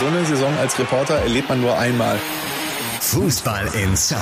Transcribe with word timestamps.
So 0.00 0.06
eine 0.06 0.24
Saison 0.24 0.56
als 0.58 0.78
Reporter 0.78 1.16
erlebt 1.16 1.50
man 1.50 1.60
nur 1.60 1.78
einmal. 1.78 2.18
Fußball 3.00 3.66
Inside, 3.74 4.18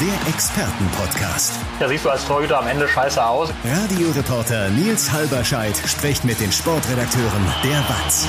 der 0.00 0.28
Expertenpodcast. 0.34 1.52
Da 1.78 1.88
siehst 1.88 2.04
du 2.04 2.10
als 2.10 2.26
Torhüter 2.26 2.58
am 2.58 2.66
Ende 2.66 2.88
scheiße 2.88 3.24
aus. 3.24 3.50
Radioreporter 3.64 4.70
Nils 4.70 5.12
Halberscheid 5.12 5.76
spricht 5.86 6.24
mit 6.24 6.40
den 6.40 6.50
Sportredakteuren 6.50 7.46
der 7.62 7.78
WAZ. 7.88 8.26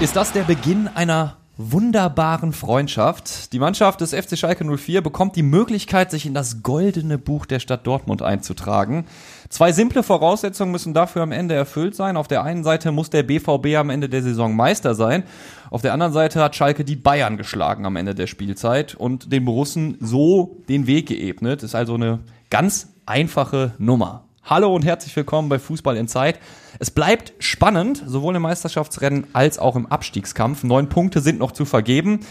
Ist 0.00 0.14
das 0.14 0.32
der 0.32 0.42
Beginn 0.42 0.90
einer 0.94 1.38
wunderbaren 1.56 2.52
Freundschaft? 2.52 3.52
Die 3.52 3.58
Mannschaft 3.58 4.00
des 4.00 4.14
FC 4.14 4.38
Schalke 4.38 4.64
04 4.64 5.02
bekommt 5.02 5.36
die 5.36 5.42
Möglichkeit, 5.42 6.10
sich 6.10 6.26
in 6.26 6.34
das 6.34 6.62
goldene 6.62 7.18
Buch 7.18 7.46
der 7.46 7.60
Stadt 7.60 7.86
Dortmund 7.86 8.22
einzutragen. 8.22 9.04
Zwei 9.48 9.72
simple 9.72 10.02
Voraussetzungen 10.02 10.72
müssen 10.72 10.94
dafür 10.94 11.22
am 11.22 11.32
Ende 11.32 11.54
erfüllt 11.54 11.94
sein. 11.94 12.16
Auf 12.16 12.28
der 12.28 12.42
einen 12.42 12.64
Seite 12.64 12.90
muss 12.90 13.10
der 13.10 13.22
BVB 13.22 13.76
am 13.76 13.90
Ende 13.90 14.08
der 14.08 14.22
Saison 14.22 14.56
Meister 14.56 14.94
sein. 14.94 15.24
Auf 15.70 15.82
der 15.82 15.92
anderen 15.92 16.12
Seite 16.12 16.40
hat 16.40 16.56
Schalke 16.56 16.84
die 16.84 16.96
Bayern 16.96 17.36
geschlagen 17.36 17.84
am 17.84 17.96
Ende 17.96 18.14
der 18.14 18.26
Spielzeit 18.26 18.94
und 18.94 19.30
den 19.32 19.44
Borussen 19.44 19.98
so 20.00 20.56
den 20.68 20.86
Weg 20.86 21.08
geebnet. 21.08 21.62
Ist 21.62 21.74
also 21.74 21.94
eine 21.94 22.20
ganz 22.50 22.88
einfache 23.04 23.74
Nummer. 23.78 24.24
Hallo 24.44 24.74
und 24.74 24.84
herzlich 24.84 25.14
willkommen 25.14 25.48
bei 25.48 25.60
Fußball 25.60 25.96
in 25.96 26.08
Zeit. 26.08 26.40
Es 26.80 26.90
bleibt 26.90 27.32
spannend, 27.38 28.02
sowohl 28.04 28.34
im 28.34 28.42
Meisterschaftsrennen 28.42 29.28
als 29.32 29.60
auch 29.60 29.76
im 29.76 29.86
Abstiegskampf. 29.86 30.64
Neun 30.64 30.88
Punkte 30.88 31.20
sind 31.20 31.38
noch 31.38 31.52
zu 31.52 31.64
vergeben. 31.64 32.26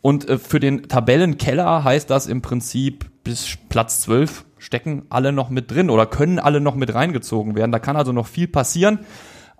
Und 0.00 0.28
äh, 0.28 0.38
für 0.38 0.60
den 0.60 0.84
Tabellenkeller 0.84 1.82
heißt 1.82 2.08
das 2.08 2.28
im 2.28 2.40
Prinzip 2.40 3.10
bis 3.24 3.58
Platz 3.68 4.02
12 4.02 4.44
stecken 4.58 5.06
alle 5.08 5.32
noch 5.32 5.50
mit 5.50 5.68
drin 5.72 5.90
oder 5.90 6.06
können 6.06 6.38
alle 6.38 6.60
noch 6.60 6.76
mit 6.76 6.94
reingezogen 6.94 7.56
werden. 7.56 7.72
Da 7.72 7.80
kann 7.80 7.96
also 7.96 8.12
noch 8.12 8.28
viel 8.28 8.46
passieren. 8.46 9.00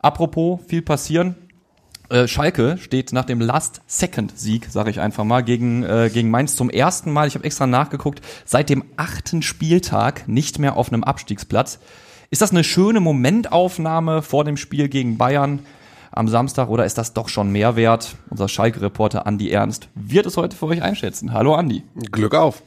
Apropos 0.01 0.61
viel 0.69 0.83
passieren. 0.83 1.35
Äh, 2.09 2.29
Schalke 2.29 2.79
steht 2.79 3.13
nach 3.13 3.25
dem 3.25 3.41
Last-Second-Sieg, 3.41 4.67
sage 4.71 4.91
ich 4.91 5.01
einfach 5.01 5.25
mal, 5.25 5.43
gegen, 5.43 5.83
äh, 5.83 6.11
gegen 6.13 6.31
Mainz 6.31 6.55
zum 6.55 6.71
ersten 6.71 7.13
Mal, 7.13 7.27
ich 7.27 7.35
habe 7.35 7.45
extra 7.45 7.67
nachgeguckt, 7.67 8.21
seit 8.45 8.71
dem 8.71 8.85
achten 8.97 9.43
Spieltag 9.43 10.29
nicht 10.29 10.59
mehr 10.59 10.77
auf 10.77 10.93
einem 10.93 11.03
Abstiegsplatz. 11.03 11.81
Ist 12.31 12.43
das 12.43 12.53
eine 12.53 12.65
schöne 12.65 13.01
Momentaufnahme 13.01 14.23
vor 14.23 14.45
dem 14.45 14.57
Spiel 14.57 14.89
gegen 14.89 15.19
Bayern 15.19 15.61
am 16.13 16.29
Samstag 16.29 16.69
oder 16.69 16.85
ist 16.85 16.99
das 16.99 17.13
doch 17.13 17.29
schon 17.29 17.51
mehr 17.51 17.77
wert? 17.77 18.17
Unser 18.31 18.49
Schalke-Reporter 18.49 19.27
Andi 19.27 19.51
Ernst 19.51 19.89
wird 19.95 20.27
es 20.27 20.37
heute 20.37 20.57
für 20.57 20.67
euch 20.67 20.83
einschätzen. 20.83 21.33
Hallo 21.33 21.55
Andi. 21.55 21.83
Glück 22.13 22.35
auf. 22.35 22.63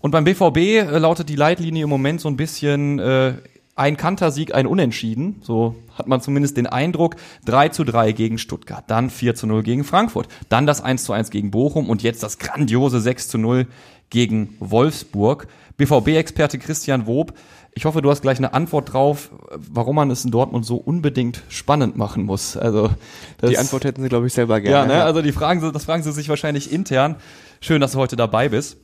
Und 0.00 0.12
beim 0.12 0.24
BVB 0.24 0.56
äh, 0.56 0.98
lautet 0.98 1.28
die 1.28 1.36
Leitlinie 1.36 1.84
im 1.84 1.90
Moment 1.90 2.20
so 2.20 2.28
ein 2.28 2.36
bisschen 2.36 2.98
äh, 2.98 3.34
ein 3.78 3.96
Kantersieg, 3.96 4.54
ein 4.54 4.66
Unentschieden. 4.66 5.40
So 5.42 5.76
hat 5.94 6.08
man 6.08 6.20
zumindest 6.20 6.56
den 6.56 6.66
Eindruck. 6.66 7.16
3 7.44 7.68
zu 7.70 7.84
3 7.84 8.12
gegen 8.12 8.38
Stuttgart, 8.38 8.84
dann 8.88 9.10
4 9.10 9.34
zu 9.34 9.46
0 9.46 9.62
gegen 9.62 9.84
Frankfurt, 9.84 10.28
dann 10.48 10.66
das 10.66 10.80
1 10.80 11.04
zu 11.04 11.12
1 11.12 11.30
gegen 11.30 11.50
Bochum 11.50 11.88
und 11.88 12.02
jetzt 12.02 12.22
das 12.22 12.38
grandiose 12.38 13.00
6 13.00 13.28
zu 13.28 13.38
0 13.38 13.66
gegen 14.10 14.54
Wolfsburg. 14.60 15.46
BVB-Experte 15.76 16.58
Christian 16.58 17.06
Wob, 17.06 17.34
ich 17.72 17.84
hoffe, 17.84 18.02
du 18.02 18.10
hast 18.10 18.22
gleich 18.22 18.38
eine 18.38 18.54
Antwort 18.54 18.92
drauf, 18.92 19.30
warum 19.56 19.94
man 19.94 20.10
es 20.10 20.24
in 20.24 20.32
Dortmund 20.32 20.66
so 20.66 20.76
unbedingt 20.76 21.44
spannend 21.48 21.96
machen 21.96 22.24
muss. 22.24 22.56
Also 22.56 22.90
das, 23.38 23.50
Die 23.50 23.58
Antwort 23.58 23.84
hätten 23.84 24.02
sie, 24.02 24.08
glaube 24.08 24.26
ich, 24.26 24.32
selber 24.32 24.60
gerne. 24.60 24.92
Ja, 24.92 24.98
ne? 24.98 25.04
also 25.04 25.22
die 25.22 25.30
fragen, 25.30 25.60
das 25.72 25.84
fragen 25.84 26.02
sie 26.02 26.10
sich 26.10 26.28
wahrscheinlich 26.28 26.72
intern. 26.72 27.14
Schön, 27.60 27.80
dass 27.80 27.92
du 27.92 27.98
heute 27.98 28.16
dabei 28.16 28.48
bist. 28.48 28.78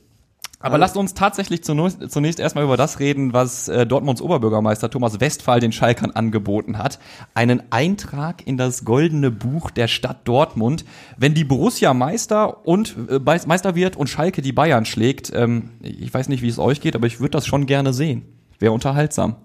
Aber 0.65 0.79
lasst 0.79 0.97
uns 0.97 1.13
tatsächlich 1.13 1.63
zunächst, 1.63 2.09
zunächst 2.09 2.39
erstmal 2.39 2.63
über 2.63 2.75
das 2.75 2.99
reden, 2.99 3.33
was 3.33 3.67
äh, 3.67 3.85
Dortmunds 3.85 4.19
Oberbürgermeister 4.19 4.89
Thomas 4.89 5.19
Westphal 5.19 5.59
den 5.59 5.71
Schalkern 5.71 6.09
angeboten 6.09 6.79
hat. 6.79 6.97
Einen 7.35 7.61
Eintrag 7.69 8.45
in 8.47 8.57
das 8.57 8.83
goldene 8.83 9.29
Buch 9.29 9.69
der 9.69 9.87
Stadt 9.87 10.27
Dortmund. 10.27 10.83
Wenn 11.17 11.35
die 11.35 11.43
Borussia 11.43 11.93
Meister 11.93 12.65
und 12.65 12.95
äh, 13.09 13.19
Meister 13.45 13.75
wird 13.75 13.95
und 13.95 14.07
Schalke 14.07 14.41
die 14.41 14.53
Bayern 14.53 14.85
schlägt, 14.85 15.31
ähm, 15.35 15.69
ich 15.81 16.11
weiß 16.11 16.29
nicht, 16.29 16.41
wie 16.41 16.49
es 16.49 16.57
euch 16.57 16.81
geht, 16.81 16.95
aber 16.95 17.05
ich 17.05 17.19
würde 17.19 17.31
das 17.31 17.45
schon 17.45 17.67
gerne 17.67 17.93
sehen. 17.93 18.23
Wäre 18.57 18.73
unterhaltsam. 18.73 19.35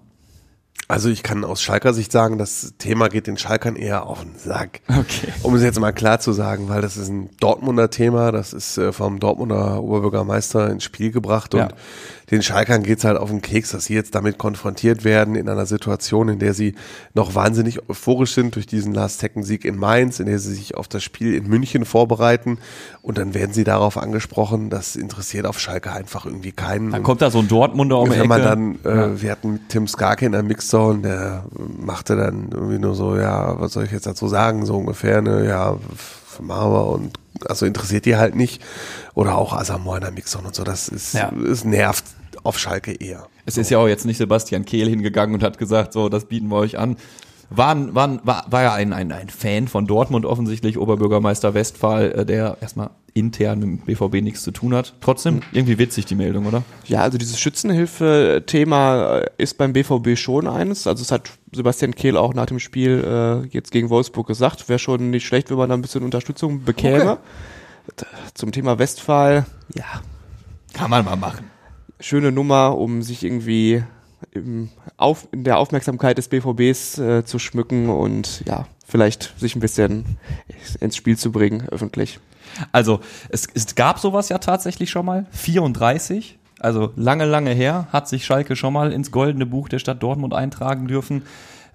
Also 0.87 1.07
ich 1.07 1.23
kann 1.23 1.45
aus 1.45 1.61
Schalker 1.61 1.93
Sicht 1.93 2.11
sagen, 2.11 2.37
das 2.37 2.73
Thema 2.77 3.07
geht 3.07 3.25
den 3.25 3.37
Schalkern 3.37 3.77
eher 3.77 4.07
auf 4.07 4.23
den 4.23 4.37
Sack. 4.37 4.81
Okay. 4.89 5.31
Um 5.41 5.55
es 5.55 5.63
jetzt 5.63 5.79
mal 5.79 5.93
klar 5.93 6.19
zu 6.19 6.33
sagen, 6.33 6.67
weil 6.67 6.81
das 6.81 6.97
ist 6.97 7.07
ein 7.07 7.29
Dortmunder 7.39 7.89
Thema, 7.89 8.33
das 8.33 8.51
ist 8.51 8.77
äh, 8.77 8.91
vom 8.91 9.21
Dortmunder 9.21 9.81
Oberbürgermeister 9.81 10.69
ins 10.69 10.83
Spiel 10.83 11.11
gebracht 11.11 11.53
und 11.53 11.61
Ja. 11.61 11.69
Den 12.31 12.41
Schalkern 12.41 12.81
geht's 12.83 13.03
halt 13.03 13.17
auf 13.17 13.29
den 13.29 13.41
Keks, 13.41 13.71
dass 13.71 13.85
sie 13.85 13.93
jetzt 13.93 14.15
damit 14.15 14.37
konfrontiert 14.37 15.03
werden 15.03 15.35
in 15.35 15.49
einer 15.49 15.65
Situation, 15.65 16.29
in 16.29 16.39
der 16.39 16.53
sie 16.53 16.75
noch 17.13 17.35
wahnsinnig 17.35 17.89
euphorisch 17.89 18.33
sind 18.33 18.55
durch 18.55 18.65
diesen 18.65 18.93
Last-Second-Sieg 18.93 19.65
in 19.65 19.77
Mainz, 19.77 20.19
in 20.19 20.27
der 20.27 20.39
sie 20.39 20.53
sich 20.53 20.75
auf 20.75 20.87
das 20.87 21.03
Spiel 21.03 21.35
in 21.35 21.47
München 21.47 21.83
vorbereiten 21.83 22.57
und 23.01 23.17
dann 23.17 23.33
werden 23.33 23.53
sie 23.53 23.65
darauf 23.65 23.97
angesprochen, 23.97 24.69
das 24.69 24.95
interessiert 24.95 25.45
auf 25.45 25.59
Schalke 25.59 25.91
einfach 25.91 26.25
irgendwie 26.25 26.53
keinen. 26.53 26.91
Dann 26.91 27.03
kommt 27.03 27.21
da 27.21 27.29
so 27.29 27.39
ein 27.39 27.47
Dortmunder 27.49 27.99
um 27.99 28.09
die 28.09 28.15
Ecke. 28.15 28.27
man 28.27 28.41
dann, 28.41 28.75
äh, 28.85 29.21
wir 29.21 29.31
hatten 29.31 29.59
Tim 29.67 29.87
Skarke 29.87 30.25
in 30.25 30.31
der 30.31 30.43
Mixzone, 30.43 31.01
der 31.01 31.45
machte 31.77 32.15
dann 32.15 32.49
irgendwie 32.51 32.79
nur 32.79 32.95
so, 32.95 33.17
ja, 33.17 33.59
was 33.59 33.73
soll 33.73 33.83
ich 33.83 33.91
jetzt 33.91 34.05
dazu 34.07 34.27
sagen, 34.29 34.65
so 34.65 34.77
ungefähr, 34.77 35.21
ne, 35.21 35.45
ja, 35.47 35.75
wir 36.39 36.87
und 36.87 37.11
also 37.45 37.65
interessiert 37.65 38.05
die 38.05 38.15
halt 38.15 38.35
nicht. 38.35 38.61
Oder 39.13 39.37
auch 39.37 39.53
Asamoah 39.53 39.97
in 39.97 40.03
der 40.03 40.11
Mixzone 40.11 40.47
und 40.47 40.55
so, 40.55 40.63
das 40.63 40.87
ist, 40.87 41.13
Ja. 41.13 41.31
es 41.31 41.65
nervt 41.65 42.05
auf 42.43 42.57
Schalke 42.59 42.93
eher. 42.93 43.27
Es 43.45 43.57
ist 43.57 43.69
ja 43.69 43.77
auch 43.79 43.87
jetzt 43.87 44.05
nicht 44.05 44.17
Sebastian 44.17 44.65
Kehl 44.65 44.87
hingegangen 44.89 45.35
und 45.35 45.43
hat 45.43 45.57
gesagt, 45.57 45.93
so, 45.93 46.09
das 46.09 46.25
bieten 46.25 46.47
wir 46.49 46.57
euch 46.57 46.77
an. 46.77 46.97
War, 47.53 47.93
war, 47.93 48.25
war, 48.25 48.45
war 48.49 48.61
ja 48.63 48.73
ein, 48.73 48.93
ein, 48.93 49.11
ein 49.11 49.27
Fan 49.29 49.67
von 49.67 49.85
Dortmund 49.85 50.25
offensichtlich, 50.25 50.77
Oberbürgermeister 50.77 51.53
Westphal, 51.53 52.11
äh, 52.13 52.25
der 52.25 52.57
erstmal 52.61 52.91
intern 53.13 53.59
mit 53.59 53.67
dem 53.67 53.77
BVB 53.79 54.21
nichts 54.23 54.41
zu 54.43 54.51
tun 54.51 54.73
hat. 54.73 54.93
Trotzdem 55.01 55.41
irgendwie 55.51 55.77
witzig 55.77 56.05
die 56.05 56.15
Meldung, 56.15 56.45
oder? 56.45 56.63
Ja, 56.85 57.01
also 57.01 57.17
dieses 57.17 57.37
Schützenhilfe-Thema 57.41 59.17
äh, 59.19 59.29
ist 59.37 59.57
beim 59.57 59.73
BVB 59.73 60.17
schon 60.17 60.47
eines. 60.47 60.87
Also 60.87 61.01
es 61.01 61.11
hat 61.11 61.29
Sebastian 61.51 61.93
Kehl 61.95 62.17
auch 62.17 62.33
nach 62.33 62.45
dem 62.45 62.59
Spiel 62.59 63.03
äh, 63.05 63.47
jetzt 63.49 63.71
gegen 63.71 63.89
Wolfsburg 63.89 64.27
gesagt, 64.27 64.69
wäre 64.69 64.79
schon 64.79 65.09
nicht 65.09 65.25
schlecht, 65.25 65.49
wenn 65.49 65.57
man 65.57 65.69
da 65.69 65.75
ein 65.75 65.81
bisschen 65.81 66.03
Unterstützung 66.03 66.63
bekäme. 66.63 67.17
D- 67.99 68.05
Zum 68.33 68.51
Thema 68.51 68.79
Westphal, 68.79 69.45
ja, 69.75 69.83
Kann 70.73 70.89
man 70.89 71.03
mal 71.03 71.15
machen. 71.17 71.49
Schöne 72.01 72.31
Nummer, 72.31 72.77
um 72.77 73.01
sich 73.01 73.23
irgendwie 73.23 73.83
im 74.31 74.69
auf, 74.97 75.27
in 75.31 75.43
der 75.43 75.57
Aufmerksamkeit 75.57 76.17
des 76.17 76.27
BVBs 76.27 76.99
äh, 76.99 77.25
zu 77.25 77.39
schmücken 77.39 77.89
und 77.89 78.43
ja, 78.45 78.67
vielleicht 78.85 79.33
sich 79.39 79.55
ein 79.55 79.59
bisschen 79.59 80.17
ins 80.79 80.95
Spiel 80.95 81.17
zu 81.17 81.31
bringen, 81.31 81.67
öffentlich. 81.69 82.19
Also, 82.71 82.99
es, 83.29 83.47
es 83.53 83.75
gab 83.75 83.99
sowas 83.99 84.29
ja 84.29 84.37
tatsächlich 84.37 84.89
schon 84.89 85.05
mal. 85.05 85.25
34, 85.31 86.37
also 86.59 86.91
lange, 86.95 87.25
lange 87.25 87.51
her, 87.51 87.87
hat 87.91 88.07
sich 88.07 88.25
Schalke 88.25 88.55
schon 88.55 88.73
mal 88.73 88.91
ins 88.91 89.11
goldene 89.11 89.45
Buch 89.45 89.69
der 89.69 89.79
Stadt 89.79 90.03
Dortmund 90.03 90.33
eintragen 90.33 90.87
dürfen. 90.87 91.23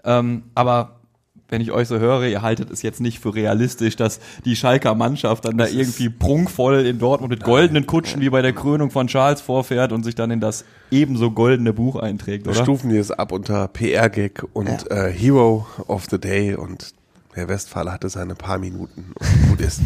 Ähm, 0.04 0.44
aber 0.54 0.95
wenn 1.48 1.60
ich 1.60 1.70
euch 1.72 1.88
so 1.88 1.98
höre, 1.98 2.24
ihr 2.26 2.42
haltet 2.42 2.70
es 2.70 2.82
jetzt 2.82 3.00
nicht 3.00 3.20
für 3.20 3.34
realistisch, 3.34 3.96
dass 3.96 4.18
die 4.44 4.56
Schalker 4.56 4.94
Mannschaft 4.94 5.44
dann 5.44 5.58
da 5.58 5.66
irgendwie 5.66 6.08
prunkvoll 6.08 6.86
in 6.86 6.98
Dortmund 6.98 7.30
mit 7.30 7.44
goldenen 7.44 7.86
Kutschen 7.86 8.20
wie 8.20 8.30
bei 8.30 8.42
der 8.42 8.52
Krönung 8.52 8.90
von 8.90 9.06
Charles 9.06 9.40
vorfährt 9.40 9.92
und 9.92 10.04
sich 10.04 10.14
dann 10.14 10.30
in 10.30 10.40
das 10.40 10.64
ebenso 10.90 11.30
goldene 11.30 11.72
Buch 11.72 11.96
einträgt, 11.96 12.46
Wir 12.46 12.52
oder? 12.52 12.62
stufen 12.62 12.90
die 12.90 12.96
es 12.96 13.10
ab 13.10 13.32
unter 13.32 13.68
PR-Gag 13.68 14.44
und 14.52 14.90
äh, 14.90 15.12
Hero 15.12 15.66
of 15.86 16.06
the 16.10 16.18
Day 16.18 16.54
und 16.54 16.92
Herr 17.34 17.48
Westphal 17.48 17.92
hatte 17.92 18.08
seine 18.08 18.34
paar 18.34 18.58
Minuten 18.58 19.12
und 19.14 19.48
gut 19.50 19.60
ist. 19.60 19.80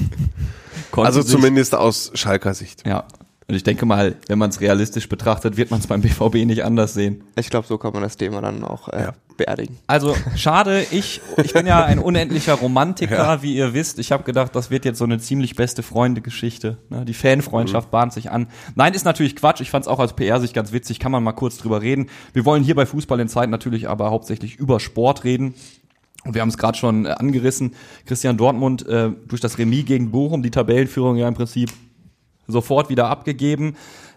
Also 0.92 1.22
zumindest 1.22 1.74
aus 1.74 2.10
Schalker 2.14 2.54
Sicht. 2.54 2.86
Ja. 2.86 3.04
Und 3.48 3.56
ich 3.56 3.64
denke 3.64 3.84
mal, 3.84 4.14
wenn 4.28 4.38
man 4.38 4.50
es 4.50 4.60
realistisch 4.60 5.08
betrachtet, 5.08 5.56
wird 5.56 5.72
man 5.72 5.80
es 5.80 5.88
beim 5.88 6.00
BVB 6.02 6.46
nicht 6.46 6.62
anders 6.64 6.94
sehen. 6.94 7.24
Ich 7.36 7.50
glaube, 7.50 7.66
so 7.66 7.78
kann 7.78 7.92
man 7.92 8.02
das 8.02 8.16
Thema 8.16 8.40
dann 8.40 8.62
auch 8.64 8.88
äh, 8.88 9.02
Ja. 9.02 9.12
Beerdigen. 9.40 9.78
Also 9.86 10.14
schade, 10.36 10.84
ich, 10.90 11.22
ich 11.42 11.54
bin 11.54 11.66
ja 11.66 11.82
ein 11.82 11.98
unendlicher 11.98 12.54
Romantiker, 12.54 13.38
wie 13.42 13.56
ihr 13.56 13.72
wisst. 13.72 13.98
Ich 13.98 14.12
habe 14.12 14.22
gedacht, 14.22 14.54
das 14.54 14.70
wird 14.70 14.84
jetzt 14.84 14.98
so 14.98 15.04
eine 15.04 15.18
ziemlich 15.18 15.56
beste 15.56 15.82
Freunde-Geschichte. 15.82 16.76
Ne? 16.90 17.06
Die 17.06 17.14
Fanfreundschaft 17.14 17.90
bahnt 17.90 18.12
sich 18.12 18.30
an. 18.30 18.48
Nein, 18.74 18.92
ist 18.92 19.04
natürlich 19.04 19.34
Quatsch. 19.34 19.62
Ich 19.62 19.70
fand 19.70 19.86
es 19.86 19.88
auch 19.88 19.98
als 19.98 20.12
PR-Sicht 20.12 20.52
ganz 20.52 20.72
witzig. 20.72 21.00
Kann 21.00 21.10
man 21.10 21.24
mal 21.24 21.32
kurz 21.32 21.56
drüber 21.56 21.80
reden. 21.80 22.10
Wir 22.34 22.44
wollen 22.44 22.62
hier 22.62 22.74
bei 22.74 22.84
Fußball 22.84 23.18
in 23.18 23.28
Zeit 23.28 23.48
natürlich 23.48 23.88
aber 23.88 24.10
hauptsächlich 24.10 24.56
über 24.56 24.78
Sport 24.78 25.24
reden. 25.24 25.54
Und 26.24 26.34
wir 26.34 26.42
haben 26.42 26.50
es 26.50 26.58
gerade 26.58 26.76
schon 26.76 27.06
äh, 27.06 27.10
angerissen. 27.10 27.74
Christian 28.04 28.36
Dortmund 28.36 28.86
äh, 28.86 29.10
durch 29.26 29.40
das 29.40 29.56
Remis 29.56 29.86
gegen 29.86 30.10
Bochum, 30.10 30.42
die 30.42 30.50
Tabellenführung 30.50 31.16
ja 31.16 31.26
im 31.26 31.34
Prinzip 31.34 31.70
sofort 32.46 32.90
wieder 32.90 33.08
abgegeben. 33.08 33.76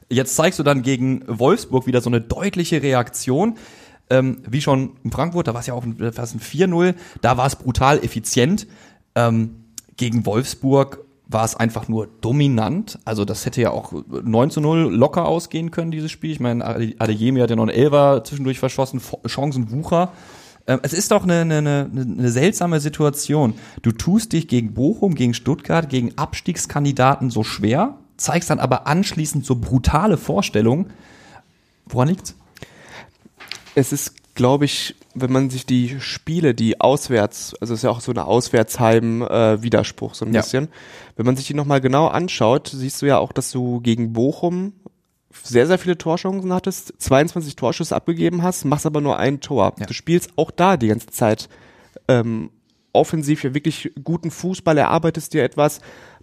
Jetzt 0.10 0.36
zeigst 0.36 0.60
du 0.60 0.64
dann 0.64 0.82
gegen 0.82 1.24
Wolfsburg 1.28 1.88
wieder 1.88 2.02
so 2.02 2.10
eine 2.10 2.20
deutliche 2.20 2.82
Reaktion. 2.82 3.56
Ähm, 4.10 4.40
wie 4.48 4.62
schon 4.62 4.92
in 5.04 5.12
Frankfurt, 5.12 5.48
da 5.48 5.54
war 5.54 5.62
es 5.62 5.68
ja 5.68 5.74
auch 5.74 5.84
fast 6.12 6.36
ein 6.36 6.40
4-0, 6.40 6.94
da 7.22 7.38
war 7.38 7.46
es 7.48 7.56
brutal 7.56 8.04
effizient. 8.04 8.68
Ähm, 9.16 9.64
gegen 9.98 10.26
Wolfsburg 10.26 11.00
war 11.28 11.46
es 11.46 11.56
einfach 11.56 11.88
nur 11.88 12.08
dominant. 12.22 13.00
Also 13.06 13.26
das 13.26 13.46
hätte 13.46 13.62
ja 13.62 13.72
auch 13.72 13.94
9 14.08 14.50
zu 14.52 14.62
0 14.62 14.94
locker 14.94 15.26
ausgehen 15.26 15.72
können, 15.72 15.92
dieses 15.92 16.12
Spiel. 16.12 16.32
Ich 16.32 16.40
meine, 16.40 16.66
Ade- 16.66 16.96
Adeyemi 17.00 17.40
hat 17.40 17.50
ja 17.50 17.56
noch 17.56 17.64
einen 17.64 17.72
Elfer 17.78 18.24
zwischendurch 18.24 18.60
verschossen, 18.60 19.02
Chancenwucher. 19.26 20.12
Ähm, 20.68 20.80
es 20.84 20.94
ist 20.94 21.12
doch 21.12 21.24
eine, 21.24 21.42
eine, 21.42 21.58
eine, 21.58 21.88
eine 22.02 22.30
seltsame 22.30 22.80
Situation. 22.80 23.56
Du 23.82 23.92
tust 23.92 24.34
dich 24.34 24.48
gegen 24.48 24.74
Bochum, 24.74 25.16
gegen 25.16 25.34
Stuttgart, 25.34 25.90
gegen 25.90 26.18
Abstiegskandidaten 26.18 27.30
so 27.30 27.44
schwer, 27.44 27.98
zeigst 28.18 28.50
dann 28.50 28.60
aber 28.60 28.86
anschließend 28.88 29.46
so 29.46 29.56
brutale 29.56 30.18
Vorstellungen. 30.18 30.88
Woran 31.86 32.10
liegt's? 32.10 32.36
Es 33.76 33.92
ist, 33.92 34.36
glaube 34.36 34.66
ich, 34.66 34.96
wenn 35.16 35.32
man 35.32 35.50
sich 35.50 35.66
die 35.66 36.00
Spiele, 36.00 36.54
die 36.56 36.82
auswärts, 36.82 37.54
also 37.62 37.74
es 37.74 37.80
ist 37.80 37.84
ja 37.84 37.90
auch 37.90 38.02
so 38.02 38.12
eine 38.12 38.26
Auswärtsheim-Widerspruch 38.26 40.16
so 40.16 40.26
ein 40.26 40.34
Ja. 40.34 40.42
bisschen, 40.42 40.70
wenn 41.16 41.26
man 41.26 41.36
sich 41.36 41.48
die 41.48 41.54
nochmal 41.54 41.82
genau 41.82 42.08
anschaut, 42.08 42.72
siehst 42.74 43.02
du 43.02 43.06
ja 43.06 43.18
auch, 43.20 43.32
dass 43.32 43.52
du 43.52 43.80
gegen 43.82 44.14
Bochum 44.14 44.74
sehr, 45.44 45.66
sehr 45.68 45.78
viele 45.80 45.98
Torchancen 45.98 46.54
hattest, 46.54 46.94
22 47.00 47.56
Torschüsse 47.56 47.96
abgegeben 47.96 48.44
hast, 48.44 48.66
machst 48.66 48.86
aber 48.86 49.02
nur 49.02 49.18
ein 49.18 49.40
Tor. 49.40 49.74
Ja. 49.80 49.86
Du 49.86 49.94
spielst 49.94 50.32
auch 50.36 50.52
da 50.52 50.78
die 50.78 50.88
ganze 50.88 51.08
Zeit 51.08 51.50
ähm, 52.08 52.52
offensiv 52.92 53.44
ja 53.44 53.54
wirklich 53.56 53.92
guten 54.04 54.30
Fußball, 54.30 54.78
erarbeitest 54.78 55.34
dir 55.34 55.44
etwas, 55.44 55.80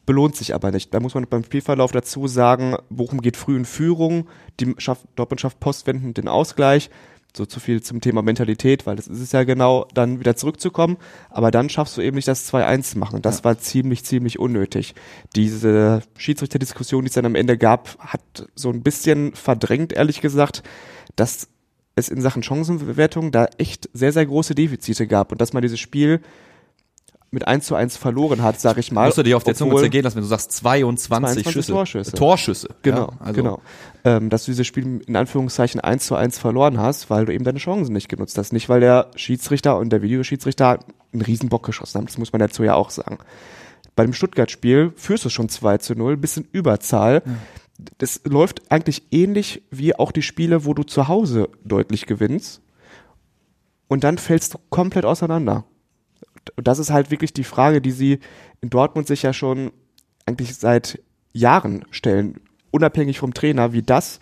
belohnt 0.07 0.37
sich 0.37 0.55
aber 0.55 0.71
nicht. 0.71 0.95
Da 0.95 1.01
muss 1.01 1.15
man 1.15 1.27
beim 1.29 1.45
Spielverlauf 1.45 1.91
dazu 1.93 2.29
sagen, 2.29 2.77
Bochum 2.89 3.21
geht 3.21 3.37
früh 3.37 3.57
in 3.57 3.65
Führung, 3.65 4.29
die 4.61 4.75
schafft, 4.79 5.07
Dortmund 5.17 5.41
schafft 5.41 5.59
postwendend 5.61 6.17
den 6.17 6.29
Ausgleich. 6.29 6.91
So 7.37 7.47
zu 7.47 7.61
viel 7.61 7.83
zum 7.83 8.01
Thema 8.01 8.23
Mentalität, 8.23 8.87
weil 8.87 8.97
das 8.97 9.07
ist 9.07 9.21
es 9.21 9.33
ja 9.33 9.45
genau, 9.45 9.87
dann 9.95 10.19
wieder 10.19 10.37
zurückzukommen. 10.37 10.97
Aber 11.29 11.51
dann 11.51 11.69
schaffst 11.69 11.97
du 11.97 12.01
eben 12.01 12.17
nicht 12.17 12.29
das 12.29 12.53
2-1 12.53 12.99
machen. 12.99 13.17
Und 13.17 13.27
das 13.27 13.45
war 13.45 13.59
ziemlich, 13.59 14.05
ziemlich 14.05 14.39
unnötig. 14.39 14.95
Diese 15.37 16.03
Schiedsrichterdiskussion, 16.17 17.05
die 17.05 17.09
es 17.09 17.15
dann 17.15 17.27
am 17.27 17.37
Ende 17.37 17.57
gab, 17.57 17.97
hat 17.99 18.49
so 18.55 18.71
ein 18.71 18.83
bisschen 18.83 19.35
verdrängt, 19.35 19.93
ehrlich 19.93 20.21
gesagt, 20.21 20.63
dass 21.17 21.49
es 21.95 22.09
in 22.09 22.21
Sachen 22.21 22.43
Chancenbewertung 22.43 23.31
da 23.31 23.47
echt 23.59 23.89
sehr, 23.93 24.13
sehr 24.13 24.27
große 24.27 24.55
Defizite 24.55 25.07
gab 25.07 25.33
und 25.33 25.41
dass 25.41 25.53
man 25.53 25.63
dieses 25.63 25.81
Spiel 25.81 26.21
mit 27.33 27.47
1 27.47 27.65
zu 27.65 27.77
1 27.77 27.97
verloren 27.97 28.43
hat, 28.43 28.61
sag 28.61 28.77
ich 28.79 28.91
mal. 28.91 29.07
Musst 29.07 29.19
du 29.19 29.23
dir 29.23 29.37
auf 29.37 29.45
der 29.45 29.55
Zunge 29.55 29.77
zergehen 29.77 30.03
lassen, 30.03 30.17
wenn 30.17 30.23
du 30.23 30.29
sagst 30.29 30.51
22, 30.53 31.45
22 31.45 31.53
Schüsse. 31.53 31.73
Torschüsse. 31.73 32.13
Torschüsse. 32.13 32.69
Genau, 32.83 33.13
Ja, 33.13 33.17
also, 33.21 33.33
genau. 33.35 33.63
Ähm, 34.05 34.31
dass 34.31 34.45
du 34.45 34.51
dieses 34.51 34.67
Spiel 34.67 35.01
in 35.07 35.17
Anführungszeichen 35.17 35.81
1 35.81 36.07
zu 36.07 36.17
1 36.17 36.39
verloren 36.39 36.79
hast, 36.79 37.09
weil 37.09 37.27
du 37.27 37.33
eben 37.33 37.45
deine 37.45 37.59
Chancen 37.59 37.93
nicht 37.93 38.09
genutzt 38.09 38.37
hast. 38.37 38.53
Nicht, 38.53 38.69
weil 38.69 38.81
der 38.81 39.11
Schiedsrichter 39.15 39.79
und 39.79 39.91
der 39.91 40.03
Videoschiedsrichter 40.03 40.81
einen 41.13 41.23
riesen 41.23 41.49
Bock 41.49 41.65
geschossen 41.65 41.99
haben. 41.99 42.07
Das 42.07 42.19
muss 42.19 42.33
man 42.33 42.41
dazu 42.41 42.65
ja 42.65 42.75
auch 42.75 42.91
sagen. 42.91 43.19
Bei 43.95 44.05
dem 44.05 44.13
Stuttgart-Spiel 44.13 44.93
führst 44.97 45.25
du 45.25 45.29
schon 45.29 45.49
2 45.49 45.79
zu 45.79 45.95
0, 45.95 46.17
bist 46.17 46.37
in 46.37 46.49
Überzahl. 46.51 47.23
Das 47.99 48.21
läuft 48.25 48.71
eigentlich 48.73 49.05
ähnlich 49.13 49.63
wie 49.71 49.95
auch 49.95 50.11
die 50.11 50.23
Spiele, 50.23 50.65
wo 50.65 50.75
du 50.75 50.83
zu 50.83 51.07
Hause 51.07 51.49
deutlich 51.65 52.07
gewinnst. 52.07 52.61
Und 53.89 54.05
dann 54.05 54.19
fällst 54.19 54.55
du 54.55 54.59
komplett 54.69 55.05
auseinander. 55.05 55.65
Und 56.57 56.67
das 56.67 56.79
ist 56.79 56.91
halt 56.91 57.11
wirklich 57.11 57.33
die 57.33 57.45
Frage, 57.45 57.81
die 57.81 57.91
sie 57.91 58.19
in 58.61 58.71
Dortmund 58.71 59.07
sich 59.07 59.23
ja 59.23 59.33
schon 59.33 59.73
eigentlich 60.27 60.57
seit 60.57 61.01
Jahren 61.33 61.85
stellen, 61.91 62.41
unabhängig 62.71 63.19
vom 63.19 63.35
Trainer, 63.35 63.73
wie 63.73 63.83
das 63.83 64.21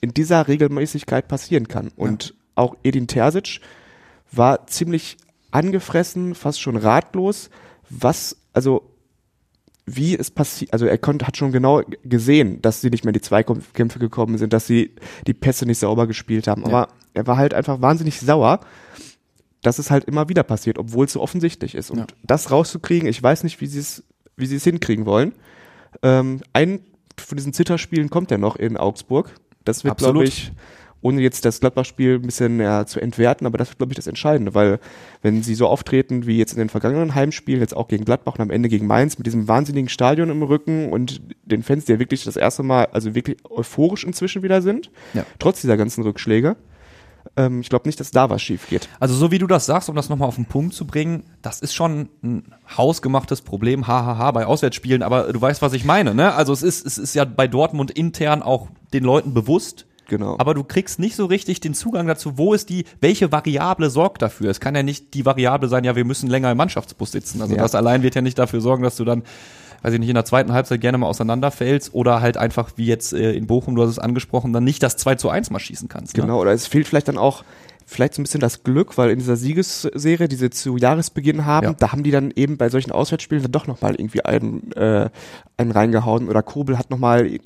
in 0.00 0.14
dieser 0.14 0.48
Regelmäßigkeit 0.48 1.28
passieren 1.28 1.68
kann. 1.68 1.90
Und 1.96 2.34
auch 2.54 2.76
Edin 2.82 3.06
Terzic 3.06 3.60
war 4.30 4.66
ziemlich 4.66 5.16
angefressen, 5.50 6.34
fast 6.34 6.60
schon 6.60 6.76
ratlos, 6.76 7.50
was, 7.88 8.36
also 8.52 8.88
wie 9.84 10.16
es 10.16 10.30
passiert, 10.30 10.72
also 10.72 10.86
er 10.86 10.98
konnte, 10.98 11.26
hat 11.26 11.36
schon 11.36 11.52
genau 11.52 11.82
gesehen, 12.04 12.62
dass 12.62 12.80
sie 12.80 12.90
nicht 12.90 13.04
mehr 13.04 13.10
in 13.10 13.20
die 13.20 13.20
Zweikämpfe 13.20 13.98
gekommen 13.98 14.38
sind, 14.38 14.52
dass 14.52 14.66
sie 14.66 14.94
die 15.26 15.34
Pässe 15.34 15.66
nicht 15.66 15.78
sauber 15.78 16.06
gespielt 16.06 16.46
haben. 16.46 16.64
Aber 16.64 16.88
er 17.14 17.26
war 17.26 17.36
halt 17.36 17.52
einfach 17.52 17.82
wahnsinnig 17.82 18.20
sauer, 18.20 18.60
dass 19.62 19.78
es 19.78 19.90
halt 19.90 20.04
immer 20.04 20.28
wieder 20.28 20.42
passiert, 20.42 20.78
obwohl 20.78 21.06
es 21.06 21.12
so 21.12 21.20
offensichtlich 21.20 21.74
ist. 21.74 21.90
Und 21.90 21.98
Ja. 21.98 22.06
das 22.24 22.50
rauszukriegen, 22.50 23.08
ich 23.08 23.22
weiß 23.22 23.44
nicht, 23.44 23.60
wie 23.60 23.66
sie 23.66 23.78
es, 23.80 24.02
wie 24.36 24.46
sie 24.46 24.56
es 24.56 24.64
hinkriegen 24.64 25.06
wollen. 25.06 25.32
Ähm, 26.02 26.40
ein 26.52 26.80
von 27.18 27.36
diesen 27.36 27.52
Zitterspielen 27.52 28.10
kommt 28.10 28.30
ja 28.30 28.38
noch 28.38 28.56
in 28.56 28.76
Augsburg. 28.76 29.30
Das 29.64 29.84
wird, 29.84 29.92
Absolut. 29.92 30.14
glaube 30.14 30.26
ich, 30.28 30.52
ohne 31.02 31.20
jetzt 31.20 31.44
das 31.44 31.60
Gladbach-Spiel 31.60 32.14
ein 32.14 32.22
bisschen 32.22 32.58
ja, 32.60 32.86
zu 32.86 33.00
entwerten, 33.00 33.46
aber 33.46 33.58
das 33.58 33.68
wird, 33.68 33.78
glaube 33.78 33.92
ich, 33.92 33.96
das 33.96 34.06
Entscheidende, 34.06 34.54
weil 34.54 34.78
wenn 35.20 35.42
sie 35.42 35.54
so 35.54 35.66
auftreten 35.66 36.26
wie 36.26 36.38
jetzt 36.38 36.52
in 36.52 36.58
den 36.58 36.68
vergangenen 36.68 37.14
Heimspielen, 37.14 37.60
jetzt 37.60 37.76
auch 37.76 37.88
gegen 37.88 38.04
Gladbach 38.04 38.34
und 38.36 38.40
am 38.40 38.50
Ende 38.50 38.68
gegen 38.68 38.86
Mainz 38.86 39.18
mit 39.18 39.26
diesem 39.26 39.46
wahnsinnigen 39.48 39.88
Stadion 39.88 40.30
im 40.30 40.42
Rücken 40.42 40.90
und 40.92 41.20
den 41.44 41.62
Fans, 41.62 41.84
die 41.84 41.92
ja 41.92 41.98
wirklich 41.98 42.24
das 42.24 42.36
erste 42.36 42.62
Mal, 42.62 42.86
also 42.86 43.14
wirklich 43.14 43.36
euphorisch 43.50 44.04
inzwischen 44.04 44.42
wieder 44.42 44.62
sind, 44.62 44.90
Ja. 45.12 45.26
trotz 45.38 45.60
dieser 45.60 45.76
ganzen 45.76 46.02
Rückschläge, 46.02 46.56
ähm, 47.36 47.60
ich 47.60 47.68
glaube 47.68 47.88
nicht, 47.88 47.98
dass 48.00 48.10
da 48.10 48.28
was 48.30 48.42
schief 48.42 48.68
geht. 48.68 48.88
Also 49.00 49.14
so 49.14 49.30
wie 49.30 49.38
du 49.38 49.46
das 49.46 49.66
sagst, 49.66 49.88
um 49.88 49.96
das 49.96 50.08
nochmal 50.08 50.28
auf 50.28 50.36
den 50.36 50.46
Punkt 50.46 50.74
zu 50.74 50.86
bringen, 50.86 51.24
das 51.42 51.60
ist 51.60 51.74
schon 51.74 52.08
ein 52.22 52.52
hausgemachtes 52.76 53.42
Problem, 53.42 53.86
hahaha, 53.86 54.30
bei 54.32 54.46
Auswärtsspielen, 54.46 55.02
aber 55.02 55.32
du 55.32 55.40
weißt, 55.40 55.62
was 55.62 55.72
ich 55.72 55.84
meine, 55.84 56.14
ne? 56.14 56.34
Also 56.34 56.52
es 56.52 56.62
ist, 56.62 56.86
es 56.86 56.98
ist 56.98 57.14
ja 57.14 57.24
bei 57.24 57.46
Dortmund 57.48 57.90
intern 57.90 58.42
auch 58.42 58.68
den 58.92 59.04
Leuten 59.04 59.34
bewusst, 59.34 59.86
Genau. 60.08 60.36
aber 60.38 60.52
du 60.52 60.62
kriegst 60.64 60.98
nicht 60.98 61.16
so 61.16 61.24
richtig 61.26 61.60
den 61.60 61.72
Zugang 61.74 62.06
dazu, 62.06 62.36
wo 62.36 62.52
ist 62.52 62.68
die, 62.68 62.84
welche 63.00 63.32
Variable 63.32 63.88
sorgt 63.88 64.20
dafür? 64.20 64.50
Es 64.50 64.60
kann 64.60 64.74
ja 64.74 64.82
nicht 64.82 65.14
die 65.14 65.24
Variable 65.24 65.68
sein, 65.68 65.84
ja, 65.84 65.96
wir 65.96 66.04
müssen 66.04 66.28
länger 66.28 66.50
im 66.50 66.58
Mannschaftsbus 66.58 67.12
sitzen. 67.12 67.40
Also 67.40 67.54
Ja. 67.54 67.62
das 67.62 67.74
allein 67.74 68.02
wird 68.02 68.14
ja 68.14 68.20
nicht 68.20 68.38
dafür 68.38 68.60
sorgen, 68.60 68.82
dass 68.82 68.96
du 68.96 69.04
dann, 69.04 69.22
weiß 69.82 69.92
ich 69.94 70.00
nicht, 70.00 70.08
in 70.08 70.14
der 70.14 70.24
zweiten 70.24 70.52
Halbzeit 70.52 70.80
gerne 70.80 70.98
mal 70.98 71.06
auseinanderfällst 71.06 71.94
oder 71.94 72.20
halt 72.20 72.36
einfach, 72.36 72.72
wie 72.76 72.86
jetzt 72.86 73.12
äh, 73.12 73.32
in 73.32 73.46
Bochum, 73.46 73.74
du 73.74 73.82
hast 73.82 73.90
es 73.90 73.98
angesprochen, 73.98 74.52
dann 74.52 74.64
nicht 74.64 74.82
das 74.82 74.96
2 74.96 75.16
zu 75.16 75.28
1 75.28 75.50
mal 75.50 75.58
schießen 75.58 75.88
kannst. 75.88 76.16
Ne? 76.16 76.22
Genau, 76.22 76.40
oder 76.40 76.52
es 76.52 76.66
fehlt 76.66 76.86
vielleicht 76.86 77.08
dann 77.08 77.18
auch 77.18 77.44
vielleicht 77.84 78.14
so 78.14 78.20
ein 78.20 78.24
bisschen 78.24 78.40
das 78.40 78.62
Glück, 78.62 78.96
weil 78.96 79.10
in 79.10 79.18
dieser 79.18 79.36
Siegesserie, 79.36 80.28
die 80.28 80.36
sie 80.36 80.50
zu 80.50 80.76
Jahresbeginn 80.76 81.44
haben, 81.44 81.66
Ja. 81.66 81.72
da 81.74 81.92
haben 81.92 82.02
die 82.02 82.10
dann 82.10 82.30
eben 82.34 82.56
bei 82.56 82.68
solchen 82.68 82.92
Auswärtsspielen 82.92 83.42
dann 83.42 83.52
doch 83.52 83.66
nochmal 83.66 83.96
irgendwie 83.96 84.24
einen, 84.24 84.72
äh, 84.72 85.10
einen 85.56 85.70
reingehauen 85.72 86.28
oder 86.28 86.42
Kobel 86.42 86.78
hat 86.78 86.90
nochmal 86.90 87.38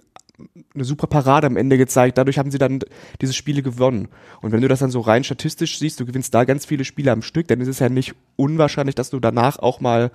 eine 0.74 0.84
super 0.84 1.06
Parade 1.06 1.46
am 1.46 1.56
Ende 1.56 1.78
gezeigt. 1.78 2.18
Dadurch 2.18 2.38
haben 2.38 2.50
sie 2.50 2.58
dann 2.58 2.80
diese 3.22 3.32
Spiele 3.32 3.62
gewonnen. 3.62 4.08
Und 4.42 4.52
wenn 4.52 4.60
du 4.60 4.68
das 4.68 4.80
dann 4.80 4.90
so 4.90 5.00
rein 5.00 5.24
statistisch 5.24 5.78
siehst, 5.78 5.98
du 5.98 6.04
gewinnst 6.04 6.34
da 6.34 6.44
ganz 6.44 6.66
viele 6.66 6.84
Spiele 6.84 7.10
am 7.10 7.22
Stück, 7.22 7.48
dann 7.48 7.60
ist 7.62 7.68
es 7.68 7.78
ja 7.78 7.88
nicht 7.88 8.14
unwahrscheinlich, 8.36 8.94
dass 8.94 9.08
du 9.08 9.18
danach 9.18 9.58
auch 9.58 9.80
mal 9.80 10.10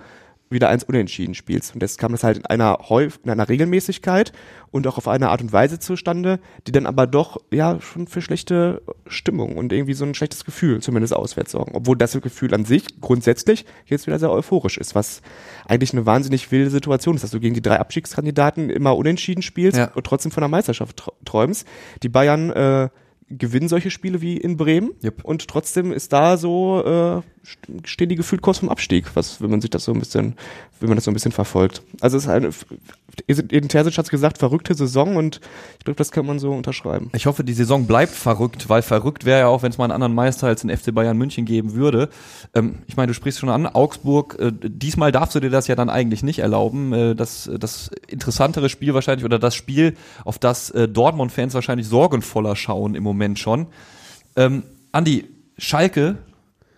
wieder 0.52 0.68
eins 0.68 0.84
unentschieden 0.84 1.34
spielst. 1.34 1.74
Und 1.74 1.82
das 1.82 1.98
kam 1.98 2.12
das 2.12 2.24
halt 2.24 2.38
in 2.38 2.46
einer 2.46 2.78
Häuf 2.88 3.18
in 3.24 3.30
einer 3.30 3.48
Regelmäßigkeit 3.48 4.32
und 4.70 4.86
auch 4.86 4.98
auf 4.98 5.08
eine 5.08 5.28
Art 5.30 5.42
und 5.42 5.52
Weise 5.52 5.78
zustande, 5.78 6.38
die 6.66 6.72
dann 6.72 6.86
aber 6.86 7.06
doch 7.06 7.38
ja 7.50 7.80
schon 7.80 8.06
für 8.06 8.22
schlechte 8.22 8.82
Stimmung 9.06 9.56
und 9.56 9.72
irgendwie 9.72 9.94
so 9.94 10.04
ein 10.04 10.14
schlechtes 10.14 10.44
Gefühl 10.44 10.80
zumindest 10.80 11.14
auswärts 11.14 11.52
sorgen. 11.52 11.72
Obwohl 11.74 11.96
das 11.96 12.12
Gefühl 12.20 12.54
an 12.54 12.64
sich 12.64 13.00
grundsätzlich 13.00 13.64
jetzt 13.86 14.06
wieder 14.06 14.18
sehr 14.18 14.30
euphorisch 14.30 14.78
ist, 14.78 14.94
was 14.94 15.22
eigentlich 15.66 15.92
eine 15.92 16.06
wahnsinnig 16.06 16.50
wilde 16.52 16.70
Situation 16.70 17.14
ist, 17.16 17.22
dass 17.22 17.30
du 17.32 17.40
gegen 17.40 17.54
die 17.54 17.62
drei 17.62 17.78
Abstiegskandidaten 17.80 18.70
immer 18.70 18.96
unentschieden 18.96 19.42
spielst 19.42 19.78
Ja. 19.78 19.90
und 19.94 20.04
trotzdem 20.06 20.32
von 20.32 20.40
der 20.42 20.48
Meisterschaft 20.48 21.00
tr- 21.02 21.12
träumst. 21.24 21.66
Die 22.02 22.08
Bayern 22.08 22.50
äh, 22.50 22.88
gewinnen 23.38 23.68
solche 23.68 23.90
Spiele 23.90 24.20
wie 24.20 24.36
in 24.36 24.56
Bremen 24.56 24.90
Jupp. 25.02 25.24
und 25.24 25.48
trotzdem 25.48 25.92
ist 25.92 26.12
da 26.12 26.36
so 26.36 26.82
äh, 26.84 26.88
st- 27.46 27.86
stehen 27.86 28.08
die 28.08 28.16
gefühlt 28.16 28.42
kurz 28.42 28.58
vom 28.58 28.68
Abstieg, 28.68 29.14
was 29.14 29.40
wenn 29.40 29.50
man 29.50 29.60
sich 29.60 29.70
das 29.70 29.84
so 29.84 29.92
ein 29.92 29.98
bisschen, 29.98 30.36
wenn 30.82 30.88
man 30.88 30.96
das 30.96 31.04
so 31.04 31.10
ein 31.10 31.14
bisschen 31.14 31.32
verfolgt. 31.32 31.82
Also 32.00 32.16
es 32.16 32.24
ist 32.24 32.28
eine, 32.28 32.50
Edin 33.26 33.68
Terzic 33.68 33.96
hat 33.96 34.10
gesagt, 34.10 34.38
verrückte 34.38 34.74
Saison 34.74 35.16
und 35.16 35.40
ich 35.78 35.84
glaube, 35.84 35.96
das 35.96 36.10
kann 36.10 36.26
man 36.26 36.38
so 36.38 36.52
unterschreiben. 36.52 37.10
Ich 37.14 37.26
hoffe, 37.26 37.44
die 37.44 37.52
Saison 37.52 37.86
bleibt 37.86 38.12
verrückt, 38.12 38.68
weil 38.68 38.82
verrückt 38.82 39.24
wäre 39.24 39.40
ja 39.40 39.46
auch, 39.46 39.62
wenn 39.62 39.70
es 39.70 39.78
mal 39.78 39.84
einen 39.84 39.92
anderen 39.92 40.14
Meister 40.14 40.48
als 40.48 40.62
den 40.62 40.76
FC 40.76 40.94
Bayern 40.94 41.16
München 41.16 41.44
geben 41.44 41.74
würde. 41.74 42.08
Ähm, 42.54 42.80
ich 42.86 42.96
meine, 42.96 43.08
du 43.08 43.14
sprichst 43.14 43.38
schon 43.38 43.48
an, 43.48 43.66
Augsburg, 43.66 44.36
äh, 44.38 44.52
diesmal 44.52 45.12
darfst 45.12 45.34
du 45.34 45.40
dir 45.40 45.50
das 45.50 45.68
ja 45.68 45.76
dann 45.76 45.88
eigentlich 45.88 46.22
nicht 46.22 46.40
erlauben. 46.40 46.92
Äh, 46.92 47.14
das, 47.14 47.50
das 47.58 47.90
interessantere 48.08 48.68
Spiel 48.68 48.94
wahrscheinlich 48.94 49.24
oder 49.24 49.38
das 49.38 49.54
Spiel, 49.54 49.94
auf 50.24 50.38
das 50.38 50.70
äh, 50.70 50.88
Dortmund-Fans 50.88 51.54
wahrscheinlich 51.54 51.86
sorgenvoller 51.86 52.56
schauen 52.56 52.94
im 52.94 53.04
Moment 53.04 53.38
schon. 53.38 53.66
Ähm, 54.36 54.64
Andi, 54.90 55.26
Schalke, 55.58 56.16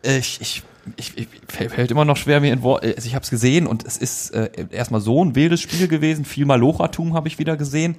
äh, 0.04 0.18
ich, 0.18 0.40
ich, 0.40 0.62
ich, 0.96 1.16
ich 1.16 1.28
fällt 1.48 1.90
immer 1.90 2.04
noch 2.04 2.16
schwer 2.16 2.40
mir 2.40 2.52
in 2.52 2.62
Wort. 2.62 2.84
Also 2.84 3.06
ich 3.06 3.14
habe 3.14 3.22
es 3.22 3.30
gesehen 3.30 3.66
und 3.66 3.84
es 3.86 3.96
ist 3.96 4.30
äh, 4.30 4.50
erstmal 4.70 5.00
so 5.00 5.24
ein 5.24 5.34
wildes 5.34 5.60
Spiel 5.60 5.88
gewesen. 5.88 6.24
Viel 6.24 6.46
Malochatum 6.46 7.14
habe 7.14 7.28
ich 7.28 7.38
wieder 7.38 7.56
gesehen. 7.56 7.96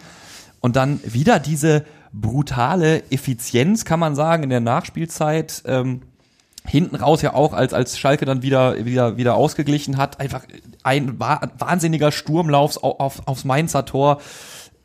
Und 0.59 0.75
dann 0.75 0.99
wieder 1.03 1.39
diese 1.39 1.85
brutale 2.11 3.03
Effizienz, 3.11 3.85
kann 3.85 3.99
man 3.99 4.15
sagen, 4.15 4.43
in 4.43 4.49
der 4.49 4.61
Nachspielzeit. 4.61 5.63
Ähm, 5.65 6.01
hinten 6.65 6.95
raus 6.95 7.21
ja 7.21 7.33
auch, 7.33 7.53
als, 7.53 7.73
als 7.73 7.97
Schalke 7.99 8.25
dann 8.25 8.41
wieder, 8.41 8.85
wieder, 8.85 9.17
wieder 9.17 9.35
ausgeglichen 9.35 9.97
hat. 9.97 10.19
Einfach 10.19 10.43
ein 10.83 11.19
wa 11.19 11.41
wahnsinniger 11.57 12.11
Sturmlauf 12.11 12.77
auf, 12.77 12.99
auf, 12.99 13.27
aufs 13.27 13.43
Mainzer 13.43 13.85
Tor. 13.85 14.21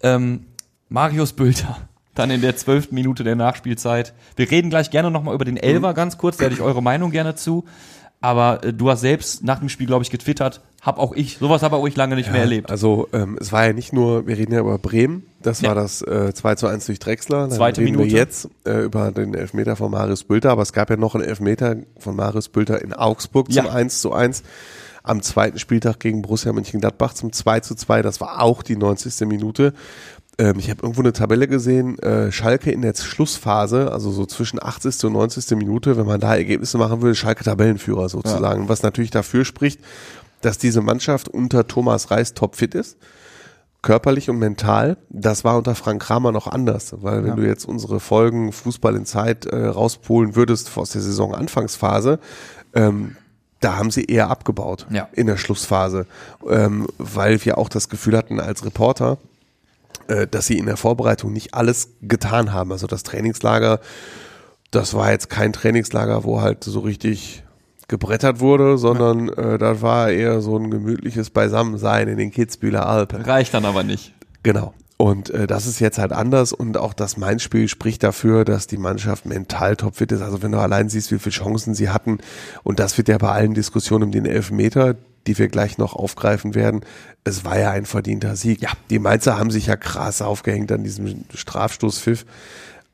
Ähm, 0.03 0.47
Marius 0.89 1.33
Bülter. 1.33 1.79
Dann 2.21 2.31
in 2.31 2.41
der 2.43 2.57
zwölften 2.57 2.95
Minute 2.95 3.25
der 3.25 3.35
Nachspielzeit. 3.37 4.13
Wir 4.37 4.51
reden 4.51 4.69
gleich 4.71 4.91
gerne 4.91 5.11
nochmal 5.11 5.35
über 5.35 5.45
den 5.47 5.57
Elfer 5.57 5.95
ganz 5.95 6.19
kurz, 6.19 6.37
da 6.37 6.45
hätte 6.45 6.55
ich 6.55 6.61
eure 6.61 6.83
Meinung 6.83 7.11
gerne 7.11 7.35
zu. 7.35 7.65
Aber 8.23 8.63
äh, 8.63 8.75
du 8.75 8.91
hast 8.91 9.01
selbst 9.01 9.43
nach 9.43 9.61
dem 9.61 9.71
Spiel, 9.71 9.87
glaube 9.87 10.03
ich, 10.05 10.11
getwittert, 10.11 10.61
hab 10.83 10.99
auch 10.99 11.15
ich, 11.15 11.39
sowas 11.39 11.63
habe 11.63 11.77
auch 11.77 11.87
ich 11.87 11.97
lange 11.97 12.17
nicht 12.17 12.31
mehr 12.31 12.43
erlebt. 12.43 12.71
Also 12.71 13.09
ähm, 13.15 13.39
es 13.41 13.51
war 13.51 13.65
ja 13.65 13.73
nicht 13.73 13.95
nur, 13.95 14.27
wir 14.27 14.37
reden 14.37 14.53
ja 14.53 14.61
über 14.61 14.77
Bremen, 14.77 15.23
das 15.43 15.63
Ja. 15.63 15.69
war 15.69 15.75
das 15.75 16.03
äh, 16.03 16.35
2 16.35 16.55
zu 16.57 16.67
1 16.67 16.85
durch 16.85 16.99
Drexler. 16.99 17.49
Dann 17.49 17.53
Zweite 17.53 17.81
reden 17.81 17.93
Minute. 17.93 18.11
wir 18.11 18.19
jetzt 18.19 18.51
äh, 18.67 18.83
über 18.85 19.11
den 19.11 19.33
Elfmeter 19.33 19.75
von 19.77 19.91
Marius 19.91 20.25
Bülter, 20.25 20.51
aber 20.51 20.61
es 20.61 20.75
gab 20.75 20.91
ja 20.91 20.99
noch 20.99 21.15
einen 21.15 21.25
Elfmeter 21.25 21.77
von 21.99 22.15
Marius 22.15 22.51
Bülter 22.51 22.83
in 22.83 22.93
Augsburg 22.93 23.51
zum 23.51 23.65
Ja. 23.65 23.73
1 23.73 24.03
zu 24.03 24.13
1. 24.13 24.43
Am 25.03 25.23
zweiten 25.23 25.59
Spieltag 25.59 25.99
gegen 25.99 26.21
Borussia 26.21 26.53
Mönchengladbach 26.53 27.15
zum 27.15 27.33
2 27.33 27.61
zu 27.61 27.75
2, 27.75 28.03
das 28.03 28.21
war 28.21 28.43
auch 28.43 28.63
die 28.63 28.77
90. 28.77 29.27
Minute. 29.27 29.73
Ähm, 30.39 30.59
ich 30.59 30.71
habe 30.71 30.83
irgendwo 30.83 31.01
eine 31.03 31.13
Tabelle 31.13 31.49
gesehen, 31.49 31.99
äh, 32.01 32.31
Schalke 32.33 32.71
in 32.71 32.83
der 32.83 32.95
Schlussphase, 32.95 33.93
also 33.93 34.11
so 34.11 34.27
zwischen 34.27 34.63
80. 34.63 35.05
und 35.05 35.13
90. 35.15 35.57
Minute, 35.57 35.97
wenn 35.97 36.07
man 36.07 36.21
da 36.21 36.35
Ergebnisse 36.37 36.79
machen 36.79 37.03
würde, 37.03 37.15
Schalke 37.15 37.45
Tabellenführer 37.45 38.09
sozusagen. 38.09 38.69
Was 38.69 38.83
natürlich 38.83 39.11
dafür 39.11 39.45
spricht, 39.45 39.81
dass 40.41 40.59
diese 40.59 40.81
Mannschaft 40.81 41.29
unter 41.29 41.67
Thomas 41.67 42.11
Reis 42.11 42.35
topfit 42.35 42.75
ist 42.75 42.97
körperlich 43.83 44.29
und 44.29 44.39
mental, 44.39 44.99
das 45.09 45.43
war 45.43 45.57
unter 45.57 45.75
Frank 45.75 46.03
Kramer 46.03 46.33
noch 46.33 46.47
anders, 46.47 46.95
weil 47.01 47.25
wenn 47.25 47.37
du 47.37 47.47
jetzt 47.47 47.65
unsere 47.67 47.99
Folgen 47.99 48.53
Fußball 48.53 48.95
in 48.95 49.07
Zeit 49.07 49.47
äh, 49.47 49.57
rauspolen 49.69 50.37
würdest 50.37 50.77
aus 50.77 50.91
der 50.91 51.01
Saison 51.01 51.35
Anfangsphase, 51.35 52.19
ähm, 52.75 53.17
da 53.61 53.77
haben 53.79 53.91
sie 53.91 54.05
eher 54.05 54.29
abgebaut 54.29 54.87
Ja. 54.91 55.09
in 55.13 55.27
der 55.27 55.39
Schlussphase, 55.39 56.05
ähm, 56.47 56.89
weil 56.99 57.43
wir 57.47 57.57
auch 57.57 57.71
das 57.71 57.89
Gefühl 57.89 58.19
hatten 58.19 58.39
als 58.39 58.67
Reporter, 58.67 59.17
dass 60.31 60.47
sie 60.47 60.59
in 60.59 60.67
der 60.67 60.77
Vorbereitung 60.77 61.33
nicht 61.33 61.55
alles 61.55 61.91
getan 62.03 62.53
haben. 62.53 62.73
Also 62.73 62.89
das 62.89 63.05
Trainingslager, 63.05 63.79
das 64.73 64.95
war 64.95 65.13
jetzt 65.13 65.31
kein 65.31 65.53
Trainingslager, 65.53 66.25
wo 66.25 66.41
halt 66.41 66.65
so 66.65 66.81
richtig 66.81 67.45
gebrettert 67.91 68.41
wurde, 68.41 68.79
sondern 68.79 69.29
äh, 69.29 69.59
das 69.59 69.83
war 69.83 70.11
eher 70.11 70.41
so 70.41 70.57
ein 70.57 70.71
gemütliches 70.71 71.29
Beisammensein 71.31 72.09
in 72.09 72.17
den 72.17 72.31
Kitzbühler 72.31 72.87
Alpen. 72.87 73.21
Reicht 73.21 73.53
dann 73.53 73.67
aber 73.67 73.83
nicht. 73.83 74.15
Genau. 74.43 74.73
Und 74.97 75.31
äh, 75.31 75.47
das 75.47 75.67
ist 75.67 75.81
jetzt 75.81 75.99
halt 75.99 76.13
anders 76.13 76.53
und 76.53 76.77
auch 76.77 76.95
das 76.95 77.17
Mainz-Spiel 77.17 77.69
spricht 77.69 78.03
dafür, 78.03 78.45
dass 78.45 78.67
die 78.67 78.77
Mannschaft 78.77 79.27
mental 79.27 79.77
topfit 79.77 80.13
ist. 80.13 80.23
Also 80.23 80.43
wenn 80.43 80.53
du 80.53 80.59
allein 80.59 80.89
siehst, 80.89 81.11
wie 81.11 81.19
viele 81.19 81.33
Chancen 81.33 81.75
sie 81.75 81.89
hatten 81.89 82.19
und 82.63 82.79
das 82.79 82.97
wird 82.97 83.09
ja 83.09 83.19
bei 83.19 83.31
allen 83.31 83.55
Diskussionen 83.55 84.05
um 84.05 84.13
den 84.13 84.27
Elfmeter, 84.27 84.95
die 85.27 85.39
wir 85.39 85.49
gleich 85.49 85.79
noch 85.79 85.95
aufgreifen 85.95 86.55
werden, 86.55 86.81
es 87.25 87.45
war 87.45 87.59
ja 87.59 87.71
ein 87.71 87.87
verdienter 87.87 88.37
Sieg. 88.37 88.63
Ja. 88.63 88.71
Die 88.89 88.99
Mainzer 88.99 89.39
haben 89.39 89.51
sich 89.51 89.67
ja 89.67 89.77
krass 89.77 90.23
aufgehängt 90.23 90.73
an 90.73 90.85
diesem 90.85 91.25
Strafstoßpfiff. 91.35 92.25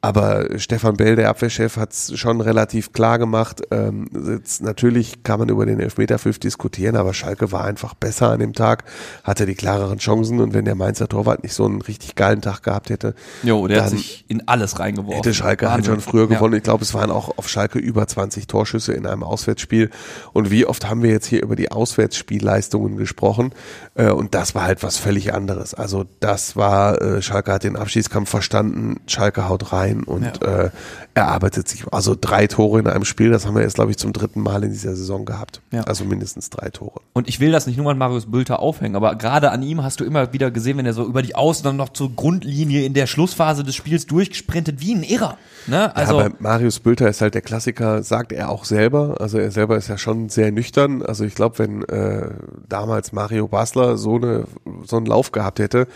Aber 0.07 0.47
Stefan 0.59 0.97
Bell, 0.97 1.17
der 1.17 1.29
Abwehrchef, 1.31 1.77
hat 1.77 1.93
es 1.93 2.17
schon 2.17 2.41
relativ 2.41 2.93
klar 2.93 3.19
gemacht. 3.19 3.63
Ähm, 3.73 4.09
jetzt, 4.39 4.63
natürlich 4.63 5.25
kann 5.25 5.41
man 5.41 5.49
über 5.49 5.67
den 5.67 5.81
Elfmeterpfiff 5.81 6.39
diskutieren, 6.39 6.95
aber 6.95 7.13
Schalke 7.13 7.51
war 7.51 7.65
einfach 7.65 7.95
besser 7.95 8.31
an 8.31 8.39
dem 8.39 8.53
Tag, 8.53 8.85
hatte 9.25 9.47
die 9.47 9.57
klareren 9.57 9.99
Chancen 9.99 10.39
und 10.41 10.55
wenn 10.55 10.65
der 10.65 10.77
Mainzer 10.77 11.09
Torwart 11.09 11.43
nicht 11.43 11.55
so 11.55 11.65
einen 11.65 11.83
richtig 11.83 12.15
geilen 12.15 12.41
Tag 12.41 12.63
gehabt 12.63 12.91
hätte, 12.91 13.17
Jo, 13.43 13.67
der 13.67 13.83
hat 13.83 13.91
sich 13.91 14.25
in 14.29 14.47
alles 14.47 14.79
reingeworfen. 14.79 15.17
hätte 15.17 15.35
Schalke 15.35 15.67
halt 15.73 15.79
Wahnsinn. 15.79 15.95
schon 15.95 16.01
früher 16.03 16.31
Ja. 16.31 16.37
gewonnen. 16.37 16.55
Ich 16.55 16.63
glaube, 16.63 16.85
es 16.85 16.95
waren 16.95 17.11
auch 17.11 17.37
auf 17.37 17.49
Schalke 17.49 17.81
über 17.81 18.07
20 18.07 18.47
Torschüsse 18.47 18.93
in 18.93 19.07
einem 19.07 19.25
Auswärtsspiel. 19.25 19.91
Und 20.33 20.53
wie 20.53 20.67
oft 20.67 20.89
haben 20.89 21.03
wir 21.03 21.11
jetzt 21.11 21.27
hier 21.27 21.43
über 21.43 21.57
die 21.57 21.73
Auswärtsspielleistungen 21.73 22.97
gesprochen? 22.97 23.53
Äh, 23.97 24.11
und 24.11 24.35
das 24.37 24.55
war 24.55 24.63
halt 24.63 24.83
was 24.85 24.99
völlig 24.99 25.35
anderes. 25.35 25.75
Also 25.75 26.05
das 26.21 26.55
war, 26.55 27.01
äh, 27.03 27.23
Schalke 27.23 27.53
hat 27.53 27.65
den 27.65 27.75
Abschießkampf 27.77 28.31
verstanden, 28.31 29.01
Schalke 29.07 29.49
haut 29.49 29.73
rein 29.73 29.96
und 30.05 30.43
äh, 30.43 30.71
erarbeitet 31.15 31.69
sich. 31.69 31.85
Also 31.93 32.17
drei 32.19 32.47
Tore 32.47 32.81
in 32.81 32.87
einem 32.87 33.05
Spiel, 33.05 33.31
das 33.31 33.47
haben 33.47 33.55
wir 33.55 33.63
jetzt, 33.63 33.75
glaube 33.75 33.91
ich, 33.91 33.97
zum 33.97 34.13
dritten 34.13 34.41
Mal 34.41 34.65
in 34.65 34.71
dieser 34.71 34.95
Saison 34.95 35.25
gehabt. 35.25 35.61
Ja. 35.73 35.83
Also 35.83 36.05
mindestens 36.05 36.51
drei 36.51 36.71
Tore. 36.71 37.01
Und 37.13 37.29
ich 37.29 37.41
will 37.41 37.53
das 37.53 37.67
nicht 37.67 37.77
nur 37.77 37.91
an 37.91 37.99
Marius 37.99 38.31
Bülter 38.31 38.61
aufhängen, 38.61 38.97
aber 38.97 39.15
gerade 39.17 39.51
an 39.51 39.63
ihm 39.63 39.83
hast 39.83 40.01
du 40.01 40.05
immer 40.05 40.33
wieder 40.33 40.51
gesehen, 40.51 40.79
wenn 40.79 40.87
er 40.87 40.93
so 40.93 41.05
über 41.05 41.23
die 41.23 41.35
Außen 41.35 41.65
dann 41.65 41.77
noch 41.77 41.91
zur 41.91 42.15
Grundlinie 42.15 42.85
in 42.85 42.95
der 42.95 43.07
Schlussphase 43.07 43.65
des 43.65 43.75
Spiels 43.75 44.07
durchgesprintet, 44.07 44.81
wie 44.81 44.95
ein 44.95 45.03
Irrer. 45.03 45.39
Ne? 45.67 45.95
Also, 45.97 46.21
ja, 46.21 46.29
bei 46.29 46.35
Marius 46.39 46.81
Bülter 46.81 47.09
ist 47.09 47.21
halt 47.21 47.35
der 47.35 47.43
Klassiker, 47.43 48.03
sagt 48.03 48.33
er 48.33 48.51
auch 48.51 48.65
selber. 48.65 49.17
Also 49.21 49.39
er 49.39 49.51
selber 49.51 49.77
ist 49.77 49.89
ja 49.89 49.99
schon 49.99 50.29
sehr 50.29 50.53
nüchtern. 50.53 51.03
Also 51.03 51.25
ich 51.25 51.35
glaube, 51.35 51.59
wenn 51.59 51.83
äh, 51.85 52.31
damals 52.69 53.13
Mario 53.13 53.49
Basler 53.49 53.97
so 53.97 54.17
eine 54.17 54.45
so 54.85 54.97
einen 54.97 55.07
Lauf 55.07 55.33
gehabt 55.33 55.59
hätte, 55.59 55.87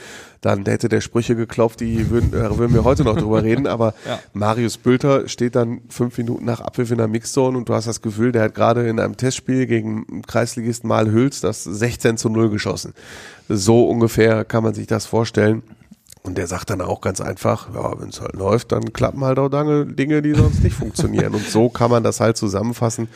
dann 0.40 0.64
hätte 0.64 0.88
der 0.88 1.00
Sprüche 1.02 1.36
geklopft, 1.36 1.80
die 1.80 2.08
würden, 2.10 2.32
äh, 2.32 2.56
würden 2.56 2.72
wir 2.72 2.84
heute 2.84 3.04
noch 3.04 3.16
drüber 3.16 3.42
reden. 3.42 3.66
Aber 3.66 3.94
Ja. 4.06 4.18
Marius 4.32 4.78
Bülter 4.78 5.28
steht 5.28 5.54
dann 5.54 5.82
fünf 5.88 6.16
Minuten 6.16 6.44
nach 6.44 6.60
Abpfiff 6.60 6.90
in 6.90 6.98
der 6.98 7.08
Mixzone 7.08 7.58
und 7.58 7.68
du 7.68 7.74
hast 7.74 7.86
das 7.86 8.00
Gefühl, 8.00 8.32
der 8.32 8.44
hat 8.44 8.54
gerade 8.54 8.88
in 8.88 8.98
einem 8.98 9.16
Testspiel 9.16 9.66
gegen 9.66 10.22
Kreisligisten 10.22 10.88
Mal 10.88 11.10
Hüls 11.10 11.40
das 11.40 11.64
16 11.64 12.16
zu 12.16 12.30
0 12.30 12.50
geschossen. 12.50 12.94
So 13.48 13.86
ungefähr 13.88 14.44
kann 14.44 14.64
man 14.64 14.74
sich 14.74 14.86
das 14.86 15.06
vorstellen. 15.06 15.62
Und 16.22 16.36
der 16.36 16.46
sagt 16.46 16.68
dann 16.70 16.82
auch 16.82 17.00
ganz 17.00 17.20
einfach, 17.20 17.74
ja, 17.74 17.98
wenn 17.98 18.10
es 18.10 18.20
halt 18.20 18.34
läuft, 18.34 18.72
dann 18.72 18.92
klappen 18.92 19.24
halt 19.24 19.38
auch 19.38 19.48
Dinge, 19.48 20.20
die 20.20 20.34
sonst 20.34 20.62
nicht 20.62 20.74
funktionieren. 20.76 21.34
Und 21.34 21.46
so 21.46 21.70
kann 21.70 21.90
man 21.90 22.02
das 22.02 22.20
halt 22.20 22.36
zusammenfassen. 22.36 23.08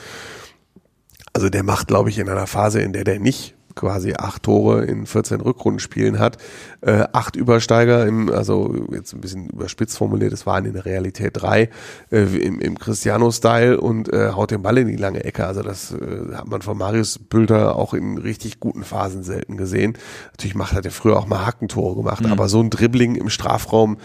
Also 1.35 1.51
der 1.51 1.65
macht, 1.65 1.89
glaube 1.89 2.09
ich, 2.09 2.19
in 2.19 2.29
einer 2.29 2.47
Phase, 2.47 2.81
in 2.81 2.93
der 2.93 3.05
der 3.05 3.19
nicht 3.19 3.55
quasi 3.75 4.15
acht 4.17 4.43
Tore 4.45 4.85
in 4.85 5.07
14 5.07 5.41
Rückrundenspielen 5.41 6.19
hat, 6.19 6.39
äh, 6.81 7.05
acht 7.13 7.37
Übersteiger 7.37 8.07
im, 8.07 8.31
also 8.31 8.87
jetzt 8.93 9.13
ein 9.13 9.21
bisschen 9.21 9.49
überspitzt 9.49 9.99
formuliert, 9.99 10.33
es 10.33 10.47
waren 10.47 10.65
in 10.65 10.75
der 10.75 10.85
Realität 10.85 11.33
drei, 11.35 11.71
äh, 12.11 12.23
im, 12.23 12.61
im 12.61 12.79
Cristiano-Style 12.79 13.81
und 13.81 14.13
äh, 14.13 14.31
haut 14.31 14.51
den 14.51 14.63
Ball 14.63 14.79
in 14.79 14.89
die 14.89 14.97
lange 14.97 15.25
Ecke. 15.25 15.47
Also 15.47 15.63
das 15.63 15.93
äh, 15.93 16.35
hat 16.35 16.49
man 16.49 16.63
von 16.63 16.79
Marius 16.79 17.19
Bülter 17.19 17.77
auch 17.77 17.95
in 17.95 18.19
richtig 18.19 18.61
guten 18.61 18.85
Phasen 18.85 19.23
selten 19.23 19.57
gesehen. 19.57 19.99
Natürlich 20.33 20.55
macht 20.55 20.73
hat 20.73 20.85
er 20.85 20.91
früher 20.91 21.19
auch 21.19 21.27
mal 21.27 21.47
Hackentore 21.47 21.97
gemacht, 21.97 22.25
aber 22.27 22.49
so 22.49 22.61
ein 22.61 22.71
Dribbling 22.71 23.15
im 23.17 23.31
Strafraum, 23.31 23.99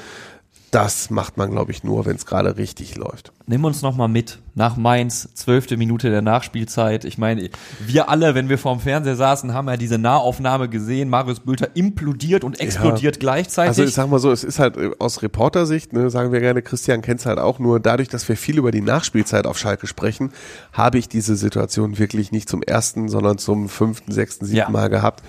das 0.71 1.09
macht 1.09 1.37
man, 1.37 1.51
glaube 1.51 1.71
ich, 1.71 1.83
nur, 1.83 2.05
wenn 2.05 2.15
es 2.15 2.25
gerade 2.25 2.57
richtig 2.57 2.95
läuft. 2.95 3.31
nimm 3.47 3.65
uns 3.65 3.81
noch 3.81 3.95
mal 3.95 4.07
mit 4.07 4.39
nach 4.55 4.77
Mainz, 4.77 5.29
zwölfte 5.33 5.77
Minute 5.77 6.09
der 6.09 6.21
Nachspielzeit. 6.21 7.05
Ich 7.05 7.17
meine, 7.17 7.49
wir 7.79 8.09
alle, 8.09 8.35
wenn 8.35 8.49
wir 8.49 8.57
vorm 8.57 8.79
Fernseher 8.79 9.15
saßen, 9.15 9.53
haben 9.53 9.67
ja 9.67 9.77
diese 9.77 9.97
Nahaufnahme 9.97 10.69
gesehen. 10.69 11.09
Marius 11.09 11.39
Bülter 11.39 11.69
implodiert 11.75 12.43
und 12.43 12.59
explodiert 12.59 13.19
gleichzeitig. 13.19 13.69
Also 13.69 13.83
ich 13.83 13.93
sag 13.93 14.09
mal 14.09 14.19
so, 14.19 14.31
es 14.31 14.43
ist 14.43 14.59
halt 14.59 14.77
äh, 14.77 14.91
aus 14.99 15.21
Reportersicht, 15.21 15.93
ne, 15.93 16.09
sagen 16.09 16.31
wir 16.31 16.39
gerne, 16.39 16.61
Christian 16.61 17.01
kennt's 17.01 17.25
halt 17.25 17.39
auch 17.39 17.59
nur, 17.59 17.79
dadurch, 17.79 18.09
dass 18.09 18.27
wir 18.27 18.37
viel 18.37 18.57
über 18.57 18.71
die 18.71 18.81
Nachspielzeit 18.81 19.47
auf 19.47 19.57
Schalke 19.57 19.87
sprechen, 19.87 20.31
habe 20.73 20.97
ich 20.97 21.07
diese 21.07 21.35
Situation 21.35 21.97
wirklich 21.97 22.31
nicht 22.31 22.49
zum 22.49 22.61
ersten, 22.61 23.09
sondern 23.09 23.37
zum 23.37 23.69
fünften, 23.69 24.11
sechsten, 24.11 24.45
siebten 24.45 24.57
Ja. 24.57 24.69
Mal 24.69 24.89
gehabt, 24.89 25.23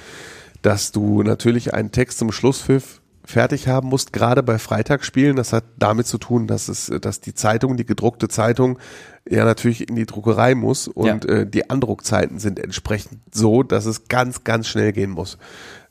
dass 0.63 0.93
du 0.93 1.23
natürlich 1.23 1.73
einen 1.73 1.93
Text 1.93 2.19
zum 2.19 2.33
Schlusspfiff 2.33 3.00
fertig 3.31 3.69
haben 3.69 3.89
musst, 3.89 4.13
gerade 4.13 4.43
bei 4.43 4.59
Freitagsspielen. 4.59 5.37
Das 5.37 5.53
hat 5.53 5.65
damit 5.79 6.07
zu 6.07 6.19
tun, 6.19 6.47
dass 6.47 6.69
es, 6.69 6.93
dass 7.01 7.21
die 7.21 7.35
Zeitung, 7.35 7.77
die 7.77 7.87
gedruckte 7.87 8.29
Zeitung, 8.29 8.79
ja 9.29 9.45
natürlich 9.45 9.89
in 9.89 9.97
die 9.97 10.07
Druckerei 10.07 10.55
muss 10.55 10.89
und 10.89 11.25
Ja. 11.25 11.31
äh, 11.31 11.47
die 11.47 11.71
Andruckzeiten 11.71 12.39
sind 12.39 12.59
entsprechend 12.59 13.21
so, 13.33 13.63
dass 13.63 13.87
es 13.87 14.09
ganz, 14.09 14.45
ganz 14.45 14.67
schnell 14.69 14.93
gehen 14.93 15.11
muss. 15.11 15.39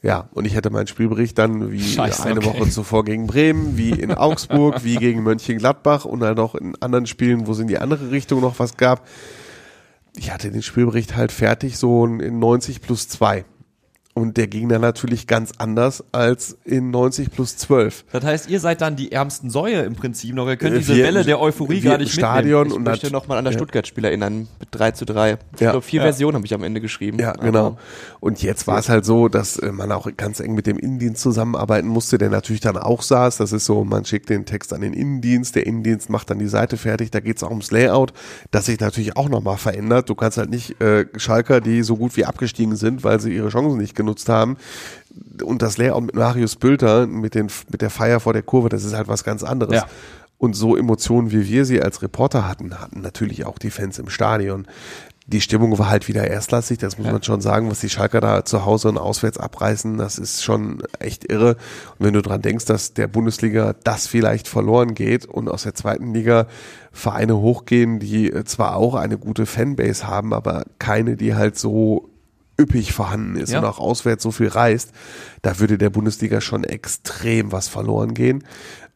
Ja, 0.01 0.29
und 0.31 0.46
ich 0.46 0.55
hätte 0.55 0.69
meinen 0.69 0.88
Spielbericht 0.88 1.38
dann 1.38 1.72
wie 1.72 1.81
Scheiße, 1.81 2.24
eine 2.24 2.39
okay. 2.39 2.60
Woche 2.60 2.69
zuvor 2.69 3.03
gegen 3.03 3.27
Bremen, 3.27 3.77
wie 3.77 3.89
in 3.91 4.13
Augsburg, 4.13 4.84
wie 4.84 4.96
gegen 4.98 5.24
Mönchengladbach 5.24 6.05
und 6.05 6.22
dann 6.22 6.36
noch 6.36 6.55
in 6.55 6.75
anderen 6.81 7.05
Spielen, 7.05 7.48
wo 7.48 7.51
es 7.51 7.60
in 7.60 7.67
die 7.67 7.77
andere 7.79 8.10
Richtung 8.12 8.39
noch 8.41 8.60
was 8.60 8.77
gab. 8.77 9.05
Ich 10.17 10.31
hatte 10.31 10.51
den 10.51 10.63
Spielbericht 10.63 11.15
halt 11.15 11.31
fertig, 11.31 11.77
so 11.77 12.05
in 12.05 12.39
90 12.39 12.81
plus 12.81 13.08
2. 13.10 13.46
Und 14.20 14.36
der 14.38 14.48
ging 14.48 14.68
dann 14.70 14.82
natürlich 14.82 15.28
ganz 15.28 15.52
anders 15.58 16.04
als 16.12 16.58
in 16.66 16.92
90 16.92 17.32
plus 17.32 17.56
12. 17.58 18.04
das 18.12 18.24
heißt, 18.24 18.50
ihr 18.50 18.60
seid 18.60 18.82
dann 18.82 18.96
die 18.96 19.12
ärmsten 19.12 19.50
Säue 19.50 19.82
im 19.82 19.96
Prinzip 19.96 20.36
noch. 20.36 20.48
Ihr 20.48 20.58
könnt 20.58 20.76
diese 20.76 20.96
wir- 20.96 21.06
Welle 21.06 21.24
der 21.24 21.40
Euphorie 21.40 21.80
gar 21.80 21.98
nicht 21.98 22.12
Stadion 22.12 22.64
mitnehmen. 22.64 22.76
und 22.76 22.82
Ich 22.82 22.90
möchte 22.92 23.06
nat- 23.08 23.14
nochmal 23.14 23.38
an 23.38 23.46
das 23.46 23.54
ja. 23.54 23.60
Stuttgart-Spiel 23.60 24.04
erinnern, 24.06 24.48
mit 24.60 24.68
3 24.72 24.92
zu 24.92 25.06
3. 25.06 25.38
Ich 25.56 25.62
Ja. 25.62 25.72
glaube, 25.72 25.86
vier 25.86 26.00
Ja. 26.02 26.04
Versionen 26.08 26.36
habe 26.36 26.46
ich 26.46 26.54
am 26.54 26.64
Ende 26.64 26.82
geschrieben. 26.82 27.18
Ja, 27.20 27.30
Aber 27.34 27.44
genau. 27.44 27.78
Und 28.20 28.42
jetzt 28.44 28.68
war 28.68 28.78
es 28.80 28.90
halt 28.90 29.06
so, 29.06 29.30
dass 29.30 29.58
äh, 29.58 29.72
man 29.72 29.92
auch 29.94 30.10
ganz 30.18 30.40
eng 30.42 30.54
mit 30.56 30.68
dem 30.68 30.78
Innendienst 30.78 31.22
zusammenarbeiten 31.22 31.88
musste, 31.88 32.18
der 32.18 32.30
natürlich 32.30 32.62
dann 32.62 32.76
auch 32.78 33.02
saß. 33.02 33.38
Das 33.38 33.54
ist 33.54 33.66
so, 33.66 33.84
man 33.86 34.04
schickt 34.04 34.30
den 34.30 34.46
Text 34.46 34.74
an 34.74 34.82
den 34.82 34.94
Innendienst, 34.94 35.56
der 35.56 35.66
Innendienst 35.66 36.10
macht 36.10 36.30
dann 36.30 36.40
die 36.40 36.48
Seite 36.48 36.76
fertig. 36.76 37.12
Da 37.12 37.22
geht 37.22 37.38
es 37.38 37.44
auch 37.44 37.50
ums 37.52 37.72
Layout, 37.72 38.12
das 38.52 38.66
sich 38.66 38.80
natürlich 38.80 39.16
auch 39.16 39.30
nochmal 39.30 39.58
verändert. 39.58 40.10
Du 40.10 40.16
kannst 40.16 40.38
halt 40.38 40.50
nicht 40.50 40.82
äh, 40.82 41.06
Schalker, 41.18 41.62
die 41.62 41.84
so 41.84 41.96
gut 41.96 42.18
wie 42.18 42.26
abgestiegen 42.26 42.76
sind, 42.76 43.04
weil 43.04 43.20
sie 43.20 43.34
ihre 43.36 43.50
Chancen 43.50 43.78
nicht 43.78 43.96
genutzt 43.96 44.09
haben, 44.30 44.58
und 45.44 45.62
das 45.62 45.78
Layout 45.78 46.04
mit 46.04 46.16
Marius 46.16 46.56
Bülter, 46.56 47.08
mit, 47.08 47.36
den, 47.36 47.48
mit 47.72 47.82
der 47.82 47.89
Feier 47.89 48.20
vor 48.20 48.34
der 48.34 48.44
Kurve, 48.44 48.70
das 48.70 48.84
ist 48.84 48.94
halt 48.94 49.08
was 49.08 49.24
ganz 49.24 49.44
anderes. 49.44 49.75
Ja. 49.75 49.86
Und 50.38 50.54
so 50.54 50.78
Emotionen, 50.78 51.32
wie 51.32 51.48
wir 51.48 51.66
sie 51.66 51.82
als 51.82 52.01
Reporter 52.01 52.48
hatten, 52.48 52.80
hatten 52.80 53.01
natürlich 53.01 53.46
auch 53.46 53.58
die 53.58 53.72
Fans 53.72 54.00
im 54.00 54.10
Stadion. 54.10 54.68
die 55.32 55.42
Stimmung 55.42 55.78
war 55.78 55.89
halt 55.89 56.08
wieder 56.08 56.28
erstklassig, 56.28 56.80
das 56.80 56.98
muss 56.98 57.08
man 57.08 57.22
schon 57.22 57.42
sagen, 57.42 57.70
was 57.70 57.80
die 57.80 57.89
Schalker 57.89 58.20
da 58.20 58.46
zu 58.46 58.66
Hause 58.66 58.89
und 58.89 58.98
auswärts 58.98 59.38
abreißen, 59.38 59.98
das 59.98 60.18
ist 60.18 60.44
schon 60.44 60.82
echt 60.98 61.30
irre. 61.32 61.56
Und 61.98 62.06
wenn 62.06 62.13
du 62.13 62.22
dran 62.22 62.42
denkst, 62.42 62.66
dass 62.66 62.94
der 62.94 63.08
Bundesliga 63.08 63.75
das 63.84 64.08
vielleicht 64.08 64.48
verloren 64.48 64.96
geht 64.96 65.25
und 65.25 65.48
aus 65.48 65.63
der 65.63 65.75
zweiten 65.75 66.13
Liga 66.13 66.48
Vereine 66.92 67.38
hochgehen, 67.38 68.00
die 68.00 68.34
zwar 68.46 68.75
auch 68.75 68.96
eine 68.96 69.18
gute 69.18 69.46
Fanbase 69.46 70.08
haben, 70.08 70.34
aber 70.34 70.63
keine, 70.80 71.16
die 71.16 71.36
halt 71.36 71.58
so 71.58 72.09
üppig 72.60 72.94
vorhanden 72.94 73.36
ist 73.38 73.51
Ja. 73.51 73.60
und 73.60 73.66
auch 73.66 73.80
auswärts 73.80 74.24
so 74.24 74.32
viel 74.32 74.48
reist, 74.50 74.92
da 75.42 75.60
würde 75.60 75.78
der 75.78 75.89
Bundesliga 75.89 76.42
schon 76.42 76.63
extrem 76.63 77.51
was 77.51 77.68
verloren 77.68 78.13
gehen. 78.13 78.44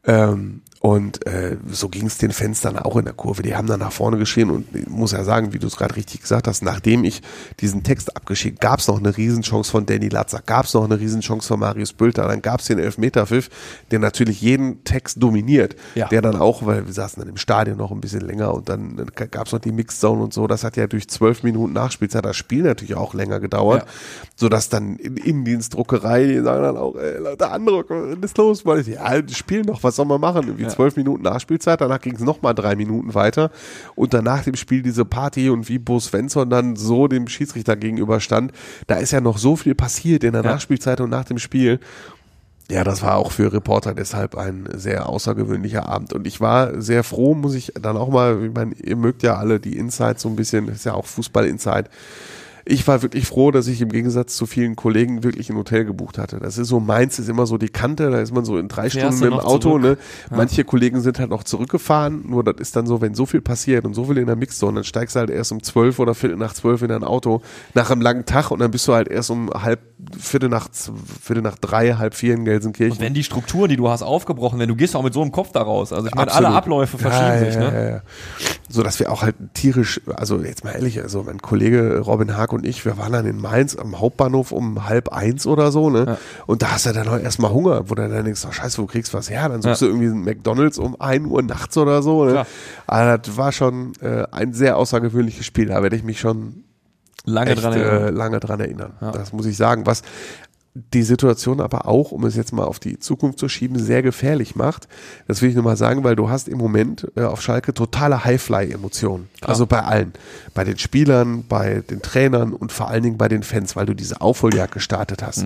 Ähm, 0.06 0.62
und 0.86 1.26
äh, 1.26 1.56
so 1.72 1.88
ging 1.88 2.08
es 2.08 2.18
den 2.18 2.32
Fans 2.32 2.60
dann 2.60 2.78
auch 2.78 2.98
in 2.98 3.06
der 3.06 3.14
Kurve. 3.14 3.42
Die 3.42 3.56
haben 3.56 3.68
dann 3.68 3.80
nach 3.80 3.94
vorne 3.94 4.18
geschrien 4.18 4.50
und 4.50 4.76
ich 4.76 4.86
muss 4.90 5.14
ja 5.14 5.24
sagen, 5.24 5.54
wie 5.54 5.60
du 5.60 5.68
es 5.68 5.78
gerade 5.78 5.96
richtig 5.96 6.20
gesagt 6.20 6.46
hast, 6.46 6.62
nachdem 6.62 7.06
ich 7.06 7.22
diesen 7.62 7.84
Text 7.84 8.18
abgeschickt, 8.18 8.60
gab 8.60 8.80
es 8.80 8.90
noch 8.90 9.00
eine 9.00 9.16
Riesenchance 9.16 9.72
von 9.72 9.86
Danny 9.86 10.10
Latzer, 10.10 10.42
gab 10.46 10.66
es 10.66 10.74
noch 10.74 10.84
eine 10.84 11.00
Riesenchance 11.00 11.48
von 11.48 11.62
Marius 11.62 11.94
Bülter, 11.94 12.28
dann 12.28 12.42
gab 12.42 12.60
es 12.60 12.66
den 12.68 12.80
Elfmeterpfiff, 12.80 13.50
der 13.92 14.00
natürlich 14.00 14.42
jeden 14.42 14.84
Text 14.84 15.24
dominiert, 15.24 15.78
Ja. 15.96 16.10
der 16.10 16.22
dann 16.22 16.36
auch, 16.36 16.66
weil 16.66 16.86
wir 16.86 16.92
saßen 16.92 17.22
dann 17.22 17.30
im 17.30 17.38
Stadion 17.38 17.78
noch 17.78 17.92
ein 17.92 18.02
bisschen 18.02 18.20
länger 18.20 18.54
und 18.54 18.68
dann 18.68 19.06
gab 19.32 19.48
es 19.48 19.54
noch 19.54 19.60
die 19.62 19.72
Mixzone 19.72 20.22
und 20.22 20.34
so, 20.34 20.48
das 20.48 20.66
hat 20.66 20.76
ja 20.76 20.88
durch 20.88 21.08
zwölf 21.08 21.44
Minuten 21.44 21.72
Nachspielzeit 21.72 22.26
das 22.26 22.36
Spiel 22.36 22.64
natürlich 22.64 22.96
auch 22.96 23.14
länger 23.14 23.40
gedauert, 23.40 23.84
Ja. 23.84 23.88
sodass 24.36 24.68
dann 24.68 24.98
in 24.98 25.16
Indienstdruckerei, 25.16 26.26
die 26.26 26.42
sagen 26.42 26.64
dann 26.64 26.76
auch, 26.76 26.96
ey, 26.98 27.20
Leute, 27.20 27.50
Andruck, 27.50 27.86
was 27.90 28.18
ist 28.22 28.38
los? 28.38 28.66
Weil 28.66 28.80
ich, 28.82 28.88
ja, 28.88 29.10
spiel 29.30 29.62
noch, 29.62 29.82
was 29.82 29.96
soll 29.96 30.06
man 30.06 30.20
machen? 30.20 30.44
Irgendwie 30.48 30.73
zwölf 30.74 30.96
Minuten 30.96 31.24
Nachspielzeit, 31.24 31.82
danach 31.82 32.02
ging 32.02 32.16
es 32.16 32.22
nochmal 32.22 32.54
drei 32.54 32.76
Minuten 32.76 33.14
weiter 33.14 33.52
und 33.96 34.14
danach 34.14 34.44
dem 34.44 34.56
Spiel 34.56 34.82
diese 34.82 35.06
Party 35.06 35.50
und 35.50 35.70
wie 35.70 35.80
Bo 35.80 36.00
Svensson 36.00 36.50
dann 36.50 36.76
so 36.76 37.08
dem 37.08 37.28
Schiedsrichter 37.28 37.76
gegenüberstand, 37.76 38.52
da 38.88 38.96
ist 38.96 39.12
ja 39.12 39.22
noch 39.22 39.38
so 39.38 39.56
viel 39.56 39.76
passiert 39.76 40.24
in 40.24 40.34
der 40.34 40.44
Ja. 40.44 40.52
Nachspielzeit 40.52 41.02
und 41.02 41.10
nach 41.10 41.26
dem 41.26 41.40
Spiel. 41.40 41.80
Ja, 42.70 42.84
das 42.84 43.02
war 43.02 43.18
auch 43.18 43.32
für 43.32 43.52
Reporter 43.52 43.94
deshalb 43.94 44.36
ein 44.36 44.68
sehr 44.74 45.10
außergewöhnlicher 45.10 45.88
Abend. 45.88 46.14
Und 46.14 46.26
ich 46.26 46.40
war 46.40 46.82
sehr 46.82 47.04
froh, 47.04 47.36
muss 47.36 47.56
ich 47.56 47.74
dann 47.80 47.98
auch 47.98 48.10
mal, 48.10 48.42
ich 48.46 48.54
meine, 48.54 48.74
ihr 48.76 48.96
mögt 48.96 49.22
ja 49.22 49.36
alle 49.36 49.60
die 49.60 49.78
Insights 49.78 50.22
so 50.22 50.30
ein 50.30 50.36
bisschen, 50.38 50.70
ist 50.70 50.86
ja 50.86 50.94
auch 50.94 51.06
Fußball-Insight. 51.06 51.90
Ich 52.66 52.88
war 52.88 53.02
wirklich 53.02 53.28
froh, 53.28 53.52
dass 53.52 53.68
ich 53.68 53.82
im 53.82 53.90
Gegensatz 53.90 54.36
zu 54.36 54.46
vielen 54.46 54.76
Kollegen 54.76 55.24
wirklich 55.24 55.50
ein 55.50 55.58
Hotel 55.58 55.84
gebucht 55.84 56.18
hatte. 56.18 56.40
Das 56.40 56.58
ist 56.58 56.70
so, 56.70 56.80
Mainz 56.80 57.20
ist 57.20 57.30
immer 57.30 57.46
so 57.46 57.58
die 57.58 57.70
Kante, 57.70 58.10
da 58.10 58.20
ist 58.20 58.34
man 58.34 58.46
so 58.46 58.58
in 58.58 58.70
drei 58.70 58.90
Fährst 58.90 59.18
Stunden 59.18 59.36
mit 59.36 59.42
dem 59.42 59.46
Auto, 59.46 59.78
zurück? 59.78 59.82
ne? 59.82 59.98
Manche 60.30 60.64
Kollegen 60.64 61.02
sind 61.02 61.20
halt 61.20 61.30
noch 61.30 61.44
zurückgefahren, 61.44 62.24
nur 62.30 62.44
das 62.44 62.56
ist 62.60 62.76
dann 62.76 62.88
so, 62.88 63.02
wenn 63.02 63.16
so 63.16 63.26
viel 63.26 63.42
passiert 63.42 63.86
und 63.86 63.94
so 63.94 64.06
viel 64.06 64.18
in 64.18 64.28
der 64.28 64.36
Mixzone, 64.36 64.76
dann 64.76 64.84
steigst 64.84 65.16
du 65.16 65.20
halt 65.20 65.30
erst 65.30 65.52
um 65.52 65.62
zwölf 65.62 66.00
oder 66.00 66.16
viertel 66.16 66.38
nach 66.38 66.54
zwölf 66.54 66.82
in 66.82 66.90
dein 66.90 67.04
Auto 67.04 67.42
nach 67.74 67.92
einem 67.92 68.02
langen 68.02 68.26
Tag 68.26 68.52
und 68.52 68.60
dann 68.60 68.72
bist 68.72 68.88
du 68.88 68.94
halt 68.94 69.10
erst 69.10 69.30
um 69.30 69.50
halb, 69.50 69.82
viertel 70.18 70.48
nach, 70.50 70.70
viertel 71.22 71.44
nach 71.44 71.58
drei, 71.58 71.94
halb 71.94 72.14
vier 72.14 72.34
in 72.34 72.46
Gelsenkirchen. 72.46 72.98
Und 72.98 73.04
wenn 73.04 73.14
die 73.14 73.24
Strukturen, 73.24 73.70
die 73.70 73.78
du 73.78 73.90
hast, 73.90 74.04
aufgebrochen 74.04 74.60
werden, 74.60 74.70
du 74.70 74.76
gehst 74.76 74.96
auch 74.96 75.04
mit 75.04 75.14
so 75.14 75.22
einem 75.22 75.32
Kopf 75.32 75.52
da 75.52 75.62
raus. 75.62 75.92
Also 75.92 76.08
ich 76.08 76.16
meine, 76.16 76.32
alle 76.32 76.50
Abläufe 76.50 76.98
verschieben 76.98 77.26
Ja, 77.26 77.40
sich, 77.40 77.56
ja, 77.56 77.60
ne? 77.60 77.74
Ja, 77.74 77.90
ja. 77.96 78.02
So 78.70 78.84
dass 78.84 79.00
wir 79.00 79.12
auch 79.12 79.22
halt 79.22 79.36
tierisch, 79.54 80.02
also 80.16 80.40
jetzt 80.40 80.64
mal 80.64 80.72
ehrlich, 80.72 81.02
also 81.02 81.24
mein 81.24 81.42
Kollege 81.42 82.00
Robin 82.00 82.36
Haag 82.36 82.53
und 82.54 82.66
ich, 82.66 82.86
wir 82.86 82.98
waren 82.98 83.12
dann 83.12 83.26
in 83.26 83.42
Mainz 83.42 83.76
am 83.76 84.00
Hauptbahnhof 84.00 84.52
um 84.52 84.88
halb 84.88 85.10
eins 85.10 85.46
oder 85.46 85.72
so, 85.72 85.90
ne? 85.90 86.18
Und 86.46 86.62
da 86.62 86.72
hast 86.72 86.86
du 86.86 86.94
dann 86.94 87.08
auch 87.08 87.20
erstmal 87.20 87.52
Hunger, 87.52 87.90
wo 87.90 87.96
du 87.96 88.08
dann 88.08 88.24
denkst, 88.24 88.46
oh, 88.48 88.52
scheiße, 88.52 88.82
wo 88.82 88.86
kriegst 88.86 89.14
du 89.14 89.18
was 89.18 89.30
her? 89.30 89.50
Dann 89.50 89.62
suchst 89.62 89.82
Ja. 89.82 89.88
du 89.88 89.94
irgendwie 89.94 90.08
einen 90.12 90.24
McDonalds 90.24 90.78
um 90.78 91.00
ein 91.02 91.26
Uhr 91.26 91.42
nachts 91.42 91.76
oder 91.78 92.02
so, 92.02 92.26
ne? 92.26 92.46
Aber 92.88 93.18
das 93.18 93.36
war 93.38 93.52
schon 93.52 93.94
äh, 94.02 94.26
ein 94.32 94.54
sehr 94.54 94.78
außergewöhnliches 94.78 95.46
Spiel, 95.46 95.68
da 95.68 95.82
werde 95.84 95.96
ich 95.96 96.04
mich 96.04 96.20
schon 96.20 96.64
Lange 97.26 97.52
echt, 97.52 97.64
dran 97.64 97.72
äh, 97.74 97.80
erinnern. 97.82 98.16
lange 98.16 98.40
dran 98.42 98.60
erinnern. 98.60 98.94
Das 99.00 99.32
muss 99.32 99.46
ich 99.46 99.56
sagen. 99.56 99.86
Was 99.86 100.02
die 100.76 101.04
Situation 101.04 101.62
aber 101.62 101.88
auch, 101.88 102.12
um 102.12 102.24
es 102.26 102.36
jetzt 102.36 102.52
mal 102.52 102.64
auf 102.64 102.80
die 102.80 102.98
Zukunft 102.98 103.38
zu 103.38 103.48
schieben, 103.48 103.78
sehr 103.78 104.02
gefährlich 104.02 104.56
macht. 104.56 104.88
Das 105.28 105.42
will 105.42 105.50
ich 105.50 105.56
nur 105.56 105.64
mal 105.64 105.78
sagen, 105.78 106.04
weil 106.04 106.16
du 106.16 106.30
hast 106.30 106.48
im 106.48 106.58
Moment 106.58 107.12
äh, 107.16 107.24
auf 107.24 107.42
Schalke 107.42 107.74
totale 107.74 108.26
Highfly-Emotionen. 108.26 109.30
Also 109.42 109.68
bei 109.68 109.84
allen. 109.84 110.14
Bei 110.56 110.64
den 110.64 110.80
Spielern, 110.80 111.46
bei 111.48 111.84
den 111.88 112.02
Trainern 112.02 112.54
und 112.54 112.72
vor 112.72 112.90
allen 112.90 113.04
Dingen 113.04 113.18
bei 113.18 113.28
den 113.28 113.44
Fans, 113.44 113.76
weil 113.76 113.86
du 113.86 113.94
diese 113.94 114.22
Aufholjagd 114.22 114.74
gestartet 114.74 115.22
hast. 115.22 115.46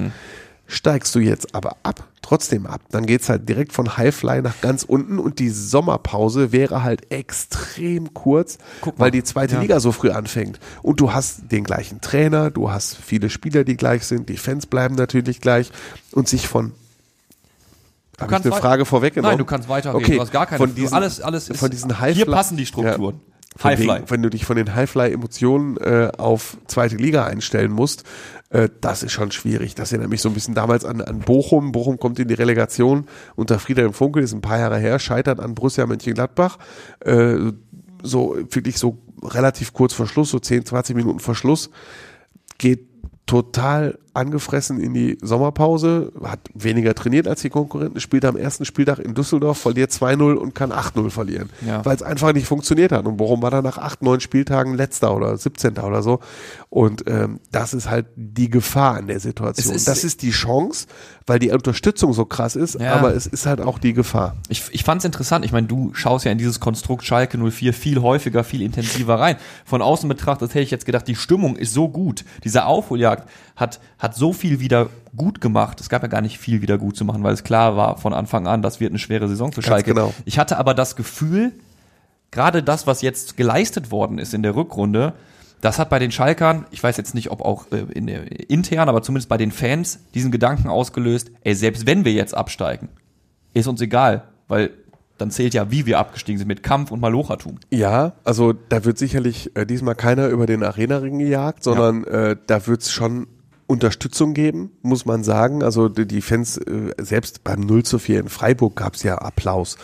Steigst 0.65 1.13
du 1.15 1.19
jetzt 1.19 1.55
aber 1.55 1.77
ab, 1.83 2.05
trotzdem 2.27 2.65
ab, 2.65 2.81
dann 2.91 3.05
geht's 3.05 3.29
halt 3.29 3.47
direkt 3.47 3.71
von 3.71 3.95
Highfly 3.95 4.41
nach 4.41 4.59
ganz 4.59 4.83
unten 4.83 5.17
und 5.17 5.39
die 5.39 5.49
Sommerpause 5.49 6.51
wäre 6.51 6.83
halt 6.83 7.09
extrem 7.09 8.13
kurz, 8.13 8.57
weil 8.97 9.11
die 9.11 9.23
zweite 9.23 9.55
Ja. 9.55 9.61
Liga 9.61 9.79
so 9.79 9.93
früh 9.93 10.09
anfängt. 10.09 10.59
Und 10.83 10.99
du 10.99 11.13
hast 11.13 11.51
den 11.51 11.63
gleichen 11.63 12.01
Trainer, 12.01 12.51
du 12.51 12.69
hast 12.69 12.97
viele 12.97 13.29
Spieler, 13.29 13.63
die 13.63 13.77
gleich 13.77 14.03
sind, 14.05 14.27
die 14.27 14.35
Fans 14.35 14.65
bleiben 14.65 14.95
natürlich 14.95 15.39
gleich 15.39 15.71
und 16.11 16.27
sich 16.27 16.47
von 16.49 16.73
Habe 18.19 18.35
ich 18.35 18.45
eine 18.45 18.55
Frage 18.55 18.83
vorweggenommen? 18.85 19.31
Nein, 19.31 19.37
du 19.37 19.45
kannst 19.45 19.69
weitergehen. 19.69 20.03
Okay, 20.03 20.15
Du 20.15 20.21
hast 20.21 20.31
gar 20.31 20.47
keine 20.47 20.57
von 20.57 20.75
diesen, 20.75 20.93
alles, 20.95 21.21
alles 21.21 21.47
ist, 21.49 21.59
von 21.59 21.69
diesen 21.71 21.97
Hier 21.97 22.25
Highfly- 22.25 22.31
passen 22.31 22.57
die 22.57 22.65
Strukturen. 22.65 23.21
Ja. 23.63 23.77
Wegen, 23.79 24.03
wenn 24.07 24.21
du 24.21 24.29
dich 24.29 24.45
von 24.45 24.55
den 24.55 24.75
Highfly-Emotionen 24.75 25.77
äh, 25.77 26.11
auf 26.17 26.57
zweite 26.67 26.95
Liga 26.95 27.25
einstellen 27.25 27.71
musst, 27.71 28.03
äh, 28.49 28.69
das 28.81 29.03
ist 29.03 29.11
schon 29.11 29.31
schwierig. 29.31 29.75
Das 29.75 29.91
erinnert 29.91 30.09
mich 30.09 30.21
so 30.21 30.29
ein 30.29 30.33
bisschen 30.33 30.55
damals 30.55 30.85
an, 30.85 31.01
an 31.01 31.19
Bochum. 31.19 31.71
Bochum 31.71 31.99
kommt 31.99 32.19
in 32.19 32.27
die 32.27 32.33
Relegation 32.33 33.05
unter 33.35 33.59
Friedhelm 33.59 33.93
Funkel, 33.93 34.23
ist 34.23 34.33
ein 34.33 34.41
paar 34.41 34.59
Jahre 34.59 34.77
her, 34.77 34.99
scheitert 34.99 35.39
an 35.39 35.55
Borussia 35.55 35.85
Mönchengladbach. 35.85 36.57
Äh, 37.01 37.51
so 38.03 38.37
wirklich 38.49 38.77
so 38.77 38.99
relativ 39.23 39.73
kurz 39.73 39.93
vor 39.93 40.07
Schluss, 40.07 40.29
so 40.29 40.39
10, 40.39 40.65
20 40.65 40.95
Minuten 40.95 41.19
vor 41.19 41.35
Schluss, 41.35 41.69
geht 42.57 42.87
total 43.25 43.97
angefressen 44.17 44.79
in 44.79 44.93
die 44.93 45.17
Sommerpause, 45.21 46.11
hat 46.23 46.39
weniger 46.53 46.93
trainiert 46.95 47.27
als 47.27 47.41
die 47.41 47.49
Konkurrenten, 47.49 47.99
spielt 47.99 48.25
am 48.25 48.35
ersten 48.35 48.65
Spieltag 48.65 48.99
in 48.99 49.13
Düsseldorf, 49.13 49.57
verliert 49.59 49.91
2-0 49.91 50.33
und 50.33 50.55
kann 50.55 50.71
8-0 50.71 51.09
verlieren, 51.09 51.49
Ja. 51.65 51.85
weil 51.85 51.95
es 51.95 52.03
einfach 52.03 52.33
nicht 52.33 52.47
funktioniert 52.47 52.91
hat. 52.91 53.05
Und 53.05 53.17
Bochum 53.17 53.41
war 53.41 53.51
dann 53.51 53.63
nach 53.63 53.77
8, 53.77 54.01
9 54.01 54.19
Spieltagen 54.19 54.73
letzter 54.73 55.15
oder 55.15 55.37
17. 55.37 55.77
oder 55.77 56.01
so. 56.03 56.19
Und 56.69 57.03
ähm, 57.07 57.39
das 57.51 57.73
ist 57.73 57.89
halt 57.89 58.07
die 58.15 58.49
Gefahr 58.49 58.95
an 58.97 59.07
der 59.07 59.19
Situation. 59.19 59.75
Ist- 59.75 59.87
das 59.87 60.03
ist 60.03 60.21
die 60.21 60.31
Chance, 60.31 60.87
weil 61.25 61.39
die 61.39 61.51
Unterstützung 61.51 62.13
so 62.13 62.25
krass 62.25 62.55
ist, 62.55 62.79
Ja. 62.79 62.93
aber 62.95 63.13
es 63.15 63.27
ist 63.27 63.45
halt 63.45 63.61
auch 63.61 63.79
die 63.79 63.93
Gefahr. 63.93 64.35
Ich, 64.49 64.63
ich 64.71 64.83
fand 64.83 64.99
es 65.01 65.05
interessant. 65.05 65.45
Ich 65.45 65.51
meine, 65.51 65.67
du 65.67 65.93
schaust 65.93 66.25
ja 66.25 66.31
in 66.31 66.37
dieses 66.37 66.59
Konstrukt 66.59 67.03
Schalke 67.05 67.37
04 67.37 67.73
viel 67.73 68.01
häufiger, 68.01 68.43
viel 68.43 68.61
intensiver 68.61 69.19
rein. 69.19 69.37
Von 69.65 69.81
außen 69.81 70.09
betrachtet 70.09 70.49
hätte 70.51 70.61
ich 70.61 70.71
jetzt 70.71 70.85
gedacht, 70.85 71.07
die 71.07 71.15
Stimmung 71.15 71.55
ist 71.55 71.73
so 71.73 71.89
gut. 71.89 72.23
Diese 72.43 72.65
Aufholjagd 72.65 73.29
hat, 73.57 73.81
hat 73.99 74.15
so 74.15 74.31
viel 74.31 74.61
wieder 74.61 74.87
gut 75.15 75.41
gemacht. 75.41 75.81
Es 75.81 75.89
gab 75.89 76.03
ja 76.03 76.07
gar 76.07 76.21
nicht 76.21 76.37
viel 76.37 76.61
wieder 76.61 76.77
gut 76.77 76.95
zu 76.95 77.03
machen, 77.03 77.23
weil 77.23 77.33
es 77.33 77.43
klar 77.43 77.75
war 77.75 77.97
von 77.97 78.13
Anfang 78.13 78.47
an, 78.47 78.61
das 78.61 78.79
wird 78.79 78.91
eine 78.91 78.99
schwere 78.99 79.27
Saison 79.27 79.51
für 79.51 79.61
Ganz 79.61 79.67
Schalke. 79.67 79.93
genau. 79.93 80.13
Ich 80.23 80.39
hatte 80.39 80.57
aber 80.57 80.73
das 80.73 80.95
Gefühl, 80.95 81.51
gerade 82.31 82.63
das, 82.63 82.87
was 82.87 83.01
jetzt 83.01 83.35
geleistet 83.35 83.91
worden 83.91 84.19
ist 84.19 84.33
in 84.33 84.43
der 84.43 84.55
Rückrunde, 84.55 85.13
das 85.59 85.79
hat 85.79 85.89
bei 85.89 85.97
den 85.97 86.11
Schalkern, 86.11 86.67
ich 86.69 86.83
weiß 86.83 86.97
jetzt 86.97 87.15
nicht, 87.15 87.31
ob 87.31 87.41
auch 87.41 87.65
äh, 87.71 87.85
in 87.93 88.07
intern, 88.07 88.89
aber 88.89 89.01
zumindest 89.01 89.27
bei 89.27 89.37
den 89.37 89.51
Fans, 89.51 89.99
diesen 90.13 90.31
Gedanken 90.31 90.69
ausgelöst, 90.69 91.31
ey, 91.43 91.55
selbst 91.55 91.87
wenn 91.87 92.05
wir 92.05 92.13
jetzt 92.13 92.37
absteigen, 92.37 92.89
ist 93.55 93.65
uns 93.65 93.81
egal, 93.81 94.25
weil 94.47 94.69
dann 95.17 95.31
zählt 95.31 95.55
ja, 95.55 95.71
wie 95.71 95.87
wir 95.87 95.97
abgestiegen 95.97 96.37
sind 96.37 96.47
mit 96.47 96.61
Kampf 96.61 96.91
und 96.91 96.99
Malochatum. 96.99 97.57
Ja, 97.71 98.13
also 98.23 98.53
da 98.53 98.85
wird 98.85 98.99
sicherlich 98.99 99.49
äh, 99.55 99.65
diesmal 99.65 99.95
keiner 99.95 100.27
über 100.27 100.45
den 100.45 100.61
Arena-Ring 100.63 101.17
gejagt, 101.17 101.63
sondern 101.63 102.03
äh, 102.03 102.35
da 102.45 102.67
wird 102.67 102.83
es 102.83 102.91
schon 102.91 103.25
Unterstützung 103.67 104.33
geben, 104.33 104.71
muss 104.81 105.05
man 105.05 105.23
sagen. 105.23 105.61
Also 105.61 105.89
die, 105.89 106.21
Fans, 106.21 106.57
äh, 106.57 106.93
selbst 106.97 107.43
beim 107.43 107.59
0 107.59 107.83
zu 107.83 107.99
4 107.99 108.21
in 108.21 108.29
Freiburg 108.29 108.75
gab 108.77 108.95
es 108.95 109.03
ja 109.03 109.17
Applaus. 109.17 109.77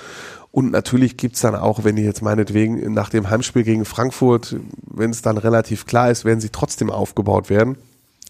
Und 0.51 0.71
natürlich 0.71 1.17
gibt's 1.17 1.41
dann 1.41 1.55
auch, 1.55 1.83
wenn 1.83 1.95
die 1.95 2.03
jetzt 2.03 2.21
meinetwegen 2.21 2.93
nach 2.93 3.09
dem 3.09 3.29
Heimspiel 3.29 3.63
gegen 3.63 3.85
Frankfurt, 3.85 4.55
wenn 4.85 5.09
es 5.09 5.21
dann 5.21 5.37
relativ 5.37 5.85
klar 5.85 6.11
ist, 6.11 6.25
werden 6.25 6.39
sie 6.39 6.49
trotzdem 6.49 6.89
aufgebaut 6.89 7.49
werden. 7.49 7.75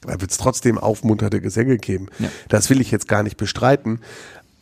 Da 0.02 0.20
wird 0.20 0.32
es 0.32 0.38
trotzdem 0.38 0.78
aufmunternde 0.78 1.42
Gesänge 1.42 1.78
geben. 1.78 2.08
Ja. 2.20 2.30
Das 2.50 2.70
will 2.70 2.82
ich 2.82 2.92
jetzt 2.92 3.08
gar 3.08 3.24
nicht 3.24 3.38
bestreiten. 3.38 4.00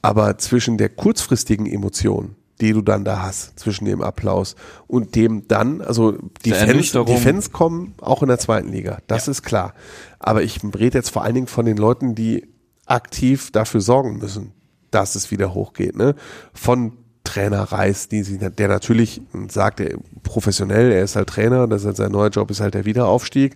Aber 0.01 0.37
zwischen 0.39 0.77
der 0.77 0.89
kurzfristigen 0.89 1.67
Emotion, 1.67 2.35
die 2.61 2.73
du 2.73 2.81
dann 2.81 3.03
da 3.03 3.23
hast, 3.23 3.59
zwischen 3.59 3.85
dem 3.85 4.01
Applaus 4.01 4.55
und 4.87 5.15
dem 5.15 5.47
dann, 5.47 5.81
also 5.81 6.17
die 6.45 6.51
Fans, 6.51 6.91
die 6.91 7.17
Fans 7.17 7.51
kommen 7.51 7.95
auch 7.99 8.21
in 8.21 8.27
der 8.27 8.39
zweiten 8.39 8.69
Liga, 8.69 8.99
das 9.07 9.27
ist 9.27 9.43
klar. 9.43 9.73
Aber 10.19 10.43
ich 10.43 10.59
rede 10.63 10.97
jetzt 10.97 11.09
vor 11.09 11.23
allen 11.23 11.35
Dingen 11.35 11.47
von 11.47 11.65
den 11.65 11.77
Leuten, 11.77 12.15
die 12.15 12.47
aktiv 12.85 13.51
dafür 13.51 13.81
sorgen 13.81 14.19
müssen, 14.19 14.53
dass 14.91 15.15
es 15.15 15.31
wieder 15.31 15.53
hochgeht. 15.53 15.95
Ne? 15.95 16.15
Von 16.53 16.93
Trainer 17.31 17.63
Reis, 17.63 18.09
die 18.09 18.23
sie, 18.23 18.37
der 18.37 18.67
natürlich 18.67 19.21
sagt, 19.47 19.79
er 19.79 19.97
professionell, 20.23 20.91
er 20.91 21.03
ist 21.03 21.15
halt 21.15 21.29
Trainer, 21.29 21.65
das 21.65 21.81
ist 21.81 21.87
halt 21.87 21.97
sein 21.97 22.11
neuer 22.11 22.29
Job 22.29 22.51
ist 22.51 22.59
halt 22.59 22.73
der 22.73 22.83
Wiederaufstieg, 22.83 23.55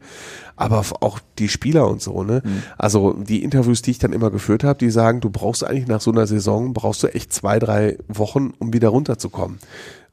aber 0.56 0.82
auch 1.02 1.20
die 1.40 1.50
Spieler 1.50 1.90
und 1.90 2.02
so, 2.02 2.24
ne? 2.24 2.42
Also 2.78 3.12
die 3.14 3.44
Interviews, 3.44 3.82
die 3.82 3.92
ich 3.92 4.00
dann 4.00 4.14
immer 4.14 4.32
geführt 4.32 4.64
habe, 4.64 4.80
die 4.80 4.90
sagen, 4.90 5.20
du 5.20 5.30
brauchst 5.30 5.66
eigentlich 5.66 5.88
nach 5.88 6.00
so 6.00 6.12
einer 6.12 6.26
Saison, 6.26 6.74
brauchst 6.74 7.04
du 7.04 7.08
echt 7.08 7.34
zwei, 7.34 7.60
drei 7.60 7.98
Wochen, 8.08 8.54
um 8.60 8.72
wieder 8.72 8.88
runterzukommen. 8.90 9.60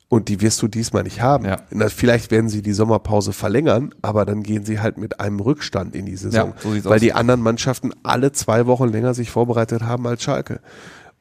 Und 0.09 0.29
die 0.29 0.41
wirst 0.41 0.61
du 0.61 0.69
diesmal 0.69 1.05
nicht 1.05 1.23
haben. 1.23 1.45
Ja. 1.45 1.59
Na, 1.71 1.89
vielleicht 1.89 2.33
werden 2.33 2.51
sie 2.51 2.63
die 2.63 2.73
Sommerpause 2.73 3.33
verlängern, 3.33 3.95
aber 4.03 4.27
dann 4.27 4.43
gehen 4.43 4.65
sie 4.65 4.81
halt 4.81 4.99
mit 4.99 5.21
einem 5.21 5.39
Rückstand 5.39 5.95
in 5.95 6.05
die 6.05 6.17
Saison. 6.17 6.49
Ja, 6.49 6.55
so 6.63 6.85
weil 6.85 6.97
aus. 6.97 7.01
die 7.01 7.13
anderen 7.13 7.41
Mannschaften 7.41 7.93
alle 8.03 8.33
zwei 8.33 8.67
Wochen 8.67 8.89
länger 8.89 9.15
sich 9.15 9.31
vorbereitet 9.31 9.83
haben 9.85 10.07
als 10.07 10.23
Schalke. 10.25 10.61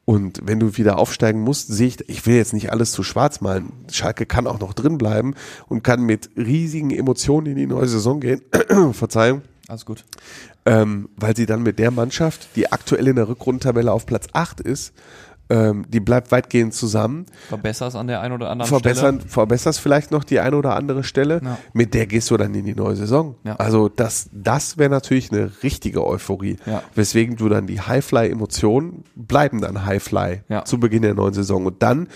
Und 0.05 0.41
wenn 0.43 0.59
du 0.59 0.77
wieder 0.77 0.97
aufsteigen 0.97 1.41
musst, 1.41 1.67
sehe 1.67 1.87
ich, 1.87 2.09
ich 2.09 2.25
will 2.25 2.35
jetzt 2.35 2.53
nicht 2.53 2.71
alles 2.71 2.91
zu 2.91 3.03
schwarz 3.03 3.39
malen. 3.39 3.71
Schalke 3.91 4.25
kann 4.25 4.47
auch 4.47 4.59
noch 4.59 4.73
drin 4.73 4.97
bleiben 4.97 5.35
und 5.67 5.83
kann 5.83 6.01
mit 6.01 6.31
riesigen 6.35 6.89
Emotionen 6.91 7.47
in 7.47 7.55
die 7.55 7.67
neue 7.67 7.87
Saison 7.87 8.19
gehen. 8.19 8.41
Verzeihung. 8.93 9.43
Alles 9.67 9.85
gut. 9.85 10.03
Ähm, 10.65 11.09
weil 11.15 11.35
sie 11.35 11.45
dann 11.45 11.63
mit 11.63 11.79
der 11.79 11.91
Mannschaft, 11.91 12.49
die 12.55 12.71
aktuell 12.71 13.07
in 13.07 13.15
der 13.15 13.29
Rückrundentabelle 13.29 13.91
auf 13.91 14.05
Platz 14.05 14.27
8 14.33 14.59
ist, 14.59 14.93
ähm, 15.51 15.85
die 15.89 15.99
bleibt 15.99 16.31
weitgehend 16.31 16.73
zusammen. 16.73 17.25
Verbesserst 17.49 17.97
an 17.97 18.07
der 18.07 18.21
einen 18.21 18.33
oder 18.33 18.49
anderen 18.49 18.69
Verbessern, 18.69 19.15
Stelle. 19.17 19.29
verbesserst 19.29 19.79
vielleicht 19.81 20.09
noch 20.11 20.23
die 20.23 20.39
eine 20.39 20.55
oder 20.55 20.75
andere 20.75 21.03
Stelle. 21.03 21.41
Ja. 21.43 21.57
Mit 21.73 21.93
der 21.93 22.07
gehst 22.07 22.31
du 22.31 22.37
dann 22.37 22.55
in 22.55 22.65
die 22.65 22.73
neue 22.73 22.95
Saison. 22.95 23.35
Ja. 23.43 23.57
Also 23.57 23.89
das, 23.89 24.29
das 24.31 24.77
wäre 24.77 24.89
natürlich 24.89 25.31
eine 25.31 25.51
richtige 25.61 26.05
Euphorie. 26.05 26.55
Ja. 26.65 26.81
Weswegen 26.95 27.35
du 27.35 27.49
dann 27.49 27.67
die 27.67 27.81
Highfly-Emotionen 27.81 29.03
bleiben 29.15 29.59
dann 29.59 29.85
Highfly 29.85 30.41
zu 30.63 30.79
Beginn 30.79 31.01
der 31.01 31.15
neuen 31.15 31.33
Saison. 31.33 31.65
Und 31.65 31.83
dann 31.83 32.07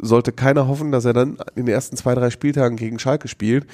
sollte 0.00 0.32
keiner 0.32 0.68
hoffen, 0.68 0.92
dass 0.92 1.04
er 1.04 1.12
dann 1.12 1.38
in 1.56 1.66
den 1.66 1.74
ersten 1.74 1.96
zwei, 1.96 2.14
drei 2.14 2.30
Spieltagen 2.30 2.76
gegen 2.76 2.98
Schalke 2.98 3.28
spielt. 3.28 3.66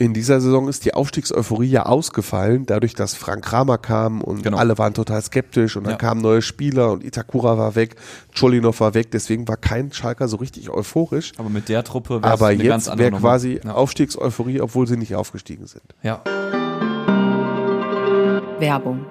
In 0.00 0.14
dieser 0.14 0.40
Saison 0.40 0.66
ist 0.66 0.86
die 0.86 0.94
Aufstiegseuphorie 0.94 1.68
ja 1.68 1.84
ausgefallen, 1.84 2.64
dadurch, 2.64 2.94
dass 2.94 3.12
Frank 3.12 3.44
Kramer 3.44 3.76
kam 3.76 4.22
und 4.22 4.42
Genau. 4.42 4.56
alle 4.56 4.78
waren 4.78 4.94
total 4.94 5.20
skeptisch 5.20 5.76
und 5.76 5.84
dann 5.84 5.90
Ja. 5.92 5.98
kamen 5.98 6.22
neue 6.22 6.40
Spieler 6.40 6.90
und 6.90 7.04
Itakura 7.04 7.58
war 7.58 7.74
weg, 7.74 7.96
Cholinov 8.34 8.80
war 8.80 8.94
weg, 8.94 9.10
deswegen 9.10 9.46
war 9.46 9.58
kein 9.58 9.92
Schalker 9.92 10.26
so 10.26 10.38
richtig 10.38 10.70
euphorisch. 10.70 11.32
Aber 11.36 11.50
mit 11.50 11.68
der 11.68 11.84
Truppe 11.84 12.22
wär's 12.22 12.32
Aber 12.32 12.46
eine 12.46 12.64
ganz 12.64 12.86
jetzt 12.86 12.92
andere 12.92 12.98
wäre 12.98 13.10
Nummer. 13.10 13.28
quasi 13.28 13.60
Ja. 13.62 13.74
Aufstiegseuphorie, 13.74 14.62
obwohl 14.62 14.86
sie 14.86 14.96
nicht 14.96 15.14
aufgestiegen 15.16 15.66
sind. 15.66 15.82
ja. 16.02 16.22
Werbung. 18.58 19.04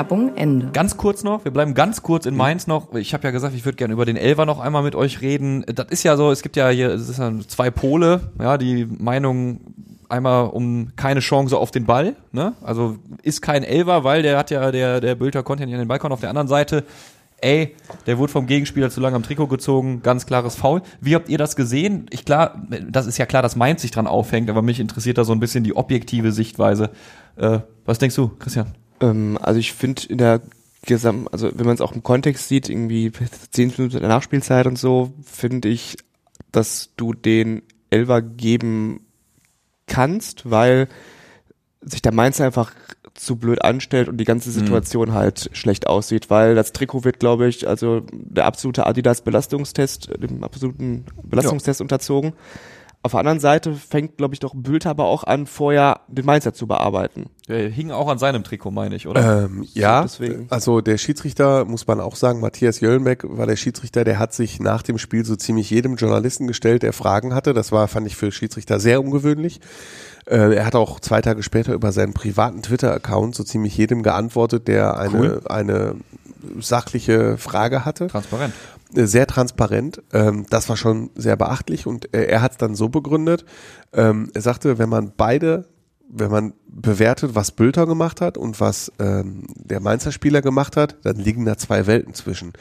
Werbung 0.00 0.34
Ende. 0.34 0.70
Ganz 0.72 0.96
kurz 0.96 1.24
noch, 1.24 1.44
wir 1.44 1.52
bleiben 1.52 1.74
ganz 1.74 2.02
kurz 2.02 2.24
in 2.24 2.34
Mainz 2.34 2.66
noch. 2.66 2.94
Ich 2.94 3.12
habe 3.12 3.24
ja 3.24 3.32
gesagt, 3.32 3.54
ich 3.54 3.66
würde 3.66 3.76
gerne 3.76 3.92
über 3.92 4.06
den 4.06 4.16
Elfer 4.16 4.46
noch 4.46 4.58
einmal 4.58 4.82
mit 4.82 4.94
euch 4.94 5.20
reden. 5.20 5.62
Das 5.66 5.88
ist 5.90 6.04
ja 6.04 6.16
so, 6.16 6.30
es 6.30 6.40
gibt 6.40 6.56
ja 6.56 6.70
hier 6.70 6.88
es 6.88 7.06
ist 7.10 7.18
ja 7.18 7.30
zwei 7.46 7.70
Pole, 7.70 8.32
ja, 8.40 8.56
die 8.56 8.86
Meinung 8.86 9.60
einmal 10.08 10.46
um 10.46 10.92
keine 10.96 11.20
Chance 11.20 11.58
auf 11.58 11.70
den 11.70 11.84
Ball, 11.84 12.16
ne? 12.32 12.54
Also 12.62 12.96
ist 13.22 13.42
kein 13.42 13.62
Elfer, 13.62 14.02
weil 14.02 14.22
der 14.22 14.38
hat 14.38 14.50
ja 14.50 14.70
der 14.72 15.02
der 15.02 15.16
Bülter 15.16 15.42
konnte 15.42 15.64
ja 15.64 15.66
nicht 15.66 15.74
an 15.74 15.82
den 15.82 15.88
Ball 15.88 15.98
kommen. 15.98 16.14
Auf 16.14 16.20
der 16.20 16.30
anderen 16.30 16.48
Seite 16.48 16.84
Ey, 17.42 17.74
der 18.06 18.18
wurde 18.18 18.32
vom 18.32 18.46
Gegenspieler 18.46 18.90
zu 18.90 19.00
lange 19.00 19.16
am 19.16 19.22
Trikot 19.22 19.46
gezogen, 19.48 20.02
ganz 20.02 20.26
klares 20.26 20.56
Foul. 20.56 20.82
Wie 21.00 21.14
habt 21.14 21.30
ihr 21.30 21.38
das 21.38 21.56
gesehen? 21.56 22.04
Ich 22.10 22.26
klar, 22.26 22.62
das 22.86 23.06
ist 23.06 23.16
ja 23.16 23.24
klar, 23.24 23.40
dass 23.40 23.56
Mainz 23.56 23.80
sich 23.80 23.90
dran 23.90 24.06
aufhängt, 24.06 24.50
aber 24.50 24.60
mich 24.60 24.78
interessiert 24.78 25.16
da 25.16 25.24
so 25.24 25.32
ein 25.32 25.40
bisschen 25.40 25.64
die 25.64 25.74
objektive 25.74 26.32
Sichtweise. 26.32 26.90
Äh, 27.36 27.60
was 27.86 27.98
denkst 27.98 28.16
du, 28.16 28.28
Christian? 28.38 28.74
Ähm, 29.00 29.38
also 29.40 29.58
ich 29.58 29.72
finde 29.72 30.02
in 30.08 30.18
der 30.18 30.40
Gesam 30.86 31.28
also 31.30 31.50
wenn 31.54 31.66
man 31.66 31.74
es 31.74 31.82
auch 31.82 31.92
im 31.92 32.02
Kontext 32.02 32.48
sieht, 32.48 32.68
irgendwie 32.68 33.12
zehn 33.50 33.72
Minuten 33.76 34.00
der 34.00 34.08
Nachspielzeit 34.08 34.66
und 34.66 34.78
so, 34.78 35.12
finde 35.22 35.68
ich, 35.68 35.98
dass 36.52 36.90
du 36.96 37.12
den 37.12 37.62
Elver 37.90 38.22
geben 38.22 39.00
kannst, 39.86 40.50
weil 40.50 40.88
sich 41.82 42.02
der 42.02 42.12
Mainz 42.12 42.40
einfach 42.40 42.72
zu 43.14 43.36
blöd 43.36 43.62
anstellt 43.62 44.08
und 44.08 44.18
die 44.18 44.24
ganze 44.24 44.50
Situation 44.50 45.12
halt 45.12 45.50
schlecht 45.52 45.86
aussieht, 45.86 46.30
weil 46.30 46.54
das 46.54 46.72
Trikot 46.72 47.04
wird, 47.04 47.18
glaube 47.18 47.48
ich, 47.48 47.68
also 47.68 48.02
der 48.12 48.46
absolute 48.46 48.86
Adidas 48.86 49.22
Belastungstest, 49.22 50.10
dem 50.18 50.44
absoluten 50.44 51.04
Belastungstest 51.22 51.80
unterzogen. 51.80 52.32
Auf 53.02 53.12
der 53.12 53.20
anderen 53.20 53.40
Seite 53.40 53.72
fängt, 53.72 54.18
glaube 54.18 54.34
ich, 54.34 54.40
doch 54.40 54.52
Bülter 54.54 54.90
aber 54.90 55.06
auch 55.06 55.24
an, 55.24 55.46
vorher 55.46 56.00
den 56.08 56.26
Mainzer 56.26 56.52
zu 56.52 56.66
bearbeiten. 56.66 57.30
Der 57.48 57.70
hing 57.70 57.90
auch 57.90 58.08
an 58.08 58.18
seinem 58.18 58.44
Trikot, 58.44 58.70
meine 58.72 58.94
ich, 58.94 59.06
oder? 59.06 59.44
Ähm, 59.44 59.66
ja, 59.72 60.02
deswegen. 60.02 60.48
also 60.50 60.82
der 60.82 60.98
Schiedsrichter, 60.98 61.64
muss 61.64 61.86
man 61.86 61.98
auch 61.98 62.14
sagen, 62.14 62.40
Matthias 62.40 62.80
Jöllenbeck 62.80 63.24
war 63.24 63.46
der 63.46 63.56
Schiedsrichter, 63.56 64.04
der 64.04 64.18
hat 64.18 64.34
sich 64.34 64.60
nach 64.60 64.82
dem 64.82 64.98
Spiel 64.98 65.24
so 65.24 65.34
ziemlich 65.34 65.70
jedem 65.70 65.96
Journalisten 65.96 66.46
gestellt, 66.46 66.82
der 66.82 66.92
Fragen 66.92 67.34
hatte. 67.34 67.54
Das 67.54 67.72
war, 67.72 67.88
fand 67.88 68.06
ich 68.06 68.16
für 68.16 68.30
Schiedsrichter 68.32 68.78
sehr 68.80 69.00
ungewöhnlich. 69.02 69.60
Äh, 70.26 70.54
er 70.56 70.66
hat 70.66 70.74
auch 70.74 71.00
zwei 71.00 71.22
Tage 71.22 71.42
später 71.42 71.72
über 71.72 71.92
seinen 71.92 72.12
privaten 72.12 72.60
Twitter-Account 72.62 73.34
so 73.34 73.44
ziemlich 73.44 73.76
jedem 73.78 74.02
geantwortet, 74.02 74.68
der 74.68 74.98
eine, 74.98 75.18
Cool. 75.18 75.42
eine 75.48 75.94
sachliche 76.60 77.38
Frage 77.38 77.84
hatte. 77.86 78.08
Transparent. 78.08 78.52
Sehr 78.92 79.26
transparent. 79.26 80.02
Ähm, 80.12 80.46
das 80.50 80.68
war 80.68 80.76
schon 80.76 81.10
sehr 81.14 81.36
beachtlich 81.36 81.86
und 81.86 82.12
äh, 82.14 82.24
er 82.24 82.42
hat 82.42 82.52
es 82.52 82.58
dann 82.58 82.74
so 82.74 82.88
begründet. 82.88 83.44
Ähm, 83.92 84.30
er 84.34 84.40
sagte, 84.40 84.78
wenn 84.78 84.88
man 84.88 85.12
beide, 85.16 85.68
wenn 86.08 86.30
man 86.30 86.54
bewertet, 86.66 87.34
was 87.34 87.52
Bülter 87.52 87.86
gemacht 87.86 88.20
hat 88.20 88.36
und 88.36 88.60
was 88.60 88.92
ähm, 88.98 89.46
der 89.54 89.80
Mainzer 89.80 90.10
Spieler 90.10 90.42
gemacht 90.42 90.76
hat, 90.76 90.96
dann 91.02 91.16
liegen 91.16 91.44
da 91.44 91.56
zwei 91.56 91.86
Welten 91.86 92.14
zwischen. 92.14 92.52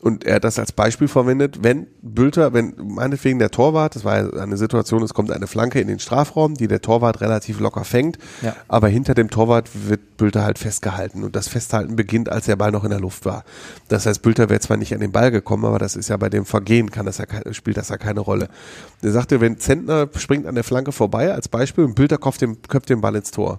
Und 0.00 0.22
er 0.24 0.36
hat 0.36 0.44
das 0.44 0.60
als 0.60 0.70
Beispiel 0.70 1.08
verwendet, 1.08 1.64
wenn 1.64 1.88
Bülter, 2.02 2.52
wenn 2.52 2.74
meinetwegen 2.78 3.40
der 3.40 3.50
Torwart, 3.50 3.96
das 3.96 4.04
war 4.04 4.18
ja 4.18 4.42
eine 4.42 4.56
Situation, 4.56 5.02
es 5.02 5.12
kommt 5.12 5.32
eine 5.32 5.48
Flanke 5.48 5.80
in 5.80 5.88
den 5.88 5.98
Strafraum, 5.98 6.54
die 6.54 6.68
der 6.68 6.80
Torwart 6.80 7.20
relativ 7.20 7.58
locker 7.58 7.82
fängt, 7.82 8.16
Ja. 8.40 8.54
aber 8.68 8.86
hinter 8.86 9.14
dem 9.14 9.28
Torwart 9.28 9.68
wird 9.88 10.16
Bülter 10.16 10.44
halt 10.44 10.60
festgehalten 10.60 11.24
und 11.24 11.34
das 11.34 11.48
Festhalten 11.48 11.96
beginnt, 11.96 12.28
als 12.28 12.46
der 12.46 12.54
Ball 12.54 12.70
noch 12.70 12.84
in 12.84 12.90
der 12.90 13.00
Luft 13.00 13.24
war. 13.24 13.42
Das 13.88 14.06
heißt, 14.06 14.22
Bülter 14.22 14.48
wäre 14.48 14.60
zwar 14.60 14.76
nicht 14.76 14.94
an 14.94 15.00
den 15.00 15.10
Ball 15.10 15.32
gekommen, 15.32 15.64
aber 15.64 15.80
das 15.80 15.96
ist 15.96 16.08
ja 16.08 16.16
bei 16.16 16.28
dem 16.28 16.44
Vergehen, 16.44 16.92
kann 16.92 17.04
das 17.04 17.18
ja, 17.18 17.24
spielt 17.50 17.76
das 17.76 17.88
ja 17.88 17.96
keine 17.96 18.20
Rolle. 18.20 18.48
Er 19.02 19.10
sagte, 19.10 19.40
wenn 19.40 19.58
Zentner 19.58 20.08
springt 20.16 20.46
an 20.46 20.54
der 20.54 20.64
Flanke 20.64 20.92
vorbei, 20.92 21.34
als 21.34 21.48
Beispiel, 21.48 21.82
und 21.84 21.96
Bülter 21.96 22.18
köpft 22.18 22.40
den, 22.40 22.62
köpft 22.62 22.88
den 22.88 23.00
Ball 23.00 23.16
ins 23.16 23.32
Tor. 23.32 23.58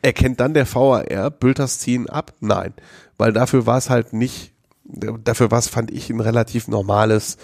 Erkennt 0.00 0.40
dann 0.40 0.54
der 0.54 0.66
VAR 0.66 1.30
Bülters 1.30 1.78
ziehen 1.78 2.08
ab? 2.08 2.32
Nein, 2.40 2.72
weil 3.18 3.32
dafür 3.32 3.66
war 3.66 3.78
es 3.78 3.88
halt 3.88 4.12
nicht, 4.12 4.51
dafür 4.92 5.50
war 5.50 5.58
es, 5.58 5.68
fand 5.68 5.90
ich, 5.90 6.10
ein 6.10 6.20
relativ 6.20 6.68
normales, 6.68 7.36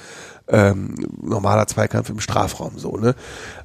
ähm, 0.49 0.95
normaler 1.21 1.67
Zweikampf 1.67 2.09
im 2.09 2.21
Strafraum 2.21 2.79
so, 2.79 2.97
ne? 2.97 3.15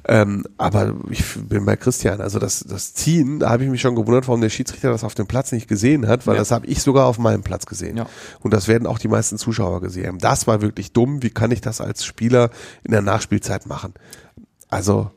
Ähm, 0.06 0.44
aber 0.58 0.94
ich 1.08 1.24
bin 1.48 1.64
bei 1.64 1.76
Christian, 1.76 2.20
also 2.20 2.38
das, 2.38 2.60
das 2.60 2.92
Ziehen, 2.94 3.38
da 3.40 3.50
habe 3.50 3.64
ich 3.64 3.70
mich 3.70 3.80
schon 3.80 3.94
gewundert, 3.94 4.28
warum 4.28 4.40
der 4.42 4.50
Schiedsrichter 4.50 4.90
das 4.90 5.04
auf 5.04 5.14
dem 5.14 5.26
Platz 5.26 5.52
nicht 5.52 5.66
gesehen 5.66 6.06
hat, 6.06 6.26
weil 6.26 6.34
Ja. 6.34 6.40
das 6.40 6.50
habe 6.50 6.66
ich 6.66 6.82
sogar 6.82 7.06
auf 7.06 7.18
meinem 7.18 7.42
Platz 7.42 7.64
gesehen. 7.66 7.96
Ja. 7.96 8.06
Und 8.40 8.52
das 8.52 8.68
werden 8.68 8.86
auch 8.86 8.98
die 8.98 9.08
meisten 9.08 9.38
Zuschauer 9.38 9.80
gesehen 9.80 10.08
haben. 10.08 10.18
Das 10.18 10.46
war 10.46 10.60
wirklich 10.60 10.92
dumm. 10.92 11.22
Wie 11.22 11.30
kann 11.30 11.50
ich 11.52 11.62
das 11.62 11.80
als 11.80 12.04
Spieler 12.04 12.50
in 12.82 12.90
der 12.92 13.02
Nachspielzeit 13.02 13.66
machen? 13.66 13.94
Also, 14.68 15.10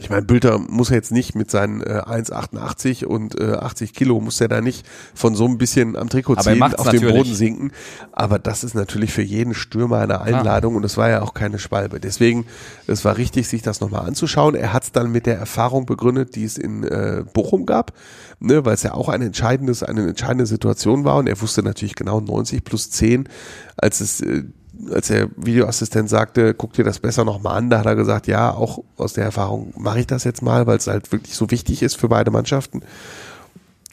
ich 0.00 0.10
meine, 0.10 0.22
Bülter 0.22 0.58
muss 0.58 0.90
jetzt 0.90 1.12
nicht 1.12 1.36
mit 1.36 1.52
seinen 1.52 1.80
äh, 1.80 2.02
1,88 2.04 3.04
und 3.04 3.40
äh, 3.40 3.52
80 3.52 3.92
Kilo, 3.92 4.20
muss 4.20 4.40
er 4.40 4.48
da 4.48 4.60
nicht 4.60 4.84
von 5.14 5.36
so 5.36 5.46
ein 5.46 5.56
bisschen 5.56 5.94
am 5.96 6.08
Trikot 6.08 6.36
ziehen, 6.36 6.60
auf 6.62 6.72
den 6.72 6.84
natürlich. 6.84 7.14
Boden 7.14 7.34
sinken. 7.34 7.72
Aber 8.10 8.40
das 8.40 8.64
ist 8.64 8.74
natürlich 8.74 9.12
für 9.12 9.22
jeden 9.22 9.54
Stürmer 9.54 9.98
eine 9.98 10.20
Einladung 10.20 10.74
und 10.74 10.84
es 10.84 10.96
war 10.96 11.10
ja 11.10 11.22
auch 11.22 11.32
keine 11.32 11.60
Schwalbe. 11.60 12.00
Deswegen, 12.00 12.44
es 12.88 13.04
war 13.04 13.16
richtig, 13.16 13.46
sich 13.46 13.62
das 13.62 13.80
nochmal 13.80 14.04
anzuschauen. 14.06 14.56
Er 14.56 14.72
hat 14.72 14.82
es 14.82 14.92
dann 14.92 15.12
mit 15.12 15.26
der 15.26 15.38
Erfahrung 15.38 15.86
begründet, 15.86 16.34
die 16.34 16.44
es 16.44 16.58
in 16.58 16.82
äh, 16.82 17.22
Bochum 17.32 17.64
gab, 17.64 17.92
ne, 18.40 18.64
weil 18.64 18.74
es 18.74 18.82
ja 18.82 18.94
auch 18.94 19.08
ein 19.08 19.22
entscheidendes, 19.22 19.84
eine 19.84 20.08
entscheidende 20.08 20.46
Situation 20.46 21.04
war 21.04 21.16
und 21.18 21.28
er 21.28 21.40
wusste 21.40 21.62
natürlich 21.62 21.94
genau 21.94 22.20
90 22.20 22.64
plus 22.64 22.90
10, 22.90 23.28
als 23.76 24.00
es 24.00 24.20
äh, 24.22 24.42
als 24.90 25.08
der 25.08 25.28
Videoassistent 25.36 26.08
sagte, 26.08 26.54
guck 26.54 26.72
dir 26.72 26.84
das 26.84 26.98
besser 26.98 27.24
nochmal 27.24 27.56
an, 27.56 27.70
da 27.70 27.78
hat 27.78 27.86
er 27.86 27.96
gesagt, 27.96 28.26
ja, 28.26 28.52
auch 28.52 28.82
aus 28.96 29.12
der 29.12 29.24
Erfahrung 29.24 29.72
mache 29.76 30.00
ich 30.00 30.06
das 30.06 30.24
jetzt 30.24 30.42
mal, 30.42 30.66
weil 30.66 30.78
es 30.78 30.86
halt 30.86 31.10
wirklich 31.12 31.34
so 31.34 31.50
wichtig 31.50 31.82
ist 31.82 31.96
für 31.96 32.08
beide 32.08 32.30
Mannschaften. 32.30 32.82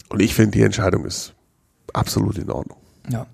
Und 0.09 0.21
ich 0.21 0.33
finde, 0.33 0.51
die 0.51 0.63
Entscheidung 0.63 1.05
ist 1.05 1.33
absolut 1.93 2.37
in 2.37 2.51
Ordnung. 2.51 2.77
Ja. 3.09 3.27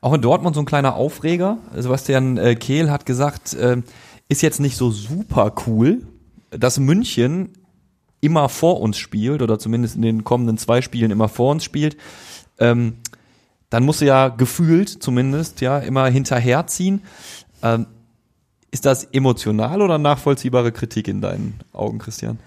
Auch 0.00 0.12
in 0.12 0.22
Dortmund 0.22 0.54
so 0.54 0.60
ein 0.62 0.66
kleiner 0.66 0.94
Aufreger. 0.94 1.58
Sebastian 1.74 2.36
äh, 2.36 2.54
Kehl 2.54 2.90
hat 2.90 3.06
gesagt, 3.06 3.54
äh, 3.54 3.82
ist 4.28 4.42
jetzt 4.42 4.60
nicht 4.60 4.76
so 4.76 4.90
super 4.90 5.52
cool, 5.66 6.02
dass 6.50 6.78
München 6.78 7.52
immer 8.20 8.48
vor 8.48 8.80
uns 8.80 8.98
spielt 8.98 9.42
oder 9.42 9.58
zumindest 9.58 9.96
in 9.96 10.02
den 10.02 10.24
kommenden 10.24 10.58
zwei 10.58 10.82
Spielen 10.82 11.10
immer 11.10 11.28
vor 11.28 11.52
uns 11.52 11.64
spielt. 11.64 11.96
Ähm, 12.58 12.94
dann 13.70 13.84
musst 13.84 14.00
du 14.00 14.06
ja 14.06 14.28
gefühlt 14.28 14.88
zumindest 14.88 15.60
ja 15.60 15.78
immer 15.78 16.06
hinterherziehen. 16.08 17.02
Ähm, 17.62 17.86
ist 18.70 18.84
das 18.84 19.04
emotional 19.04 19.80
oder 19.80 19.98
nachvollziehbare 19.98 20.72
Kritik 20.72 21.08
in 21.08 21.20
deinen 21.20 21.60
Augen, 21.72 21.98
Christian? 21.98 22.38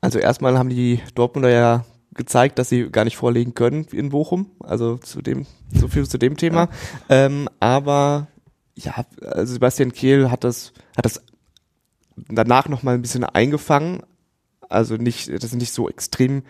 Also 0.00 0.18
erstmal 0.18 0.58
haben 0.58 0.68
die 0.68 1.00
Dortmunder 1.14 1.50
ja 1.50 1.84
gezeigt, 2.14 2.58
dass 2.58 2.68
sie 2.68 2.90
gar 2.90 3.04
nicht 3.04 3.16
vorlegen 3.16 3.54
können 3.54 3.84
in 3.90 4.10
Bochum. 4.10 4.50
Also 4.60 4.98
zu 4.98 5.22
dem, 5.22 5.46
so 5.72 5.88
viel 5.88 6.06
zu 6.06 6.18
dem 6.18 6.36
Thema. 6.36 6.68
Ähm, 7.08 7.48
aber 7.58 8.28
ja, 8.76 9.04
also 9.22 9.54
Sebastian 9.54 9.92
Kehl 9.92 10.30
hat 10.30 10.44
das, 10.44 10.72
hat 10.96 11.04
das 11.04 11.22
danach 12.28 12.68
noch 12.68 12.82
mal 12.82 12.94
ein 12.94 13.02
bisschen 13.02 13.24
eingefangen. 13.24 14.02
Also 14.68 14.96
nicht, 14.96 15.28
das 15.28 15.44
ist 15.44 15.54
nicht 15.54 15.72
so 15.72 15.88
extrem 15.88 16.42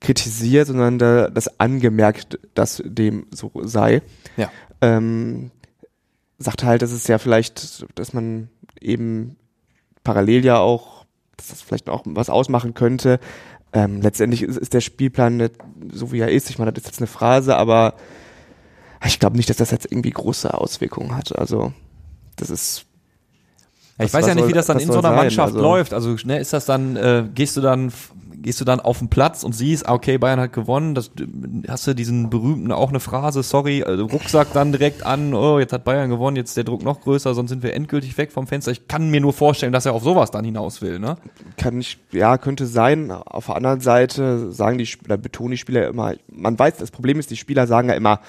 kritisiert, 0.00 0.66
sondern 0.66 0.98
da, 0.98 1.28
das 1.28 1.60
angemerkt, 1.60 2.38
dass 2.54 2.82
dem 2.84 3.26
so 3.30 3.50
sei. 3.62 4.02
Ja. 4.36 4.50
Ähm, 4.80 5.50
sagt 6.38 6.64
halt, 6.64 6.82
dass 6.82 6.90
es 6.92 7.06
ja 7.06 7.18
vielleicht, 7.18 7.84
dass 7.98 8.12
man 8.14 8.48
eben 8.80 9.36
parallel 10.02 10.44
ja 10.44 10.58
auch, 10.58 11.04
dass 11.36 11.48
das 11.48 11.60
vielleicht 11.62 11.88
auch 11.90 12.02
was 12.06 12.30
ausmachen 12.30 12.72
könnte. 12.74 13.20
Ähm, 13.72 14.00
letztendlich 14.00 14.42
ist, 14.42 14.56
ist 14.56 14.72
der 14.72 14.80
Spielplan 14.80 15.36
nicht 15.36 15.54
so 15.92 16.12
wie 16.12 16.20
er 16.20 16.30
ist. 16.30 16.48
Ich 16.50 16.58
meine, 16.58 16.72
das 16.72 16.82
ist 16.84 16.88
jetzt 16.90 17.00
eine 17.00 17.06
Phrase, 17.06 17.56
aber 17.56 17.94
ich 19.06 19.20
glaube 19.20 19.36
nicht, 19.36 19.50
dass 19.50 19.58
das 19.58 19.70
jetzt 19.70 19.86
irgendwie 19.90 20.10
große 20.10 20.52
Auswirkungen 20.52 21.14
hat. 21.14 21.38
Also 21.38 21.72
das 22.36 22.50
ist 22.50 22.86
ich 23.98 24.04
Was- 24.06 24.14
weiß 24.14 24.28
ja 24.28 24.34
nicht, 24.34 24.48
wie 24.48 24.52
das 24.54 24.64
dann 24.66 24.78
in 24.78 24.86
so 24.86 24.94
einer 24.94 25.02
sein? 25.02 25.14
Mannschaft 25.16 25.48
Also- 25.52 25.60
läuft. 25.60 25.92
Also 25.92 26.16
ne, 26.24 26.38
ist 26.38 26.54
das 26.54 26.64
dann, 26.64 26.96
äh, 26.96 27.24
gehst 27.34 27.56
du 27.58 27.60
dann, 27.60 27.92
gehst 28.42 28.60
du 28.60 28.64
dann 28.64 28.80
auf 28.80 28.98
den 28.98 29.08
Platz 29.08 29.44
und 29.44 29.52
siehst, 29.52 29.88
ah, 29.88 29.94
okay, 29.94 30.18
Bayern 30.18 30.40
hat 30.40 30.52
gewonnen, 30.52 30.94
das, 30.94 31.10
hast 31.68 31.86
du 31.86 31.94
diesen 31.94 32.30
berühmten, 32.30 32.72
auch 32.72 32.88
eine 32.88 33.00
Phrase, 33.00 33.42
sorry, 33.42 33.80
äh, 33.80 33.90
Rucksack 33.92 34.52
dann 34.52 34.72
direkt 34.72 35.04
an, 35.04 35.34
oh, 35.34 35.58
jetzt 35.58 35.72
hat 35.72 35.84
Bayern 35.84 36.10
gewonnen, 36.10 36.36
jetzt 36.36 36.50
ist 36.50 36.56
der 36.56 36.64
Druck 36.64 36.82
noch 36.82 37.00
größer, 37.00 37.34
sonst 37.34 37.50
sind 37.50 37.62
wir 37.62 37.74
endgültig 37.74 38.16
weg 38.18 38.32
vom 38.32 38.46
Fenster. 38.46 38.72
Ich 38.72 38.88
kann 38.88 39.10
mir 39.10 39.20
nur 39.20 39.32
vorstellen, 39.32 39.72
dass 39.72 39.86
er 39.86 39.92
auf 39.92 40.02
sowas 40.02 40.30
dann 40.30 40.44
hinaus 40.44 40.82
will, 40.82 40.98
ne? 40.98 41.16
kann 41.56 41.80
ich, 41.80 41.98
ja, 42.12 42.38
könnte 42.38 42.66
sein. 42.66 43.10
Auf 43.10 43.46
der 43.46 43.56
anderen 43.56 43.80
Seite 43.80 44.52
sagen 44.52 44.78
die, 44.78 44.88
oder 45.04 45.16
betonen 45.16 45.52
die 45.52 45.58
Spieler 45.58 45.88
immer, 45.88 46.14
man 46.28 46.58
weiß, 46.58 46.76
das 46.78 46.90
Problem 46.90 47.18
ist, 47.18 47.30
die 47.30 47.36
Spieler 47.36 47.66
sagen 47.66 47.88
ja 47.88 47.94
immer, 47.94 48.20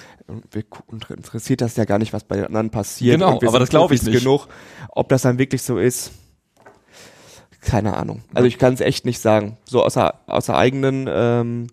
wir 0.50 0.64
interessiert 1.08 1.60
das 1.60 1.76
ja 1.76 1.84
gar 1.84 1.98
nicht, 1.98 2.12
was 2.12 2.24
bei 2.24 2.36
den 2.36 2.46
anderen 2.46 2.70
passiert. 2.70 3.18
Genau, 3.18 3.40
aber 3.46 3.58
das 3.58 3.70
glaub 3.70 3.90
ich 3.92 4.02
nicht. 4.02 4.18
genug. 4.18 4.48
Ob 4.90 5.08
das 5.08 5.22
dann 5.22 5.38
wirklich 5.38 5.62
so 5.62 5.78
ist, 5.78 6.12
keine 7.62 7.96
Ahnung. 7.96 8.22
Also 8.34 8.46
ich 8.46 8.58
kann 8.58 8.74
es 8.74 8.80
echt 8.80 9.06
nicht 9.06 9.20
sagen. 9.20 9.56
So 9.64 9.82
außer, 9.82 10.20
außer 10.26 10.56
eigenen, 10.56 11.08
ähm, 11.08 11.68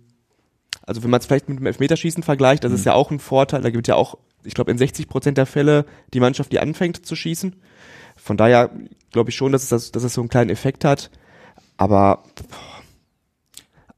also 0.84 1.04
wenn 1.04 1.10
man 1.10 1.19
es 1.19 1.25
vielleicht 1.25 1.49
mit 1.49 1.60
dem 1.60 1.65
Elfmeterschießen 1.65 2.23
vergleicht, 2.23 2.63
das 2.63 2.71
ist 2.71 2.86
ja 2.86 2.93
auch 2.93 3.12
ein 3.12 3.19
Vorteil. 3.19 3.62
Da 3.62 3.71
gibt 3.71 3.88
ja 3.88 3.95
auch, 3.95 4.17
ich 4.43 4.54
glaube, 4.54 4.71
in 4.71 4.78
60 4.78 5.10
Prozent 5.10 5.38
der 5.38 5.47
Fälle 5.47 5.86
die 6.13 6.19
Mannschaft, 6.19 6.52
die 6.52 6.60
anfängt 6.60 7.06
zu 7.06 7.15
schießen. 7.15 7.56
Von 8.15 8.38
daher 8.38 8.69
glaube 9.12 9.32
ich 9.32 9.36
schon, 9.36 9.52
dass 9.52 9.63
es, 9.63 9.69
das, 9.69 9.91
dass 9.91 10.04
es 10.04 10.13
so 10.13 10.21
einen 10.21 10.30
kleinen 10.30 10.52
Effekt 10.52 10.86
hat. 10.86 11.10
Aber, 11.78 12.23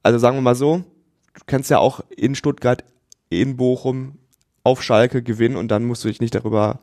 also 0.02 0.18
sagen 0.18 0.38
wir 0.38 0.42
mal 0.42 0.56
so, 0.56 0.84
du 1.34 1.42
kannst 1.46 1.70
ja 1.70 1.80
auch 1.80 2.02
in 2.16 2.36
Stuttgart, 2.36 2.86
in 3.30 3.58
Bochum, 3.58 4.18
auf 4.64 4.84
Schalke 4.84 5.24
gewinnen 5.24 5.56
und 5.56 5.70
dann 5.70 5.84
musst 5.84 6.04
du 6.04 6.08
dich 6.08 6.22
nicht 6.22 6.36
darüber, 6.36 6.80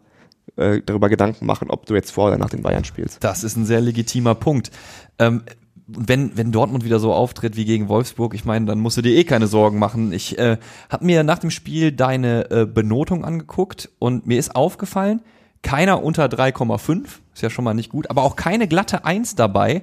äh, 0.56 0.80
darüber 0.84 1.08
Gedanken 1.08 1.46
machen, 1.46 1.70
ob 1.70 1.86
du 1.86 1.94
jetzt 1.94 2.10
vor 2.10 2.28
oder 2.28 2.38
nach 2.38 2.50
den 2.50 2.62
Bayern 2.62 2.84
spielst. 2.84 3.22
Das 3.22 3.44
ist 3.44 3.56
ein 3.56 3.64
sehr 3.64 3.80
legitimer 3.80 4.34
Punkt. 4.34 4.70
Ähm, 5.18 5.42
wenn, 5.88 6.36
wenn 6.36 6.52
Dortmund 6.52 6.84
wieder 6.84 7.00
so 7.00 7.14
auftritt 7.14 7.56
wie 7.56 7.64
gegen 7.64 7.88
Wolfsburg, 7.88 8.34
ich 8.34 8.44
meine, 8.44 8.66
dann 8.66 8.78
musst 8.78 8.98
du 8.98 9.02
dir 9.02 9.14
eh 9.16 9.24
keine 9.24 9.46
Sorgen 9.46 9.78
machen. 9.78 10.12
Ich 10.12 10.38
äh, 10.38 10.58
habe 10.90 11.04
mir 11.06 11.24
nach 11.24 11.38
dem 11.38 11.50
Spiel 11.50 11.92
deine 11.92 12.50
äh, 12.50 12.66
Benotung 12.66 13.24
angeguckt 13.24 13.88
und 13.98 14.26
mir 14.26 14.38
ist 14.38 14.54
aufgefallen, 14.54 15.22
keiner 15.62 16.02
unter 16.02 16.26
3,5, 16.26 17.06
ist 17.32 17.42
ja 17.42 17.50
schon 17.50 17.64
mal 17.64 17.74
nicht 17.74 17.90
gut, 17.90 18.10
aber 18.10 18.22
auch 18.22 18.36
keine 18.36 18.68
glatte 18.68 19.04
1 19.04 19.34
dabei. 19.34 19.82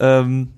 Ähm, 0.00 0.48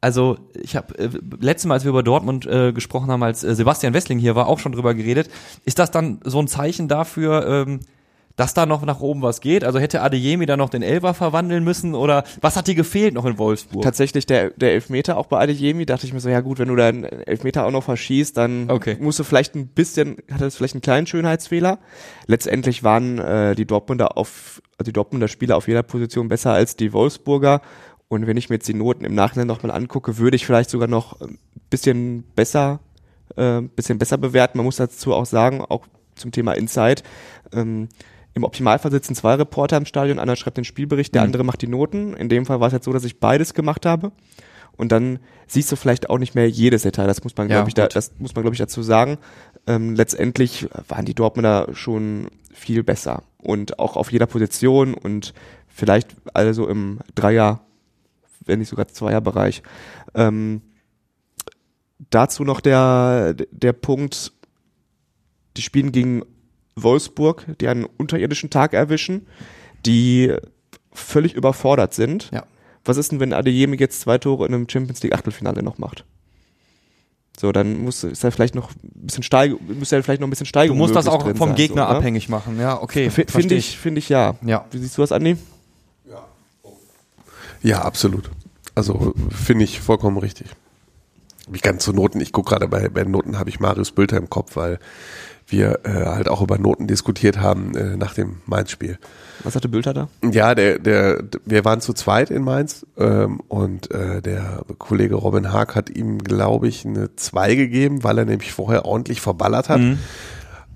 also 0.00 0.38
ich 0.54 0.76
habe 0.76 0.98
äh, 0.98 1.10
letztes 1.40 1.68
Mal, 1.68 1.74
als 1.74 1.84
wir 1.84 1.90
über 1.90 2.02
Dortmund 2.02 2.46
äh, 2.46 2.72
gesprochen 2.72 3.10
haben, 3.10 3.22
als 3.22 3.44
äh, 3.44 3.54
Sebastian 3.54 3.92
Wessling 3.92 4.18
hier 4.18 4.34
war, 4.34 4.46
auch 4.46 4.58
schon 4.58 4.72
drüber 4.72 4.94
geredet. 4.94 5.28
Ist 5.66 5.78
das 5.78 5.90
dann 5.90 6.20
so 6.24 6.40
ein 6.40 6.48
Zeichen 6.48 6.88
dafür, 6.88 7.66
ähm, 7.66 7.80
dass 8.36 8.54
da 8.54 8.64
noch 8.64 8.84
nach 8.84 9.00
oben 9.00 9.22
was 9.22 9.40
geht? 9.40 9.64
Also 9.64 9.78
hätte 9.78 10.00
Adeyemi 10.02 10.46
da 10.46 10.56
noch 10.56 10.70
den 10.70 10.82
Elber 10.82 11.12
verwandeln 11.14 11.62
müssen 11.64 11.94
oder 11.94 12.24
was 12.40 12.56
hat 12.56 12.68
dir 12.68 12.74
gefehlt 12.74 13.12
noch 13.14 13.26
in 13.26 13.36
Wolfsburg? 13.38 13.82
Tatsächlich 13.82 14.24
der, 14.24 14.50
der 14.50 14.72
Elfmeter 14.72 15.16
auch 15.18 15.26
bei 15.26 15.38
Adeyemi, 15.40 15.84
dachte 15.84 16.06
ich 16.06 16.12
mir 16.12 16.20
so, 16.20 16.28
ja 16.28 16.40
gut, 16.40 16.58
wenn 16.58 16.68
du 16.68 16.76
deinen 16.76 17.04
Elfmeter 17.04 17.66
auch 17.66 17.70
noch 17.70 17.84
verschießt, 17.84 18.36
dann 18.36 18.70
Okay. 18.70 18.96
musst 19.00 19.18
du 19.18 19.24
vielleicht 19.24 19.54
ein 19.56 19.66
bisschen, 19.66 20.16
hat 20.30 20.40
das 20.40 20.56
vielleicht 20.56 20.74
einen 20.74 20.80
kleinen 20.82 21.06
Schönheitsfehler. 21.06 21.78
Letztendlich 22.26 22.82
waren 22.82 23.18
äh, 23.18 23.54
die 23.54 23.66
Dortmunder 23.66 24.16
auf, 24.16 24.62
die 24.84 24.92
Dortmunder 24.92 25.28
Spieler 25.28 25.56
auf 25.56 25.68
jeder 25.68 25.82
Position 25.82 26.28
besser 26.28 26.52
als 26.52 26.76
die 26.76 26.92
Wolfsburger. 26.92 27.60
Und 28.08 28.26
wenn 28.26 28.36
ich 28.36 28.48
mir 28.48 28.56
jetzt 28.56 28.68
die 28.68 28.74
Noten 28.74 29.04
im 29.04 29.14
Nachhinein 29.14 29.46
nochmal 29.46 29.70
angucke, 29.76 30.18
würde 30.18 30.34
ich 30.36 30.46
vielleicht 30.46 30.70
sogar 30.70 30.88
noch 30.88 31.20
ein 31.20 31.38
bisschen 31.68 32.24
besser, 32.34 32.80
äh, 33.36 33.60
bisschen 33.60 33.98
besser 33.98 34.18
bewerten. 34.18 34.58
Man 34.58 34.64
muss 34.64 34.76
dazu 34.76 35.14
auch 35.14 35.26
sagen, 35.26 35.60
auch 35.60 35.86
zum 36.16 36.32
Thema 36.32 36.52
Insight, 36.54 37.02
ähm, 37.52 37.88
im 38.34 38.44
Optimalfall 38.44 38.90
sitzen 38.90 39.14
zwei 39.14 39.34
Reporter 39.34 39.76
im 39.76 39.86
Stadion, 39.86 40.18
einer 40.18 40.36
schreibt 40.36 40.56
den 40.56 40.64
Spielbericht, 40.64 41.14
der 41.14 41.22
andere 41.22 41.44
macht 41.44 41.62
die 41.62 41.66
Noten. 41.66 42.14
In 42.14 42.28
dem 42.28 42.46
Fall 42.46 42.60
war 42.60 42.68
es 42.68 42.72
jetzt 42.72 42.84
so, 42.84 42.92
dass 42.92 43.04
ich 43.04 43.18
beides 43.18 43.54
gemacht 43.54 43.86
habe. 43.86 44.12
Und 44.76 44.92
dann 44.92 45.18
siehst 45.46 45.70
du 45.70 45.76
vielleicht 45.76 46.08
auch 46.08 46.18
nicht 46.18 46.34
mehr 46.34 46.48
jedes 46.48 46.82
Detail. 46.82 47.06
Das 47.06 47.22
muss 47.24 47.36
man, 47.36 47.48
Ja, 47.48 47.56
glaube 47.56 47.68
ich, 47.68 47.74
da, 47.74 47.88
das 47.88 48.12
muss 48.18 48.34
man, 48.34 48.42
glaube 48.42 48.54
ich, 48.54 48.60
dazu 48.60 48.82
sagen. 48.82 49.18
Ähm, 49.66 49.94
letztendlich 49.94 50.68
waren 50.88 51.04
die 51.04 51.14
Dortmunder 51.14 51.68
schon 51.72 52.28
viel 52.52 52.82
besser 52.82 53.22
und 53.38 53.78
auch 53.78 53.96
auf 53.96 54.12
jeder 54.12 54.26
Position 54.26 54.94
und 54.94 55.34
vielleicht 55.68 56.14
also 56.34 56.68
im 56.68 57.00
Dreier, 57.14 57.60
wenn 58.44 58.60
nicht 58.60 58.68
sogar 58.68 58.88
Zweierbereich. 58.88 59.62
Ähm, 60.14 60.62
dazu 62.10 62.44
noch 62.44 62.60
der, 62.60 63.34
der 63.34 63.72
Punkt, 63.72 64.32
die 65.56 65.62
spielen 65.62 65.92
gegen 65.92 66.22
Wolfsburg, 66.76 67.46
die 67.60 67.68
einen 67.68 67.84
unterirdischen 67.84 68.50
Tag 68.50 68.72
erwischen, 68.72 69.26
die 69.86 70.34
völlig 70.92 71.34
überfordert 71.34 71.94
sind. 71.94 72.30
Ja. 72.32 72.44
Was 72.84 72.96
ist 72.96 73.12
denn, 73.12 73.20
wenn 73.20 73.32
Adeyemi 73.32 73.76
jetzt 73.76 74.00
zwei 74.00 74.18
Tore 74.18 74.46
in 74.46 74.54
einem 74.54 74.68
Champions 74.68 75.02
League 75.02 75.14
Achtelfinale 75.14 75.62
noch 75.62 75.78
macht? 75.78 76.04
So, 77.38 77.52
dann 77.52 77.82
muss 77.84 78.04
ist 78.04 78.22
er 78.22 78.32
vielleicht 78.32 78.54
noch 78.54 78.70
ein 78.70 79.06
bisschen 79.06 79.22
Steigerung, 79.22 79.78
müsste 79.78 79.96
er 79.96 80.02
vielleicht 80.02 80.20
noch 80.20 80.26
ein 80.26 80.30
bisschen 80.30 80.44
Du 80.44 80.48
Steigerung 80.50 80.78
musst 80.78 80.94
das 80.94 81.06
auch 81.06 81.26
vom 81.36 81.50
sein, 81.50 81.54
Gegner 81.54 81.86
so, 81.86 81.92
ne? 81.92 81.96
abhängig 81.98 82.28
machen. 82.28 82.58
Ja, 82.58 82.82
okay. 82.82 83.06
F- 83.06 83.24
Finde 83.28 83.54
ich, 83.54 83.78
finde 83.78 83.98
ich 83.98 84.08
ja. 84.10 84.34
Ja. 84.44 84.66
Wie 84.70 84.78
siehst 84.78 84.98
du 84.98 85.02
das, 85.02 85.12
Andi? 85.12 85.36
Ja, 87.62 87.82
absolut. 87.82 88.30
Also 88.74 89.14
finde 89.30 89.64
ich 89.64 89.80
vollkommen 89.80 90.16
richtig. 90.18 90.48
Wie 91.48 91.58
ganz 91.58 91.84
zu 91.84 91.92
Noten, 91.92 92.20
ich 92.20 92.32
gucke 92.32 92.50
gerade 92.50 92.68
bei, 92.68 92.88
bei 92.88 93.04
Noten, 93.04 93.38
habe 93.38 93.50
ich 93.50 93.60
Marius 93.60 93.92
Bülter 93.92 94.16
im 94.16 94.30
Kopf, 94.30 94.56
weil 94.56 94.78
wir 95.50 95.80
äh, 95.84 95.90
halt 96.06 96.28
auch 96.28 96.42
über 96.42 96.58
Noten 96.58 96.86
diskutiert 96.86 97.38
haben 97.38 97.74
äh, 97.76 97.96
nach 97.96 98.14
dem 98.14 98.36
Mainz-Spiel. 98.46 98.98
Was 99.42 99.54
hatte 99.54 99.68
Bülter 99.68 99.94
da? 99.94 100.08
Ja, 100.30 100.54
der, 100.54 100.78
der, 100.78 101.22
wir 101.44 101.64
waren 101.64 101.80
zu 101.80 101.92
zweit 101.94 102.30
in 102.30 102.42
Mainz 102.42 102.84
ähm, 102.98 103.40
und 103.48 103.90
äh, 103.90 104.20
der 104.20 104.62
Kollege 104.78 105.14
Robin 105.14 105.52
Haag 105.52 105.74
hat 105.74 105.88
ihm, 105.90 106.18
glaube 106.18 106.68
ich, 106.68 106.84
eine 106.84 107.14
2 107.16 107.54
gegeben, 107.54 108.04
weil 108.04 108.18
er 108.18 108.24
nämlich 108.26 108.52
vorher 108.52 108.84
ordentlich 108.84 109.20
verballert 109.20 109.68
hat. 109.68 109.80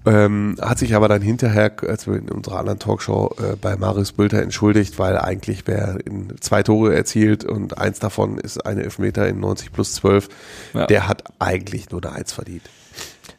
Ähm, 0.06 0.56
hat 0.60 0.78
sich 0.78 0.94
aber 0.94 1.08
dann 1.08 1.22
hinterher, 1.22 1.72
als 1.88 2.06
wir 2.06 2.16
in 2.16 2.28
unserer 2.28 2.58
anderen 2.58 2.78
Talkshow 2.78 3.34
äh, 3.38 3.56
bei 3.56 3.74
Marius 3.76 4.12
Bülter 4.12 4.42
entschuldigt, 4.42 4.98
weil 4.98 5.16
eigentlich 5.16 5.62
wer 5.66 5.96
in 6.04 6.34
zwei 6.40 6.62
Tore 6.62 6.94
erzielt 6.94 7.42
und 7.44 7.78
eins 7.78 8.00
davon 8.00 8.36
ist 8.36 8.66
eine 8.66 8.82
Elfmeter 8.82 9.26
in 9.26 9.40
90 9.40 9.72
plus 9.72 9.94
12, 9.94 10.28
Ja. 10.74 10.86
der 10.86 11.08
hat 11.08 11.24
eigentlich 11.38 11.88
nur 11.90 12.04
eine 12.04 12.14
Eins 12.16 12.32
verdient. 12.34 12.64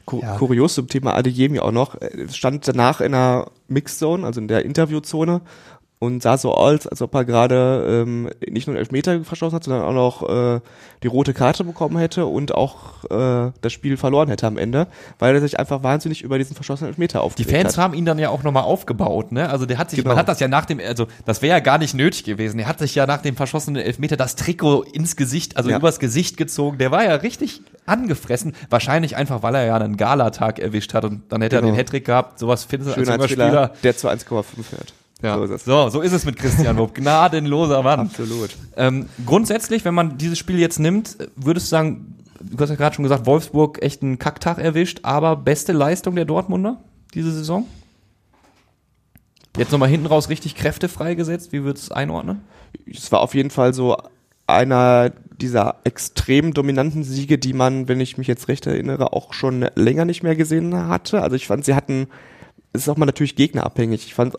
Ku 0.06 0.22
Kurios 0.38 0.76
zum 0.76 0.88
Thema 0.88 1.16
Adeyemi 1.16 1.60
auch 1.60 1.72
noch. 1.72 1.96
Er 2.00 2.30
stand 2.30 2.68
danach 2.68 3.02
in 3.02 3.14
einer 3.14 3.48
Mixzone, 3.68 4.26
also 4.26 4.40
in 4.40 4.48
der 4.48 4.64
Interviewzone 4.66 5.42
und 5.98 6.22
sah 6.22 6.38
so 6.38 6.54
aus, 6.54 6.86
als 6.88 7.02
ob 7.02 7.16
er 7.16 7.24
gerade 7.24 8.04
ähm, 8.06 8.30
nicht 8.48 8.68
nur 8.68 8.76
einen 8.76 8.82
Elfmeter 8.84 9.24
verschossen 9.24 9.56
hat, 9.56 9.64
sondern 9.64 9.82
auch 9.84 9.94
noch 9.94 10.30
äh, 10.58 10.60
die 11.02 11.08
rote 11.08 11.34
Karte 11.34 11.64
bekommen 11.64 11.98
hätte 11.98 12.26
und 12.26 12.54
auch 12.54 13.06
äh, 13.06 13.52
das 13.62 13.72
Spiel 13.74 13.96
verloren 13.96 14.28
hätte 14.28 14.46
am 14.46 14.58
Ende, 14.58 14.88
weil 15.20 15.34
er 15.34 15.42
sich 15.42 15.58
einfach 15.58 15.84
wahnsinnig 15.84 16.22
über 16.22 16.38
diesen 16.38 16.54
verschossenen 16.54 16.90
Elfmeter 16.90 17.20
Die 17.20 17.24
aufgeregt 17.26 17.50
Fans 17.50 17.78
hat. 17.78 17.84
haben 17.86 17.94
ihn 17.94 18.04
dann 18.06 18.20
ja 18.20 18.30
auch 18.30 18.44
nochmal 18.44 18.64
aufgebaut, 18.64 19.32
ne? 19.32 19.50
Also 19.50 19.66
der 19.66 19.78
hat 19.78 19.90
sich, 19.90 19.98
Genau. 20.00 20.10
man 20.10 20.18
hat 20.20 20.28
das 20.28 20.40
ja 20.42 20.50
nach 20.50 20.66
dem, 20.66 20.80
also 20.86 21.08
das 21.24 21.42
wäre 21.42 21.56
ja 21.58 21.60
gar 21.62 21.78
nicht 21.78 21.94
nötig 21.96 22.26
gewesen. 22.26 22.60
Er 22.60 22.68
hat 22.68 22.78
sich 22.80 22.94
ja 22.94 23.08
nach 23.08 23.22
dem 23.22 23.38
verschossenen 23.38 23.82
Elfmeter 23.82 24.18
das 24.18 24.36
Trikot 24.36 24.84
ins 24.84 25.16
Gesicht, 25.16 25.56
also 25.56 25.70
Ja. 25.70 25.78
übers 25.78 26.00
Gesicht 26.00 26.36
gezogen. 26.36 26.78
Der 26.78 26.92
war 26.92 27.06
ja 27.06 27.16
richtig 27.16 27.62
angefressen. 27.86 28.54
Wahrscheinlich 28.70 29.16
einfach, 29.16 29.44
weil 29.44 29.56
er 29.56 29.66
ja 29.66 29.76
einen 29.78 29.98
Galatag 29.98 30.60
erwischt 30.60 30.94
hat 30.94 31.06
und 31.06 31.24
dann 31.30 31.42
hätte 31.42 31.56
er 31.58 31.62
Genau. 31.62 31.74
den 31.74 31.78
Hattrick 31.78 32.06
gehabt. 32.06 32.40
Sowas 32.40 32.64
findest 32.64 32.96
du 32.96 33.00
als 33.00 33.10
junger 33.10 33.28
Spieler. 33.28 33.74
der 33.84 33.98
zu 33.98 34.08
1,5 34.10 34.64
fährt. 34.64 34.94
Ja. 35.22 35.38
So 35.38 35.44
ist 35.46 35.52
es. 35.52 35.66
So, 35.66 35.90
so 35.90 36.02
ist 36.02 36.12
es 36.12 36.26
mit 36.26 36.36
Christian 36.38 36.78
Wupp. 36.78 36.94
Gnadenloser 36.96 37.82
Mann. 37.84 38.02
Absolut. 38.02 38.50
Ähm, 38.76 39.08
grundsätzlich, 39.26 39.86
wenn 39.86 39.94
man 39.94 40.18
dieses 40.18 40.38
Spiel 40.38 40.60
jetzt 40.60 40.80
nimmt, 40.80 41.18
würdest 41.36 41.68
du 41.68 41.70
sagen, 41.70 42.16
du 42.42 42.62
hast 42.62 42.70
ja 42.70 42.76
gerade 42.76 42.96
schon 42.96 43.04
gesagt, 43.04 43.26
Wolfsburg 43.26 43.82
echt 43.82 44.04
einen 44.04 44.20
Kacktag 44.20 44.58
erwischt, 44.60 45.00
aber 45.04 45.36
beste 45.36 45.72
Leistung 45.72 46.16
der 46.16 46.26
Dortmunder 46.26 46.78
diese 47.14 47.32
Saison? 47.32 47.66
Jetzt 49.58 49.72
nochmal 49.72 49.88
hinten 49.90 50.08
raus 50.08 50.28
richtig 50.30 50.56
Kräfte 50.56 50.90
freigesetzt, 50.90 51.54
wie 51.54 51.64
würdest 51.64 51.88
du 51.88 51.92
es 51.94 51.96
einordnen? 51.96 52.42
es 52.86 53.10
war 53.12 53.22
auf 53.22 53.34
jeden 53.34 53.50
Fall 53.52 53.74
so 53.74 53.96
einer 54.48 55.12
dieser 55.42 55.78
extrem 55.84 56.54
dominanten 56.54 57.04
Siege, 57.04 57.38
die 57.38 57.54
man, 57.54 57.88
wenn 57.88 58.00
ich 58.00 58.18
mich 58.18 58.28
jetzt 58.28 58.48
recht 58.48 58.66
erinnere, 58.68 59.14
auch 59.14 59.34
schon 59.34 59.68
länger 59.76 60.06
nicht 60.06 60.24
mehr 60.24 60.36
gesehen 60.36 60.76
hatte. 60.76 61.22
Also 61.22 61.36
ich 61.36 61.48
fand, 61.48 61.66
sie 61.66 61.76
hatten, 61.76 62.08
es 62.74 62.82
ist 62.82 62.90
auch 62.90 62.98
mal 62.98 63.06
natürlich 63.06 63.36
gegnerabhängig. 63.36 64.06
Ich 64.06 64.14
fand 64.14 64.36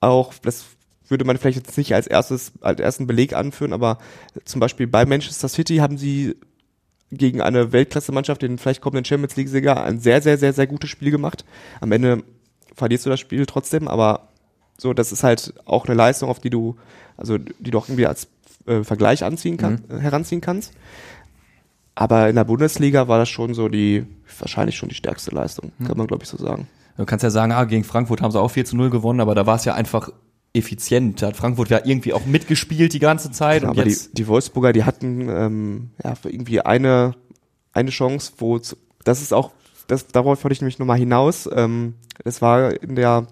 auch, 0.00 0.32
das 0.42 0.64
würde 1.08 1.24
man 1.24 1.38
vielleicht 1.38 1.56
jetzt 1.56 1.78
nicht 1.78 1.94
als 1.94 2.06
erstes, 2.06 2.52
als 2.60 2.80
ersten 2.80 3.06
Beleg 3.06 3.32
anführen, 3.32 3.72
aber 3.72 3.98
zum 4.44 4.60
Beispiel 4.60 4.86
bei 4.86 5.06
Manchester 5.06 5.48
City 5.48 5.76
haben 5.76 5.98
sie 5.98 6.36
gegen 7.10 7.40
eine 7.40 7.72
Weltklasse-Mannschaft, 7.72 8.42
den 8.42 8.58
vielleicht 8.58 8.82
kommenden 8.82 9.06
Champions 9.06 9.34
League-Sieger, 9.34 9.82
ein 9.82 9.98
sehr, 9.98 10.20
sehr, 10.20 10.36
sehr, 10.36 10.52
sehr 10.52 10.66
gutes 10.66 10.90
Spiel 10.90 11.10
gemacht. 11.10 11.44
Am 11.80 11.90
Ende 11.90 12.22
verlierst 12.74 13.06
du 13.06 13.10
das 13.10 13.18
Spiel 13.18 13.46
trotzdem, 13.46 13.88
aber 13.88 14.28
So, 14.80 14.94
das 14.94 15.10
ist 15.10 15.24
halt 15.24 15.54
auch 15.64 15.86
eine 15.86 15.96
Leistung, 15.96 16.30
auf 16.30 16.38
die 16.38 16.50
du, 16.50 16.76
also 17.16 17.36
die 17.36 17.72
du 17.72 17.78
auch 17.78 17.88
irgendwie 17.88 18.06
als 18.06 18.28
äh, 18.68 18.84
Vergleich 18.84 19.24
anziehen 19.24 19.56
kann, 19.56 19.82
Mhm. 19.88 19.96
äh, 19.96 20.00
heranziehen 20.00 20.40
kannst. 20.40 20.72
Aber 21.94 22.28
in 22.28 22.36
der 22.36 22.44
Bundesliga 22.44 23.08
war 23.08 23.18
das 23.18 23.28
schon 23.28 23.54
so 23.54 23.68
die, 23.68 24.04
wahrscheinlich 24.38 24.76
schon 24.76 24.88
die 24.88 24.94
stärkste 24.94 25.34
Leistung, 25.34 25.72
Mhm. 25.78 25.86
kann 25.86 25.98
man 25.98 26.06
glaube 26.06 26.22
ich 26.22 26.28
so 26.28 26.36
sagen. 26.36 26.68
Du 26.96 27.04
kannst 27.04 27.22
ja 27.22 27.30
sagen, 27.30 27.52
ah, 27.52 27.64
gegen 27.64 27.84
Frankfurt 27.84 28.22
haben 28.22 28.30
sie 28.32 28.40
auch 28.40 28.50
4 28.50 28.64
zu 28.64 28.76
0 28.76 28.90
gewonnen, 28.90 29.20
aber 29.20 29.34
da 29.34 29.46
war 29.46 29.56
es 29.56 29.64
ja 29.64 29.74
einfach 29.74 30.10
effizient. 30.52 31.22
Da 31.22 31.28
hat 31.28 31.36
Frankfurt 31.36 31.68
ja 31.70 31.80
irgendwie 31.84 32.12
auch 32.12 32.24
mitgespielt 32.26 32.92
die 32.92 32.98
ganze 32.98 33.30
Zeit. 33.30 33.62
und 33.62 33.68
aber 33.70 33.84
die, 33.84 33.96
die 34.12 34.26
Wolfsburger, 34.26 34.72
die 34.72 34.84
hatten 34.84 35.28
ähm, 35.28 35.90
ja 36.02 36.14
irgendwie 36.24 36.60
eine, 36.60 37.14
eine 37.72 37.90
Chance, 37.90 38.32
wo 38.38 38.58
das 39.04 39.22
ist 39.22 39.32
auch, 39.32 39.52
das, 39.86 40.06
darauf 40.08 40.42
wollte 40.42 40.52
ich 40.54 40.60
nämlich 40.60 40.78
nochmal 40.78 40.98
hinaus. 40.98 41.48
Ähm, 41.52 41.94
das 42.24 42.42
war 42.42 42.82
in 42.82 42.96
der 42.96 43.26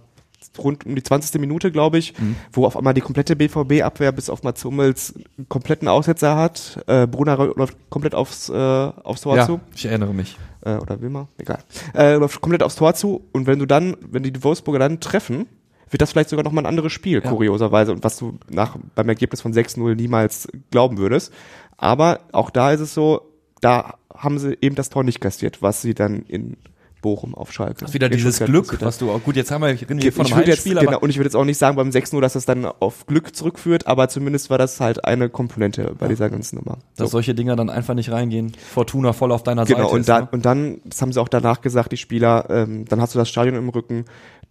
rund 0.58 0.86
um 0.86 0.94
die 0.94 1.02
20. 1.02 1.40
Minute, 1.40 1.70
glaube 1.72 1.98
ich, 1.98 2.18
Mhm. 2.18 2.36
wo 2.52 2.64
auf 2.66 2.76
einmal 2.76 2.94
die 2.94 3.00
komplette 3.00 3.36
BVB-Abwehr 3.36 4.12
bis 4.12 4.30
auf 4.30 4.42
Mats 4.42 4.64
Hummels 4.64 5.14
einen 5.36 5.48
kompletten 5.48 5.88
Aussetzer 5.88 6.36
hat. 6.36 6.82
Äh, 6.86 7.06
Brunner 7.06 7.36
läuft 7.56 7.76
komplett 7.90 8.14
aufs, 8.14 8.48
äh, 8.48 8.52
aufs 8.54 9.22
Tor 9.22 9.36
ja, 9.36 9.46
zu. 9.46 9.60
ich 9.74 9.86
erinnere 9.86 10.14
mich. 10.14 10.36
Äh, 10.64 10.76
oder 10.76 11.00
Wilmer, 11.00 11.28
egal. 11.38 11.58
Äh, 11.94 12.14
läuft 12.16 12.40
komplett 12.40 12.62
aufs 12.62 12.76
Tor 12.76 12.94
zu. 12.94 13.22
Und 13.32 13.46
wenn 13.46 13.58
du 13.58 13.66
dann, 13.66 13.96
wenn 14.00 14.22
die 14.22 14.42
Wolfsburger 14.42 14.78
dann 14.80 15.00
treffen, 15.00 15.46
wird 15.90 16.02
das 16.02 16.10
vielleicht 16.10 16.30
sogar 16.30 16.44
nochmal 16.44 16.64
ein 16.64 16.68
anderes 16.68 16.92
Spiel, 16.92 17.22
Ja. 17.22 17.30
kurioserweise. 17.30 17.92
Und 17.92 18.02
was 18.02 18.16
du 18.16 18.38
nach, 18.50 18.76
beim 18.96 19.08
Ergebnis 19.08 19.40
von 19.40 19.52
6-0 19.52 19.94
niemals 19.94 20.48
glauben 20.72 20.98
würdest. 20.98 21.32
Aber 21.76 22.20
auch 22.32 22.50
da 22.50 22.72
ist 22.72 22.80
es 22.80 22.92
so, 22.94 23.20
da 23.60 23.94
haben 24.14 24.38
sie 24.38 24.56
eben 24.60 24.74
das 24.74 24.90
Tor 24.90 25.04
nicht 25.04 25.20
kassiert, 25.20 25.62
was 25.62 25.82
sie 25.82 25.94
dann 25.94 26.22
in 26.22 26.56
Bochum 27.02 27.34
auf 27.34 27.52
Schalke. 27.52 27.80
Das 27.80 27.90
ist 27.90 27.94
wieder 27.94 28.08
dieses 28.08 28.38
Glück, 28.40 28.80
was 28.80 28.98
du 28.98 29.10
auch, 29.10 29.22
gut, 29.22 29.36
jetzt 29.36 29.50
haben 29.50 29.62
wir, 29.62 29.68
reden 29.68 30.02
wir 30.02 30.12
von 30.12 30.26
einem 30.26 30.38
jetzt, 30.40 30.48
Heimspiel, 30.48 30.74
genau, 30.74 30.98
und 30.98 31.10
ich 31.10 31.16
würde 31.18 31.26
jetzt 31.26 31.36
auch 31.36 31.44
nicht 31.44 31.58
sagen 31.58 31.76
beim 31.76 31.90
6-0, 31.90 32.20
dass 32.20 32.32
das 32.32 32.46
dann 32.46 32.64
auf 32.64 33.06
Glück 33.06 33.34
zurückführt, 33.36 33.86
aber 33.86 34.08
zumindest 34.08 34.50
war 34.50 34.58
das 34.58 34.80
halt 34.80 35.04
eine 35.04 35.28
Komponente 35.28 35.94
bei 35.98 36.08
dieser 36.08 36.30
ganzen 36.30 36.56
Nummer. 36.56 36.78
dass 36.96 37.10
solche 37.10 37.34
Dinger 37.34 37.54
dann 37.56 37.70
einfach 37.70 37.94
nicht 37.94 38.10
reingehen. 38.10 38.52
Fortuna 38.72 39.12
voll 39.12 39.32
auf 39.32 39.42
deiner 39.42 39.64
Genau, 39.64 39.82
Seite 39.82 39.92
und, 39.94 40.00
ist, 40.00 40.08
dann, 40.08 40.22
ne? 40.24 40.28
und 40.32 40.44
dann, 40.44 40.80
das 40.84 41.02
haben 41.02 41.12
sie 41.12 41.20
auch 41.20 41.28
danach 41.28 41.60
gesagt, 41.60 41.92
die 41.92 41.96
Spieler, 41.96 42.46
ähm, 42.50 42.84
dann 42.86 43.00
hast 43.00 43.14
du 43.14 43.18
das 43.18 43.28
Stadion 43.28 43.54
im 43.56 43.68
Rücken. 43.68 44.04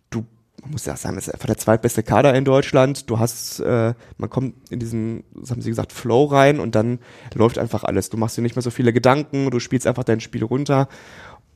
Du, 0.10 0.26
man 0.62 0.72
muss 0.72 0.86
ja 0.86 0.96
sagen, 0.96 1.16
das 1.16 1.28
ist 1.28 1.34
einfach 1.34 1.48
der 1.48 1.58
zweitbeste 1.58 2.04
Kader 2.04 2.34
in 2.34 2.46
Deutschland. 2.46 3.10
Du 3.10 3.20
hast, 3.20 3.60
äh, 3.60 3.94
man 4.18 4.30
kommt 4.30 4.72
in 4.72 4.80
diesen, 4.80 5.24
das 5.34 5.52
haben 5.52 5.62
sie 5.62 5.70
gesagt, 5.70 5.92
Flow 5.92 6.26
rein 6.26 6.60
und 6.60 6.76
dann 6.76 7.00
läuft 7.34 7.58
einfach 7.58 7.84
alles. 7.84 8.10
Du 8.10 8.18
machst 8.18 8.38
dir 8.38 8.42
nicht 8.42 8.56
mehr 8.56 8.64
so 8.64 8.72
viele 8.72 8.94
Gedanken, 8.94 9.52
du 9.52 9.60
spielst 9.60 9.88
einfach 9.88 10.04
dein 10.04 10.22
Spiel 10.22 10.44
runter. 10.44 10.88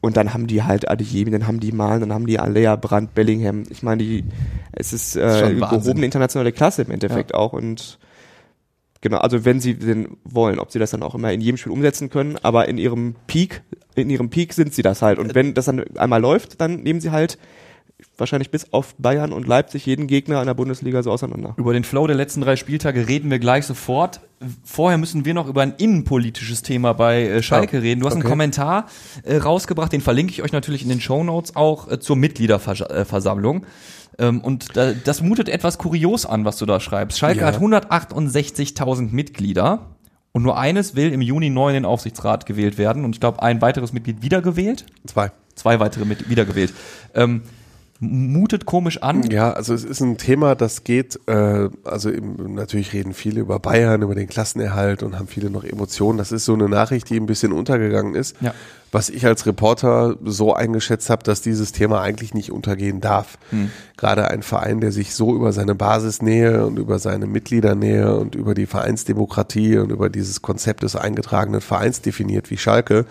Und 0.01 0.15
dann 0.15 0.33
haben 0.33 0.47
die 0.47 0.63
halt 0.63 0.89
Adeyemi, 0.89 1.29
dann 1.31 1.45
haben 1.45 1.59
die 1.59 1.73
Malen, 1.73 1.99
dann 1.99 2.13
haben 2.13 2.25
die 2.25 2.39
Alea, 2.39 2.75
Brandt, 2.77 3.13
Bellingham. 3.13 3.63
Ich 3.69 3.83
meine, 3.83 4.01
die, 4.01 4.23
es 4.71 4.93
ist, 4.93 5.17
äh, 5.17 5.55
gehobene 5.55 6.05
internationale 6.05 6.53
Klasse 6.53 6.83
im 6.83 6.91
Endeffekt 6.91 7.33
auch 7.33 7.53
und 7.53 7.99
Genau, 9.01 9.19
also 9.19 9.45
wenn 9.45 9.61
sie 9.61 9.75
denn 9.75 10.17
wollen, 10.25 10.59
ob 10.59 10.71
sie 10.71 10.79
das 10.79 10.91
dann 10.91 11.03
auch 11.03 11.15
immer 11.15 11.31
in 11.31 11.39
jedem 11.39 11.55
Spiel 11.55 11.71
umsetzen 11.71 12.09
können, 12.09 12.37
aber 12.41 12.67
in 12.67 12.77
ihrem 12.77 13.15
Peak, 13.27 13.61
in 13.95 14.09
ihrem 14.09 14.29
Peak 14.29 14.53
sind 14.53 14.73
sie 14.73 14.81
das 14.81 15.01
halt. 15.01 15.19
Und 15.19 15.35
wenn 15.35 15.53
das 15.53 15.65
dann 15.65 15.85
einmal 15.97 16.19
läuft, 16.19 16.59
dann 16.59 16.83
nehmen 16.83 16.99
sie 16.99 17.11
halt 17.11 17.37
wahrscheinlich 18.17 18.51
bis 18.51 18.73
auf 18.73 18.95
Bayern 18.97 19.31
und 19.31 19.47
Leipzig 19.47 19.85
jeden 19.85 20.07
Gegner 20.07 20.39
in 20.41 20.47
der 20.47 20.53
Bundesliga 20.53 21.01
so 21.03 21.11
auseinander. 21.11 21.53
Über 21.57 21.73
den 21.73 21.83
Flow 21.83 22.05
der 22.07 22.15
letzten 22.15 22.41
drei 22.41 22.55
Spieltage 22.55 23.07
reden 23.07 23.29
wir 23.31 23.39
gleich 23.39 23.65
sofort. 23.65 24.21
Vorher 24.63 24.97
müssen 24.97 25.25
wir 25.25 25.33
noch 25.33 25.47
über 25.47 25.61
ein 25.61 25.73
innenpolitisches 25.77 26.61
Thema 26.61 26.93
bei 26.93 27.23
äh, 27.23 27.43
Schalke 27.43 27.77
Ah, 27.77 27.81
reden. 27.81 28.01
Du 28.01 28.05
hast 28.07 28.13
einen 28.13 28.21
okay. 28.23 28.29
Kommentar 28.31 28.85
äh, 29.23 29.37
rausgebracht, 29.37 29.91
den 29.91 30.01
verlinke 30.01 30.31
ich 30.31 30.43
euch 30.43 30.51
natürlich 30.51 30.83
in 30.83 30.89
den 30.89 31.01
Show 31.01 31.23
Notes 31.23 31.55
auch 31.55 31.89
äh, 31.91 31.99
zur 31.99 32.15
Mitgliederversammlung. 32.15 33.65
Ähm, 34.17 34.41
und 34.41 34.75
da, 34.75 34.93
das 34.93 35.21
mutet 35.21 35.49
etwas 35.49 35.77
kurios 35.77 36.25
an, 36.25 36.45
was 36.45 36.57
du 36.57 36.65
da 36.65 36.79
schreibst. 36.79 37.19
Schalke 37.19 37.41
Ja. 37.41 37.47
hat 37.47 37.59
168.000 37.59 39.11
Mitglieder 39.11 39.95
und 40.31 40.43
nur 40.43 40.57
eines 40.57 40.95
will 40.95 41.11
im 41.11 41.21
Juni 41.21 41.49
neu 41.49 41.69
in 41.69 41.73
den 41.75 41.85
Aufsichtsrat 41.85 42.45
gewählt 42.45 42.77
werden 42.77 43.03
und 43.05 43.15
ich 43.15 43.19
glaube 43.19 43.41
ein 43.41 43.61
weiteres 43.61 43.93
Mitglied 43.93 44.21
wiedergewählt. 44.21 44.85
Zwei. 45.05 45.31
Zwei 45.55 45.79
weitere 45.79 46.05
mit 46.05 46.29
wiedergewählt. 46.29 46.73
Ähm, 47.13 47.41
mutet 47.99 48.65
komisch 48.65 49.03
an. 49.03 49.23
Ja, 49.29 49.51
also 49.51 49.73
es 49.73 49.83
ist 49.83 49.99
ein 49.99 50.17
Thema, 50.17 50.55
das 50.55 50.85
geht, 50.85 51.19
äh, 51.27 51.69
also 51.83 52.09
eben, 52.09 52.53
natürlich 52.53 52.93
reden 52.93 53.13
viele 53.13 53.41
über 53.41 53.59
Bayern, 53.59 54.01
über 54.01 54.15
den 54.15 54.27
Klassenerhalt 54.27 55.03
und 55.03 55.19
haben 55.19 55.27
viele 55.27 55.49
noch 55.49 55.65
Emotionen. 55.65 56.17
Das 56.17 56.31
ist 56.31 56.45
so 56.45 56.53
eine 56.53 56.69
Nachricht, 56.69 57.09
die 57.09 57.19
ein 57.19 57.25
bisschen 57.25 57.51
untergegangen 57.51 58.15
ist. 58.15 58.37
Ja. 58.39 58.53
Was 58.91 59.09
ich 59.09 59.25
als 59.25 59.45
Reporter 59.45 60.15
so 60.23 60.53
eingeschätzt 60.53 61.11
habe, 61.11 61.23
dass 61.23 61.41
dieses 61.41 61.73
Thema 61.73 62.01
eigentlich 62.01 62.33
nicht 62.33 62.51
untergehen 62.51 63.01
darf. 63.01 63.37
Gerade 63.97 64.29
ein 64.29 64.41
Verein, 64.41 64.81
der 64.81 64.91
sich 64.91 65.13
so 65.13 65.35
über 65.35 65.51
seine 65.51 65.75
Basisnähe 65.75 66.65
und 66.65 66.79
über 66.79 66.97
seine 66.97 67.27
Mitgliedernähe 67.27 68.15
und 68.17 68.33
über 68.33 68.55
die 68.55 68.65
Vereinsdemokratie 68.65 69.77
und 69.77 69.91
über 69.91 70.09
dieses 70.09 70.41
Konzept 70.41 70.81
des 70.81 70.95
eingetragenen 70.95 71.61
Vereins 71.61 72.01
definiert 72.01 72.49
wie 72.49 72.57
Schalke, 72.57 73.05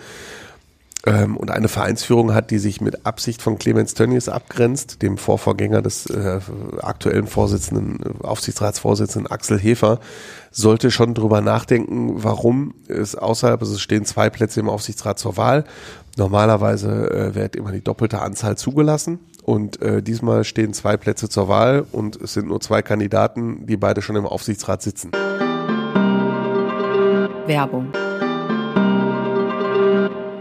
ähm, 1.09 1.37
und 1.37 1.49
eine 1.49 1.67
Vereinsführung 1.67 2.33
hat, 2.33 2.51
die 2.51 2.59
sich 2.59 2.81
mit 2.81 3.05
Absicht 3.05 3.41
von 3.41 3.57
Clemens 3.57 3.95
Tönnies 3.95 4.29
abgrenzt, 4.29 5.01
dem 5.01 5.17
Vorvorgänger 5.17 5.81
des 5.81 6.05
äh, 6.05 6.39
aktuellen 6.81 7.25
Vorsitzenden, 7.25 7.99
äh, 8.03 8.23
Aufsichtsratsvorsitzenden 8.23 9.31
Axel 9.31 9.57
Hefer, 9.57 9.99
sollte 10.51 10.91
schon 10.91 11.15
drüber 11.15 11.41
nachdenken, 11.41 12.23
warum 12.23 12.75
es 12.87 13.15
außerhalb, 13.15 13.59
also 13.59 13.73
es 13.73 13.81
stehen 13.81 14.05
zwei 14.05 14.29
Plätze 14.29 14.59
im 14.59 14.69
Aufsichtsrat 14.69 15.17
zur 15.17 15.35
Wahl. 15.35 15.63
Normalerweise 16.15 17.09
äh, 17.09 17.35
wird 17.35 17.55
immer 17.55 17.71
die 17.71 17.83
doppelte 17.83 18.21
Anzahl 18.21 18.57
zugelassen. 18.57 19.19
Und 19.43 19.81
äh, 19.81 20.03
diesmal 20.03 20.43
stehen 20.43 20.73
zwei 20.73 20.95
Plätze 20.95 21.27
zur 21.27 21.47
Wahl 21.47 21.85
und 21.91 22.21
es 22.21 22.33
sind 22.33 22.49
nur 22.49 22.61
zwei 22.61 22.83
Kandidaten, 22.83 23.65
die 23.65 23.77
beide 23.77 24.03
schon 24.03 24.15
im 24.15 24.27
Aufsichtsrat 24.27 24.83
sitzen. 24.83 25.11
Werbung. 27.47 27.91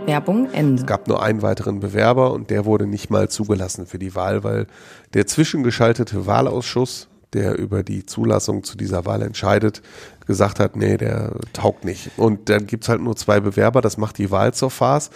Werbung 0.08 0.50
Ende. 0.52 0.80
Es 0.80 0.86
gab 0.86 1.06
nur 1.06 1.22
einen 1.22 1.42
weiteren 1.42 1.80
Bewerber 1.80 2.32
und 2.32 2.48
der 2.48 2.64
wurde 2.64 2.86
nicht 2.86 3.10
mal 3.10 3.28
zugelassen 3.28 3.86
für 3.86 3.98
die 3.98 4.14
Wahl, 4.14 4.42
weil 4.42 4.66
der 5.12 5.26
zwischengeschaltete 5.26 6.26
Wahlausschuss, 6.26 7.08
der 7.34 7.58
über 7.58 7.82
die 7.82 8.06
Zulassung 8.06 8.64
zu 8.64 8.78
dieser 8.78 9.04
Wahl 9.04 9.20
entscheidet, 9.20 9.82
gesagt 10.26 10.60
hat, 10.60 10.76
nee, 10.76 10.96
der 10.96 11.32
taugt 11.52 11.84
nicht. 11.84 12.10
Und 12.16 12.48
dann 12.48 12.66
gibt's 12.66 12.88
halt 12.88 13.02
nur 13.02 13.16
zwei 13.16 13.40
Bewerber, 13.40 13.82
das 13.82 13.98
macht 13.98 14.16
die 14.16 14.30
Wahl 14.30 14.54
zur 14.54 14.70
Farce. 14.70 15.10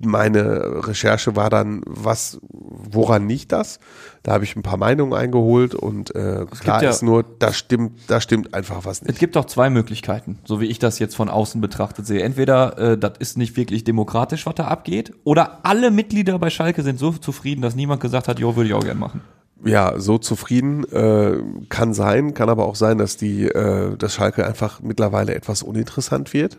Meine 0.00 0.86
Recherche 0.86 1.36
war 1.36 1.50
dann, 1.50 1.82
was, 1.86 2.40
woran 2.50 3.28
liegt 3.28 3.52
das? 3.52 3.78
Da 4.22 4.32
habe 4.32 4.44
ich 4.44 4.56
ein 4.56 4.62
paar 4.62 4.76
Meinungen 4.78 5.12
eingeholt 5.12 5.74
und 5.74 6.14
äh, 6.14 6.46
klar 6.60 6.82
ja- 6.82 6.90
ist 6.90 7.02
nur, 7.02 7.24
da 7.38 7.52
stimmt, 7.52 8.00
da 8.08 8.20
stimmt 8.20 8.54
einfach 8.54 8.84
was 8.84 9.02
Es 9.02 9.08
nicht. 9.08 9.18
gibt 9.20 9.36
doch 9.36 9.44
zwei 9.44 9.68
Möglichkeiten, 9.70 10.38
so 10.44 10.60
wie 10.60 10.66
ich 10.66 10.78
das 10.78 10.98
jetzt 10.98 11.14
von 11.14 11.28
außen 11.28 11.60
betrachtet 11.60 12.06
sehe. 12.06 12.22
Entweder 12.22 12.78
äh, 12.78 12.98
das 12.98 13.12
ist 13.18 13.36
nicht 13.36 13.56
wirklich 13.56 13.84
demokratisch, 13.84 14.46
was 14.46 14.54
da 14.54 14.64
abgeht, 14.68 15.12
oder 15.24 15.58
alle 15.64 15.90
Mitglieder 15.90 16.38
bei 16.38 16.50
Schalke 16.50 16.82
sind 16.82 16.98
so 16.98 17.12
zufrieden, 17.12 17.60
dass 17.62 17.74
niemand 17.76 18.00
gesagt 18.00 18.28
hat, 18.28 18.38
jo, 18.38 18.56
würde 18.56 18.68
ich 18.68 18.74
auch 18.74 18.84
gern 18.84 18.98
machen. 18.98 19.20
ja, 19.64 19.98
so 20.00 20.18
zufrieden 20.18 20.84
äh, 20.90 21.36
kann 21.68 21.92
sein, 21.94 22.34
kann 22.34 22.48
aber 22.48 22.64
auch 22.66 22.76
sein, 22.76 22.98
dass 22.98 23.16
die, 23.18 23.44
äh, 23.44 23.96
dass 23.96 24.14
Schalke 24.14 24.46
einfach 24.46 24.80
mittlerweile 24.80 25.34
etwas 25.34 25.62
uninteressant 25.62 26.32
wird. 26.32 26.58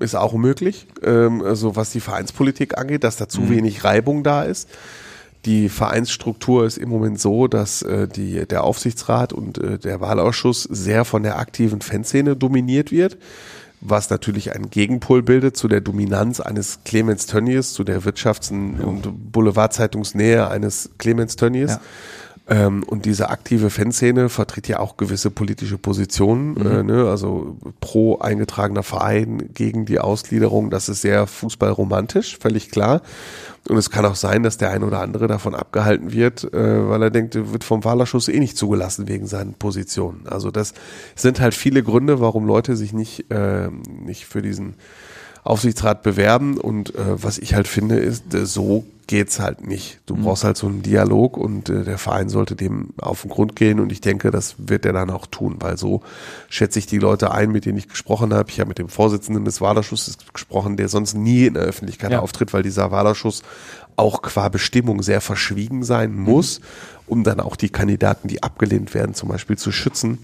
Ist 0.00 0.14
auch 0.14 0.34
möglich, 0.34 0.86
ähm, 1.02 1.42
also 1.42 1.74
was 1.74 1.90
die 1.90 2.00
Vereinspolitik 2.00 2.78
angeht, 2.78 3.02
dass 3.02 3.16
da 3.16 3.28
zu 3.28 3.50
wenig 3.50 3.82
Reibung 3.82 4.22
da 4.22 4.44
ist. 4.44 4.68
Die 5.44 5.68
Vereinsstruktur 5.68 6.66
ist 6.66 6.78
im 6.78 6.88
Moment 6.88 7.20
so, 7.20 7.48
dass 7.48 7.82
äh, 7.82 8.06
die, 8.06 8.46
der 8.46 8.64
Aufsichtsrat 8.64 9.32
und 9.32 9.58
äh, 9.58 9.78
der 9.78 10.00
Wahlausschuss 10.00 10.64
sehr 10.64 11.04
von 11.04 11.22
der 11.22 11.38
aktiven 11.38 11.80
Fanszene 11.80 12.36
dominiert 12.36 12.92
wird, 12.92 13.16
was 13.80 14.10
natürlich 14.10 14.54
einen 14.54 14.70
Gegenpol 14.70 15.22
bildet 15.22 15.56
zu 15.56 15.68
der 15.68 15.80
Dominanz 15.80 16.40
eines 16.40 16.80
Clemens 16.84 17.26
Tönnies, 17.26 17.72
zu 17.72 17.84
der 17.84 18.02
Wirtschafts- 18.02 18.50
und 18.50 19.32
Boulevardzeitungsnähe 19.32 20.48
eines 20.48 20.90
Clemens 20.98 21.36
Tönnies. 21.36 21.70
Ja. 21.70 21.80
Ähm, 22.50 22.82
und 22.82 23.04
diese 23.04 23.28
aktive 23.28 23.68
Fanszene 23.68 24.30
vertritt 24.30 24.68
ja 24.68 24.78
auch 24.78 24.96
gewisse 24.96 25.30
politische 25.30 25.76
Positionen, 25.76 26.56
äh, 26.56 26.82
ne? 26.82 27.08
also 27.08 27.58
pro 27.80 28.18
eingetragener 28.18 28.82
Verein 28.82 29.50
gegen 29.52 29.84
die 29.84 29.98
Ausgliederung. 29.98 30.70
Das 30.70 30.88
ist 30.88 31.02
sehr 31.02 31.26
fußballromantisch, 31.26 32.38
völlig 32.38 32.70
klar. 32.70 33.02
Und 33.68 33.76
es 33.76 33.90
kann 33.90 34.06
auch 34.06 34.14
sein, 34.14 34.42
dass 34.42 34.56
der 34.56 34.70
ein 34.70 34.82
oder 34.82 35.00
andere 35.00 35.26
davon 35.26 35.54
abgehalten 35.54 36.12
wird, 36.12 36.44
äh, 36.54 36.88
weil 36.88 37.02
er 37.02 37.10
denkt, 37.10 37.34
er 37.34 37.52
wird 37.52 37.64
vom 37.64 37.84
Wahlerschuss 37.84 38.28
eh 38.28 38.40
nicht 38.40 38.56
zugelassen 38.56 39.08
wegen 39.08 39.26
seinen 39.26 39.52
Positionen. 39.52 40.26
Also 40.26 40.50
das 40.50 40.72
sind 41.16 41.40
halt 41.40 41.54
viele 41.54 41.82
Gründe, 41.82 42.20
warum 42.20 42.46
Leute 42.46 42.76
sich 42.76 42.94
nicht, 42.94 43.30
äh, 43.30 43.68
nicht 43.68 44.24
für 44.24 44.40
diesen 44.40 44.74
Aufsichtsrat 45.44 46.02
bewerben. 46.02 46.58
Und 46.58 46.94
äh, 46.94 47.22
was 47.22 47.38
ich 47.38 47.54
halt 47.54 47.68
finde, 47.68 47.96
ist, 47.96 48.34
äh, 48.34 48.46
so 48.46 48.84
geht's 49.06 49.40
halt 49.40 49.66
nicht. 49.66 50.00
Du 50.04 50.16
brauchst 50.16 50.44
halt 50.44 50.58
so 50.58 50.66
einen 50.66 50.82
Dialog 50.82 51.38
und 51.38 51.70
äh, 51.70 51.82
der 51.82 51.96
Verein 51.96 52.28
sollte 52.28 52.54
dem 52.54 52.90
auf 52.98 53.22
den 53.22 53.30
Grund 53.30 53.56
gehen 53.56 53.80
und 53.80 53.90
ich 53.90 54.02
denke, 54.02 54.30
das 54.30 54.56
wird 54.58 54.84
er 54.84 54.92
dann 54.92 55.08
auch 55.08 55.24
tun, 55.26 55.56
weil 55.60 55.78
so 55.78 56.02
schätze 56.50 56.78
ich 56.78 56.86
die 56.86 56.98
Leute 56.98 57.32
ein, 57.32 57.50
mit 57.50 57.64
denen 57.64 57.78
ich 57.78 57.88
gesprochen 57.88 58.34
habe. 58.34 58.50
Ich 58.50 58.60
habe 58.60 58.68
mit 58.68 58.78
dem 58.78 58.90
Vorsitzenden 58.90 59.46
des 59.46 59.62
Wahlausschusses 59.62 60.18
gesprochen, 60.34 60.76
der 60.76 60.88
sonst 60.90 61.14
nie 61.14 61.46
in 61.46 61.54
der 61.54 61.62
Öffentlichkeit 61.62 62.10
Ja. 62.12 62.20
auftritt, 62.20 62.52
weil 62.52 62.62
dieser 62.62 62.90
Wahlausschuss 62.90 63.42
auch 63.96 64.20
qua 64.20 64.50
Bestimmung 64.50 65.02
sehr 65.02 65.22
verschwiegen 65.22 65.84
sein 65.84 66.14
muss, 66.14 66.60
um 67.06 67.24
dann 67.24 67.40
auch 67.40 67.56
die 67.56 67.70
Kandidaten, 67.70 68.28
die 68.28 68.42
abgelehnt 68.42 68.92
werden, 68.92 69.14
zum 69.14 69.30
Beispiel 69.30 69.56
zu 69.56 69.72
schützen. 69.72 70.18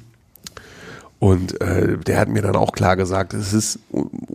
Und 1.24 1.58
äh, 1.62 1.96
der 1.96 2.20
hat 2.20 2.28
mir 2.28 2.42
dann 2.42 2.54
auch 2.54 2.72
klar 2.72 2.96
gesagt, 2.96 3.32
es 3.32 3.54
ist 3.54 3.78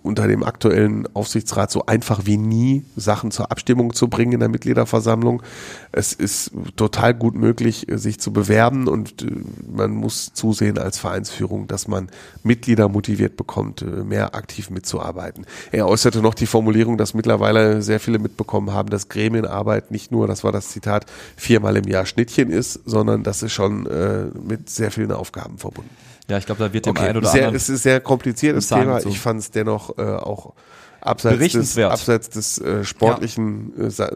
unter 0.02 0.28
dem 0.28 0.42
aktuellen 0.42 1.08
Aufsichtsrat 1.14 1.70
so 1.70 1.86
einfach 1.86 2.22
wie 2.26 2.38
nie, 2.38 2.84
Sachen 2.96 3.30
zur 3.30 3.52
Abstimmung 3.52 3.94
zu 3.94 4.08
bringen 4.08 4.32
in 4.32 4.40
der 4.40 4.50
Mitgliederversammlung. 4.50 5.44
Es 5.92 6.14
ist 6.14 6.50
total 6.78 7.14
gut 7.14 7.36
möglich, 7.36 7.86
sich 7.92 8.20
zu 8.20 8.34
bewerben 8.34 8.88
und 8.88 9.22
äh, 9.22 9.28
man 9.72 9.92
muss 9.92 10.34
zusehen 10.34 10.80
als 10.80 10.98
Vereinsführung, 10.98 11.68
dass 11.68 11.88
man 11.88 12.10
Mitglieder 12.42 12.90
motiviert 12.90 13.38
bekommt, 13.38 13.84
äh, 13.84 13.86
mehr 13.86 14.34
aktiv 14.34 14.72
mitzuarbeiten. 14.72 15.46
Er 15.72 15.88
äußerte 15.88 16.24
noch 16.24 16.34
die 16.34 16.48
Formulierung, 16.48 16.98
dass 16.98 17.14
mittlerweile 17.14 17.84
sehr 17.84 18.00
viele 18.00 18.18
mitbekommen 18.18 18.74
haben, 18.74 18.90
dass 18.90 19.10
Gremienarbeit 19.10 19.92
nicht 19.92 20.12
nur, 20.12 20.26
das 20.26 20.44
war 20.44 20.52
das 20.52 20.70
Zitat, 20.70 21.06
viermal 21.36 21.78
im 21.78 21.88
Jahr 21.88 22.08
Schnittchen 22.08 22.50
ist, 22.50 22.80
sondern 22.84 23.22
das 23.22 23.44
ist 23.44 23.54
schon 23.54 23.86
äh, 23.86 24.24
mit 24.44 24.72
sehr 24.72 24.90
vielen 24.90 25.12
Aufgaben 25.12 25.60
verbunden. 25.60 26.09
Ja, 26.30 26.38
ich 26.38 26.46
glaube, 26.46 26.64
da 26.64 26.72
wird 26.72 26.86
dem 26.86 26.92
Okay, 26.92 27.08
einen 27.08 27.18
oder 27.18 27.28
sehr, 27.30 27.42
anderen. 27.42 27.56
es 27.56 27.64
ist 27.70 27.80
ein 27.80 27.84
sehr 27.84 28.00
kompliziertes 28.00 28.68
Thema. 28.68 29.04
Ich 29.06 29.20
fand 29.20 29.40
es 29.42 29.52
dennoch 29.52 29.98
äh, 29.98 30.02
auch 30.04 30.54
abseits 31.02 31.54
des, 31.54 31.78
abseits 31.80 32.30
des 32.30 32.58
äh, 32.60 32.84
sportlichen, 32.84 33.74
äh, 33.80 33.90
sa- 33.90 34.12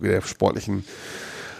der 0.00 0.22
sportlichen 0.22 0.84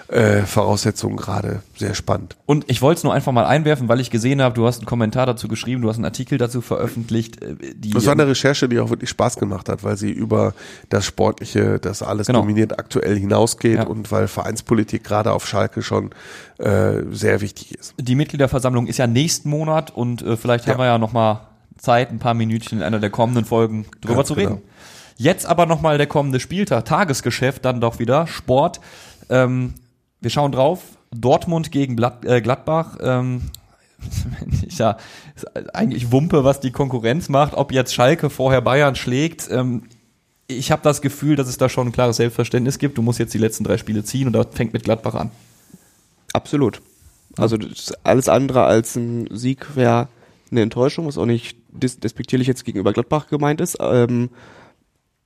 äh, 0.09 0.43
Voraussetzungen 0.43 1.17
gerade 1.17 1.63
sehr 1.77 1.95
spannend. 1.95 2.37
Und 2.47 2.65
ich 2.69 2.81
wollte 2.83 2.99
es 2.99 3.05
nur 3.05 3.13
einfach 3.13 3.33
mal 3.33 3.45
einwerfen, 3.45 3.89
weil 3.89 4.01
ich 4.01 4.11
gesehen 4.11 4.41
habe, 4.41 4.55
du 4.55 4.67
hast 4.67 4.79
einen 4.79 4.87
Kommentar 4.87 5.27
dazu 5.27 5.49
geschrieben, 5.49 5.83
du 5.83 5.89
hast 5.89 5.97
einen 5.97 6.05
Artikel 6.05 6.39
dazu 6.39 6.61
veröffentlicht. 6.61 7.43
äh, 7.43 7.57
Die, 7.75 7.91
Das 7.91 8.07
war 8.07 8.13
eine 8.13 8.27
Recherche, 8.29 8.69
die 8.69 8.79
auch 8.79 8.91
wirklich 8.91 9.11
Spaß 9.11 9.37
gemacht 9.37 9.69
hat, 9.69 9.83
weil 9.85 9.97
sie 9.97 10.11
über 10.13 10.55
das 10.91 11.05
Sportliche, 11.07 11.79
das 11.81 12.03
alles 12.03 12.29
Genau. 12.29 12.41
dominiert, 12.41 12.79
aktuell 12.79 13.19
hinausgeht 13.19 13.79
Ja. 13.79 13.85
und 13.87 14.13
weil 14.13 14.29
Vereinspolitik 14.29 15.03
gerade 15.05 15.33
auf 15.33 15.47
Schalke 15.47 15.83
schon 15.83 16.11
äh, 16.59 17.03
sehr 17.11 17.41
wichtig 17.41 17.75
ist. 17.79 17.95
die 17.99 18.15
Mitgliederversammlung 18.15 18.87
ist 18.87 18.99
ja 18.99 19.07
nächsten 19.07 19.51
Monat 19.51 19.91
und 19.95 20.23
äh, 20.23 20.37
vielleicht 20.37 20.67
Ja. 20.67 20.73
haben 20.73 20.79
wir 20.81 20.87
ja 20.87 20.99
noch 20.99 21.13
mal 21.13 21.49
Zeit, 21.79 22.11
ein 22.11 22.19
paar 22.19 22.33
Minütchen 22.35 22.79
in 22.79 22.85
einer 22.85 23.01
der 23.01 23.11
kommenden 23.11 23.45
Folgen 23.45 23.85
drüber 24.01 24.17
Ganz 24.17 24.29
zu 24.29 24.35
genau. 24.35 24.49
reden. 24.51 24.63
Jetzt 25.19 25.47
aber 25.47 25.67
noch 25.67 25.81
mal 25.83 25.99
der 25.99 26.07
kommende 26.07 26.41
Spieltag, 26.41 26.85
Tagesgeschäft, 26.85 27.65
dann 27.65 27.81
doch 27.81 27.99
wieder 27.99 28.27
Sport. 28.27 28.81
Ähm, 29.29 29.75
wir 30.21 30.31
schauen 30.31 30.53
drauf. 30.53 30.83
Dortmund 31.15 31.71
gegen 31.71 31.97
äh, 32.25 32.41
Gladbach. 32.41 32.99
Ähm, 33.01 33.43
ja 34.69 34.97
eigentlich 35.73 36.13
Wumpe, 36.13 36.45
was 36.45 36.61
die 36.61 36.71
Konkurrenz 36.71 37.29
macht. 37.29 37.55
Ob 37.55 37.73
jetzt 37.73 37.95
Schalke 37.95 38.31
vorher 38.31 38.61
Bayern 38.61 38.95
schlägt. 38.95 39.49
Ähm, 39.51 39.85
ich 40.49 40.71
habe 40.71 40.83
das 40.83 41.01
Gefühl, 41.01 41.37
dass 41.37 41.49
es 41.49 41.59
da 41.59 41.69
schon 41.69 41.89
ein 41.89 41.93
klares 41.93 42.17
Selbstverständnis 42.17 42.79
gibt. 42.79 42.99
Du 42.99 43.03
musst 43.03 43.19
jetzt 43.19 43.35
die 43.35 43.39
letzten 43.39 43.65
drei 43.65 43.79
Spiele 43.79 44.05
ziehen 44.05 44.27
und 44.27 44.33
das 44.33 44.47
fängt 44.53 44.73
mit 44.73 44.85
Gladbach 44.85 45.15
an. 45.15 45.31
Absolut. 46.33 46.83
Also 47.37 47.59
alles 48.05 48.29
andere 48.29 48.65
als 48.65 48.97
ein 48.97 49.29
Sieg 49.31 49.77
wäre 49.77 50.09
eine 50.51 50.63
Enttäuschung, 50.63 51.07
was 51.07 51.19
auch 51.19 51.27
nicht 51.27 51.57
despektierlich 51.73 52.47
jetzt 52.47 52.65
gegenüber 52.65 52.93
Gladbach 52.93 53.27
gemeint 53.29 53.61
ist. 53.61 53.79
Ähm, 53.81 54.31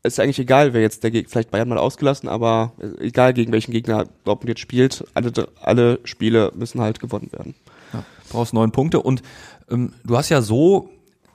ist 0.02 0.20
eigentlich 0.20 0.38
egal, 0.38 0.72
wer 0.72 0.80
jetzt 0.80 1.04
der 1.04 1.10
Geg 1.10 1.28
vielleicht 1.28 1.50
Bayern 1.50 1.68
mal 1.68 1.78
ausgelassen, 1.78 2.28
aber 2.28 2.72
egal 2.98 3.34
gegen 3.34 3.52
welchen 3.52 3.72
Gegner 3.72 4.06
Dortmund 4.24 4.48
jetzt 4.48 4.60
spielt, 4.60 5.04
alle, 5.14 5.32
alle 5.60 6.00
Spiele 6.04 6.52
müssen 6.54 6.80
halt 6.80 7.00
gewonnen 7.00 7.30
werden. 7.32 7.54
Ja, 7.92 8.04
brauchst 8.30 8.54
neun 8.54 8.72
Punkte 8.72 9.00
und 9.00 9.22
ähm, 9.70 9.92
du 10.04 10.16
hast 10.16 10.30
ja 10.30 10.42
so, 10.42 10.88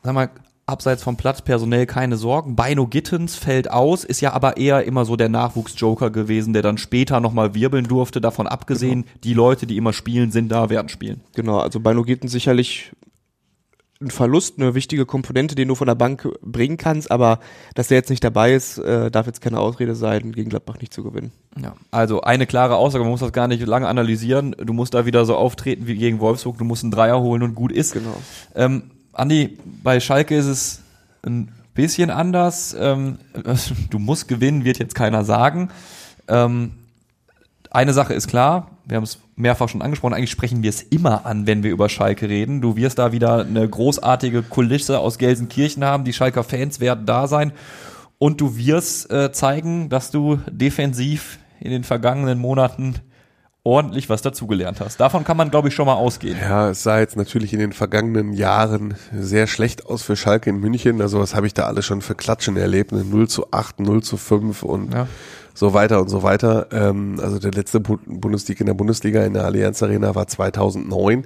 sag 0.04 0.14
mal, 0.14 0.30
abseits 0.66 1.04
vom 1.04 1.16
Platz 1.16 1.42
personell 1.42 1.86
keine 1.86 2.18
Sorgen. 2.18 2.56
Beino 2.56 2.88
Gittens 2.88 3.36
fällt 3.36 3.70
aus, 3.70 4.04
ist 4.04 4.22
ja 4.22 4.34
aber 4.34 4.58
eher 4.58 4.84
immer 4.84 5.06
so 5.06 5.16
der 5.16 5.30
Nachwuchsjoker 5.30 6.10
gewesen, 6.10 6.54
der 6.54 6.64
dann 6.64 6.78
später 6.78 7.20
nochmal 7.20 7.54
wirbeln 7.54 7.86
durfte. 7.86 8.20
Davon 8.20 8.48
abgesehen, 8.48 9.06
die 9.24 9.34
Leute, 9.34 9.68
die 9.68 9.78
immer 9.78 9.94
spielen, 9.94 10.32
sind 10.32 10.50
da, 10.50 10.70
werden 10.70 10.90
spielen. 10.90 11.22
Genau, 11.36 11.60
also 11.60 11.80
bei 11.80 11.94
Nogeten 11.94 12.30
sicherlich 12.30 12.92
ein 14.02 14.12
Verlust, 14.12 14.60
eine 14.60 14.76
wichtige 14.76 15.06
Komponente, 15.06 15.56
den 15.56 15.70
du 15.70 15.76
von 15.76 15.88
der 15.88 15.96
Bank 15.96 16.28
bringen 16.42 16.76
kannst, 16.78 17.12
aber 17.12 17.40
dass 17.76 17.88
der 17.88 17.98
jetzt 17.98 18.10
nicht 18.10 18.24
dabei 18.24 18.54
ist, 18.54 18.78
äh, 18.78 19.10
darf 19.10 19.26
jetzt 19.26 19.42
keine 19.42 19.60
Ausrede 19.60 19.96
sein, 19.96 20.34
gegen 20.34 20.50
Gladbach 20.50 20.80
nicht 20.80 20.94
zu 20.94 21.02
gewinnen. 21.02 21.32
Ja, 21.58 21.76
also 21.92 22.22
eine 22.22 22.46
klare 22.46 22.76
Aussage, 22.76 23.04
man 23.04 23.12
muss 23.12 23.22
das 23.22 23.32
gar 23.32 23.48
nicht 23.48 23.66
lange 23.66 23.88
analysieren. 23.88 24.54
Du 24.60 24.74
musst 24.74 24.94
da 24.94 25.06
wieder 25.06 25.26
so 25.26 25.36
auftreten 25.36 25.88
wie 25.88 25.96
gegen 25.96 26.20
Wolfsburg, 26.20 26.58
du 26.58 26.66
musst 26.66 26.84
einen 26.84 26.92
Dreier 26.92 27.22
holen 27.22 27.42
und 27.42 27.56
gut 27.56 27.72
ist. 27.72 27.94
Genau. 27.94 28.18
Ähm, 28.54 28.92
Andi, 29.14 29.58
bei 29.82 30.02
Schalke 30.02 30.36
ist 30.36 30.48
es 30.48 30.82
ein 31.26 31.54
bisschen 31.74 32.10
anders. 32.10 32.76
Ähm, 32.78 33.18
du 33.90 34.00
musst 34.00 34.28
gewinnen, 34.28 34.66
wird 34.66 34.78
jetzt 34.78 34.96
keiner 34.96 35.24
sagen. 35.24 35.70
Ähm, 36.28 36.72
eine 37.72 37.94
Sache 37.94 38.14
ist 38.14 38.28
klar, 38.28 38.72
wir 38.86 38.98
haben 38.98 39.04
es 39.04 39.20
mehrfach 39.36 39.70
schon 39.70 39.82
angesprochen, 39.82 40.14
eigentlich 40.14 40.32
sprechen 40.32 40.64
wir 40.64 40.70
es 40.70 40.82
immer 40.82 41.26
an, 41.26 41.48
wenn 41.48 41.64
wir 41.64 41.72
über 41.72 41.90
Schalke 41.90 42.30
reden. 42.30 42.62
Du 42.62 42.76
wirst 42.76 43.00
da 43.00 43.12
wieder 43.12 43.40
eine 43.40 43.68
großartige 43.68 44.44
Kulisse 44.44 45.00
aus 45.00 45.18
Gelsenkirchen 45.18 45.84
haben, 45.84 46.06
die 46.06 46.14
Schalker 46.14 46.44
Fans 46.44 46.80
werden 46.80 47.06
da 47.06 47.28
sein 47.28 47.52
und 48.18 48.40
du 48.42 48.58
wirst 48.58 49.12
äh, 49.12 49.32
zeigen, 49.32 49.90
dass 49.90 50.12
du 50.12 50.40
defensiv 50.50 51.40
in 51.60 51.72
den 51.72 51.84
vergangenen 51.84 52.40
Monaten 52.40 52.96
ordentlich 53.64 54.10
was 54.10 54.22
dazugelernt 54.22 54.80
hast. 54.80 55.00
Davon 55.00 55.24
kann 55.24 55.38
man, 55.38 55.50
glaube 55.50 55.70
ich, 55.70 55.74
schon 55.74 55.88
mal 55.88 55.96
ausgehen. 55.96 56.38
Ja, 56.40 56.70
es 56.70 56.84
sah 56.84 57.00
jetzt 57.00 57.18
natürlich 57.18 57.52
in 57.52 57.60
den 57.60 57.74
vergangenen 57.74 58.32
Jahren 58.32 58.94
sehr 59.12 59.48
schlecht 59.48 59.88
aus 59.88 60.04
für 60.04 60.16
Schalke 60.16 60.52
in 60.52 60.60
München. 60.60 61.02
Also 61.02 61.20
was 61.20 61.34
habe 61.34 61.48
ich 61.48 61.56
da 61.56 61.66
alles 61.66 61.84
schon 61.86 62.02
für 62.02 62.14
Klatschen 62.14 62.58
erlebt? 62.58 62.94
Eine 62.94 63.04
0 63.04 63.28
zu 63.28 63.52
8, 63.52 63.80
0 63.80 64.04
zu 64.04 64.18
5 64.18 64.62
und 64.64 64.94
Ja. 64.94 65.08
So 65.56 65.74
weiter 65.74 66.00
und 66.02 66.10
so 66.10 66.22
weiter. 66.22 66.68
Ähm, 66.72 67.20
also 67.20 67.40
der 67.40 67.52
letzte 67.52 67.80
Bu- 67.80 67.98
Bundesliga 68.06 68.60
in 68.60 68.68
der 68.68 68.74
Bundesliga 68.76 69.24
in 69.24 69.34
der 69.34 69.46
Allianz 69.46 69.82
Arena 69.82 70.14
war 70.14 70.28
2009 70.28 71.26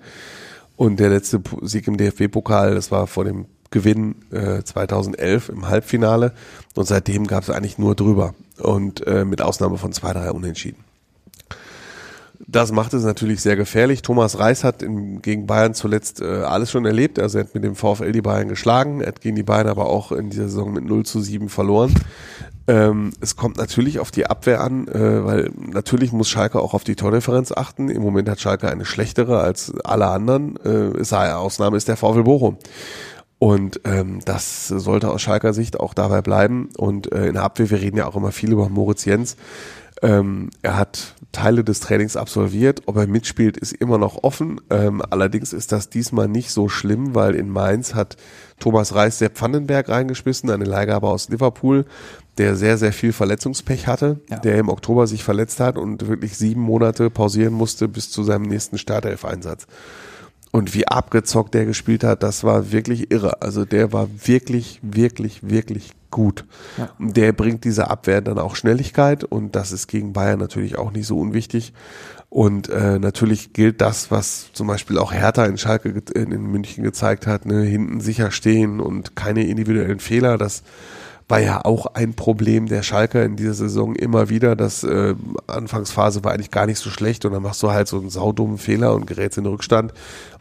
und 0.77 0.99
der 1.01 1.09
letzte 1.09 1.41
Sieg 1.63 1.87
im 1.87 1.97
DFB-Pokal, 1.97 2.75
das 2.75 2.91
war 2.91 3.07
vor 3.07 3.25
dem 3.25 3.45
Gewinn 3.71 4.15
äh, 4.31 4.63
2011 4.63 5.49
im 5.49 5.67
Halbfinale 5.67 6.31
und 6.75 6.87
seitdem 6.87 7.27
gab 7.27 7.43
es 7.43 7.49
eigentlich 7.49 7.77
nur 7.77 7.95
drüber 7.95 8.33
und 8.57 9.05
äh, 9.05 9.25
mit 9.25 9.41
Ausnahme 9.41 9.77
von 9.77 9.91
zwei, 9.91 10.13
drei 10.13 10.31
Unentschieden. 10.31 10.83
Das 12.47 12.71
macht 12.71 12.93
es 12.93 13.03
natürlich 13.03 13.41
sehr 13.41 13.55
gefährlich. 13.57 14.01
Thomas 14.01 14.39
Reis 14.39 14.63
hat 14.63 14.81
in, 14.81 15.21
gegen 15.21 15.45
Bayern 15.45 15.73
zuletzt 15.73 16.21
äh, 16.21 16.25
alles 16.25 16.71
schon 16.71 16.85
erlebt. 16.85 17.19
Also 17.19 17.37
er 17.37 17.43
hat 17.43 17.53
mit 17.53 17.63
dem 17.63 17.75
VfL 17.75 18.11
die 18.11 18.21
Bayern 18.21 18.47
geschlagen. 18.47 19.01
Er 19.01 19.07
hat 19.09 19.21
gegen 19.21 19.35
die 19.35 19.43
Bayern 19.43 19.67
aber 19.67 19.85
auch 19.87 20.11
in 20.11 20.29
dieser 20.29 20.45
Saison 20.47 20.71
mit 20.73 20.85
0 20.85 21.05
zu 21.05 21.21
7 21.21 21.49
verloren. 21.49 21.93
Ähm, 22.67 23.13
es 23.19 23.35
kommt 23.35 23.57
natürlich 23.57 23.99
auf 23.99 24.11
die 24.11 24.27
Abwehr 24.27 24.61
an, 24.61 24.87
äh, 24.87 25.25
weil 25.25 25.51
natürlich 25.55 26.11
muss 26.11 26.29
Schalke 26.29 26.59
auch 26.59 26.73
auf 26.73 26.83
die 26.83 26.95
Tordifferenz 26.95 27.51
achten. 27.51 27.89
Im 27.89 28.01
Moment 28.01 28.29
hat 28.29 28.39
Schalke 28.39 28.69
eine 28.69 28.85
schlechtere 28.85 29.39
als 29.39 29.73
alle 29.83 30.07
anderen. 30.07 30.57
Äh, 30.63 30.99
es 30.99 31.09
sei 31.09 31.33
Ausnahme 31.33 31.77
ist 31.77 31.87
der 31.87 31.97
VfL 31.97 32.23
Bochum. 32.23 32.57
Und 33.39 33.79
ähm, 33.85 34.19
das 34.25 34.67
sollte 34.67 35.09
aus 35.09 35.21
Schalker 35.21 35.53
Sicht 35.53 35.79
auch 35.79 35.93
dabei 35.93 36.21
bleiben. 36.21 36.69
Und 36.77 37.11
äh, 37.11 37.27
in 37.27 37.35
der 37.35 37.43
Abwehr, 37.43 37.69
wir 37.69 37.81
reden 37.81 37.97
ja 37.97 38.05
auch 38.05 38.17
immer 38.17 38.33
viel 38.33 38.51
über 38.51 38.67
Moritz 38.67 39.05
Jens. 39.05 39.37
Ähm, 40.01 40.49
er 40.61 40.77
hat 40.77 41.15
Teile 41.31 41.63
des 41.63 41.79
Trainings 41.81 42.15
absolviert. 42.15 42.83
Ob 42.85 42.97
er 42.97 43.07
mitspielt, 43.07 43.57
ist 43.57 43.73
immer 43.73 43.97
noch 43.97 44.23
offen. 44.23 44.59
Ähm, 44.69 45.01
allerdings 45.09 45.53
ist 45.53 45.71
das 45.71 45.89
diesmal 45.89 46.27
nicht 46.27 46.51
so 46.51 46.69
schlimm, 46.69 47.13
weil 47.15 47.35
in 47.35 47.49
Mainz 47.49 47.93
hat 47.93 48.15
Thomas 48.59 48.95
Reis 48.95 49.19
Sepp 49.19 49.39
Vandenberg 49.39 49.89
reingeschmissen, 49.89 50.49
eine 50.49 50.65
Leihgabe 50.65 51.07
aus 51.07 51.29
Liverpool, 51.29 51.85
der 52.37 52.55
sehr, 52.55 52.77
sehr 52.77 52.93
viel 52.93 53.13
Verletzungspech 53.13 53.87
hatte, 53.87 54.21
Ja. 54.29 54.37
der 54.39 54.57
im 54.57 54.69
Oktober 54.69 55.05
sich 55.07 55.23
verletzt 55.23 55.59
hat 55.59 55.77
und 55.77 56.07
wirklich 56.07 56.37
sieben 56.37 56.61
Monate 56.61 57.09
pausieren 57.09 57.53
musste 57.53 57.87
bis 57.87 58.09
zu 58.09 58.23
seinem 58.23 58.43
nächsten 58.43 58.77
Startelf-Einsatz. 58.77 59.67
Und 60.51 60.73
wie 60.73 60.87
abgezockt 60.87 61.53
der 61.53 61.65
gespielt 61.65 62.03
hat, 62.03 62.23
das 62.23 62.43
war 62.43 62.71
wirklich 62.71 63.11
irre. 63.11 63.41
Also 63.41 63.65
der 63.65 63.93
war 63.93 64.07
wirklich, 64.25 64.79
wirklich, 64.81 65.47
wirklich 65.47 65.91
gut. 66.09 66.45
Ja. 66.77 66.89
Und 66.97 67.15
Der 67.15 67.33
bringt 67.33 67.63
dieser 67.63 67.91
Abwehr 67.91 68.21
dann 68.21 68.39
auch 68.39 68.55
Schnelligkeit 68.55 69.23
und 69.23 69.55
das 69.55 69.71
ist 69.71 69.87
gegen 69.87 70.13
Bayern 70.13 70.39
natürlich 70.39 70.77
auch 70.77 70.91
nicht 70.91 71.05
so 71.05 71.19
unwichtig. 71.19 71.73
Und 72.29 72.69
äh, 72.69 72.99
natürlich 72.99 73.53
gilt 73.53 73.81
das, 73.81 74.11
was 74.11 74.51
zum 74.53 74.67
Beispiel 74.67 74.99
auch 74.99 75.11
Hertha 75.11 75.45
in 75.45 75.57
Schalke 75.57 75.89
in, 76.13 76.31
in 76.31 76.43
München 76.43 76.83
gezeigt 76.83 77.25
hat, 77.25 77.45
ne, 77.45 77.63
hinten 77.63 78.01
sicher 78.01 78.29
stehen 78.31 78.79
und 78.79 79.15
keine 79.15 79.47
individuellen 79.47 79.99
Fehler. 79.99 80.37
Das 80.37 80.63
war 81.27 81.39
ja 81.39 81.63
auch 81.63 81.87
ein 81.93 82.15
Problem 82.15 82.67
der 82.67 82.81
Schalker 82.81 83.23
in 83.23 83.35
dieser 83.35 83.53
Saison 83.53 83.95
immer 83.95 84.29
wieder. 84.29 84.55
Das 84.55 84.83
äh, 84.83 85.15
Anfangsphase 85.47 86.23
war 86.23 86.33
eigentlich 86.33 86.51
gar 86.51 86.65
nicht 86.65 86.79
so 86.79 86.89
schlecht 86.89 87.23
und 87.25 87.33
dann 87.33 87.43
machst 87.43 87.61
du 87.61 87.71
halt 87.71 87.87
so 87.87 87.99
einen 87.99 88.09
saudummen 88.09 88.57
Fehler 88.57 88.93
und 88.93 89.05
gerätst 89.05 89.37
in 89.37 89.43
den 89.43 89.53
Rückstand. 89.53 89.93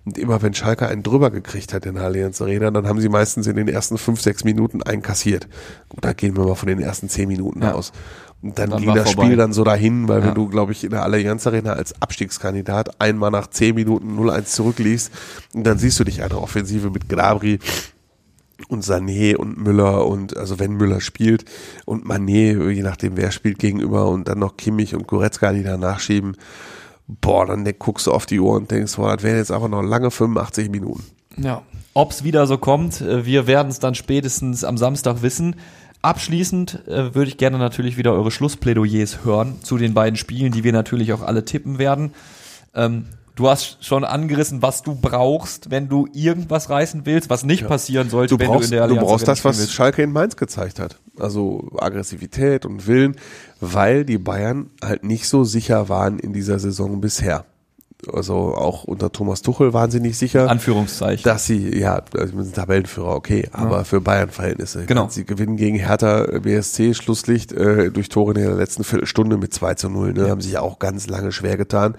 Und 0.09 0.17
immer 0.17 0.41
wenn 0.41 0.55
Schalke 0.55 0.89
einen 0.89 1.03
drüber 1.03 1.31
gekriegt 1.31 1.75
hat 1.75 1.85
in 1.85 1.97
der 1.97 2.05
Allianz 2.05 2.41
Arena, 2.41 2.71
dann 2.71 2.89
haben 2.89 2.99
sie 2.99 3.11
meistens 3.11 3.47
in 3.47 3.57
den 3.57 3.69
ersten 3.69 3.99
fünf, 3.99 4.23
sechs 4.23 4.43
Minuten 4.43 4.83
einen 4.83 5.03
kassiert. 5.03 5.47
Gut, 5.91 6.03
da 6.03 6.15
gehen 6.15 6.35
wir 6.35 6.47
mal 6.47 6.55
von 6.55 6.67
den 6.67 6.81
ersten 6.81 7.11
zehn 7.11 7.29
Minuten 7.29 7.61
Ja. 7.61 7.75
aus. 7.75 7.93
Und 8.41 8.59
dann, 8.59 8.71
Dann 8.71 8.81
ging 8.81 8.95
das 8.95 9.11
vorbei. 9.11 9.25
Spiel 9.25 9.37
dann 9.37 9.53
so 9.53 9.65
dahin, 9.65 10.09
weil 10.09 10.21
Ja. 10.21 10.29
wenn 10.29 10.35
du, 10.35 10.49
glaube 10.49 10.73
ich, 10.73 10.83
in 10.83 10.91
der 10.91 11.03
Allianz 11.03 11.47
Arena 11.47 11.75
als 11.75 12.01
Abstiegskandidat 12.01 12.99
einmal 13.03 13.31
nach 13.31 13.49
zehn 13.49 13.75
Minuten 13.75 14.17
0-1 14.17 14.55
zurückliegst, 14.55 15.11
und 15.53 15.65
dann 15.67 15.77
siehst 15.77 16.01
du 16.01 16.05
dich 16.05 16.23
eine 16.23 16.41
Offensive 16.41 16.89
mit 16.89 17.07
Gnabry, 17.11 17.59
und 18.69 18.83
Sané 18.83 19.37
und 19.37 19.59
Müller 19.59 20.07
und 20.07 20.37
also 20.39 20.59
wenn 20.59 20.73
Müller 20.73 21.01
spielt 21.01 21.45
und 21.85 22.07
Mané, 22.07 22.71
je 22.71 22.83
nachdem 22.83 23.17
wer 23.17 23.31
spielt 23.31 23.59
gegenüber 23.61 24.09
und 24.09 24.27
dann 24.27 24.39
noch 24.41 24.57
Kimmich 24.57 24.95
und 24.97 25.07
Goretzka, 25.07 25.53
die 25.53 25.63
da 25.63 25.77
nachschieben, 25.77 26.37
boah, 27.09 27.47
dann 27.47 27.65
guckst 27.79 28.07
du 28.07 28.13
auf 28.13 28.27
die 28.27 28.39
Uhr 28.39 28.55
und 28.55 28.71
denkst, 28.71 28.97
boah, 28.97 29.17
das 29.17 29.25
wären 29.25 29.39
jetzt 29.39 29.51
aber 29.51 29.69
noch 29.69 29.83
lange 29.83 30.11
85 30.11 30.71
Minuten. 30.71 31.05
Ja. 31.37 31.63
Ob's 31.95 32.23
wieder 32.23 32.47
so 32.47 32.59
kommt, 32.59 33.01
äh, 33.01 33.25
wir 33.25 33.47
werden 33.47 33.69
es 33.69 33.81
dann 33.81 33.95
spätestens 33.95 34.63
am 34.63 34.79
Samstag 34.79 35.23
wissen. 35.23 35.57
Abschließend 36.01 36.87
äh, 36.87 37.15
würde 37.15 37.29
ich 37.29 37.39
gerne 37.39 37.59
natürlich 37.59 37.97
wieder 37.97 38.13
eure 38.13 38.31
Schlussplädoyers 38.31 39.25
hören 39.25 39.57
zu 39.63 39.79
den 39.79 39.95
beiden 39.95 40.17
Spielen, 40.17 40.53
die 40.53 40.63
wir 40.63 40.73
natürlich 40.73 41.13
auch 41.13 41.23
alle 41.23 41.45
tippen 41.45 41.79
werden. 41.79 42.13
Ähm, 42.75 43.07
du 43.39 43.49
hast 43.49 43.85
schon 43.85 44.05
angerissen, 44.05 44.63
was 44.63 44.83
du 44.83 44.95
brauchst, 44.95 45.71
wenn 45.71 45.89
du 45.89 46.09
irgendwas 46.13 46.71
reißen 46.71 47.07
willst, 47.07 47.31
was 47.31 47.45
nicht 47.45 47.67
passieren 47.69 48.11
sollte, 48.11 48.37
Du 48.37 48.41
wenn 48.41 48.49
brauchst, 48.49 48.71
du 48.71 48.75
in 48.75 48.79
der 48.79 48.81
du 48.81 48.95
Allianz 48.95 49.07
brauchst 49.09 49.25
Arena 49.25 49.33
das, 49.33 49.45
was 49.45 49.59
willst. 49.59 49.73
Schalke 49.73 50.03
in 50.03 50.13
Mainz 50.13 50.37
gezeigt 50.37 50.81
hat. 50.81 50.97
Also 51.19 51.71
Aggressivität 51.79 52.67
und 52.67 52.87
Willen, 52.87 53.17
weil 53.61 54.05
die 54.05 54.19
Bayern 54.19 54.71
halt 54.83 55.05
nicht 55.05 55.29
so 55.29 55.45
sicher 55.45 55.89
waren 55.89 56.19
in 56.19 56.33
dieser 56.33 56.59
Saison 56.59 57.01
bisher. 57.01 57.45
Also 58.13 58.35
auch 58.55 58.85
unter 58.85 59.11
Thomas 59.11 59.43
Tuchel 59.43 59.73
waren 59.73 59.91
sie 59.91 59.99
nicht 59.99 60.17
sicher. 60.19 60.49
Anführungszeichen. 60.49 61.25
dass 61.25 61.47
sie, 61.47 61.77
ja, 61.77 62.01
also 62.17 62.43
sind 62.43 62.55
Tabellenführer, 62.55 63.15
okay, 63.15 63.49
aber 63.53 63.85
für 63.85 64.01
Bayern-Verhältnisse. 64.01 64.87
Genau. 64.87 65.09
Sie 65.09 65.25
gewinnen 65.25 65.57
gegen 65.57 65.79
Hertha 65.79 66.39
BSC, 66.39 66.95
Schlusslicht, 66.95 67.53
äh, 67.53 67.91
durch 67.91 68.09
Tore 68.09 68.35
in 68.35 68.41
der 68.41 68.55
letzten 68.55 68.85
Viertelstunde 68.85 69.37
mit 69.37 69.53
2 69.53 69.75
zu 69.75 69.89
0, 69.89 70.13
ne, 70.13 70.31
haben 70.31 70.41
sich 70.41 70.53
ja 70.53 70.61
auch 70.61 70.79
ganz 70.79 71.09
lange 71.09 71.33
schwer 71.33 71.57
getan. 71.57 71.97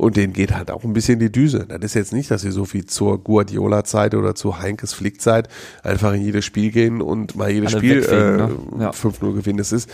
Und 0.00 0.16
denen 0.16 0.32
geht 0.32 0.54
halt 0.54 0.70
auch 0.70 0.82
ein 0.82 0.94
bisschen 0.94 1.18
die 1.18 1.30
Düse. 1.30 1.66
Das 1.68 1.78
ist 1.82 1.92
jetzt 1.92 2.14
nicht, 2.14 2.30
dass 2.30 2.40
sie 2.40 2.52
so 2.52 2.64
viel 2.64 2.86
zur 2.86 3.22
Guardiola-Zeit 3.22 4.14
oder 4.14 4.34
zur 4.34 4.58
Heinkes 4.58 4.94
Flick-Zeit 4.94 5.50
einfach 5.82 6.14
in 6.14 6.22
jedes 6.22 6.46
Spiel 6.46 6.70
gehen 6.70 7.02
und 7.02 7.36
mal 7.36 7.50
jedes 7.50 7.74
Alle 7.74 7.80
Spiel 7.80 7.96
wegfegen, 7.96 8.34
äh, 8.34 8.36
ne? 8.38 8.50
Ja. 8.80 8.90
5-0 8.92 9.34
gewinnen. 9.34 9.58
Das 9.58 9.72
ist 9.72 9.90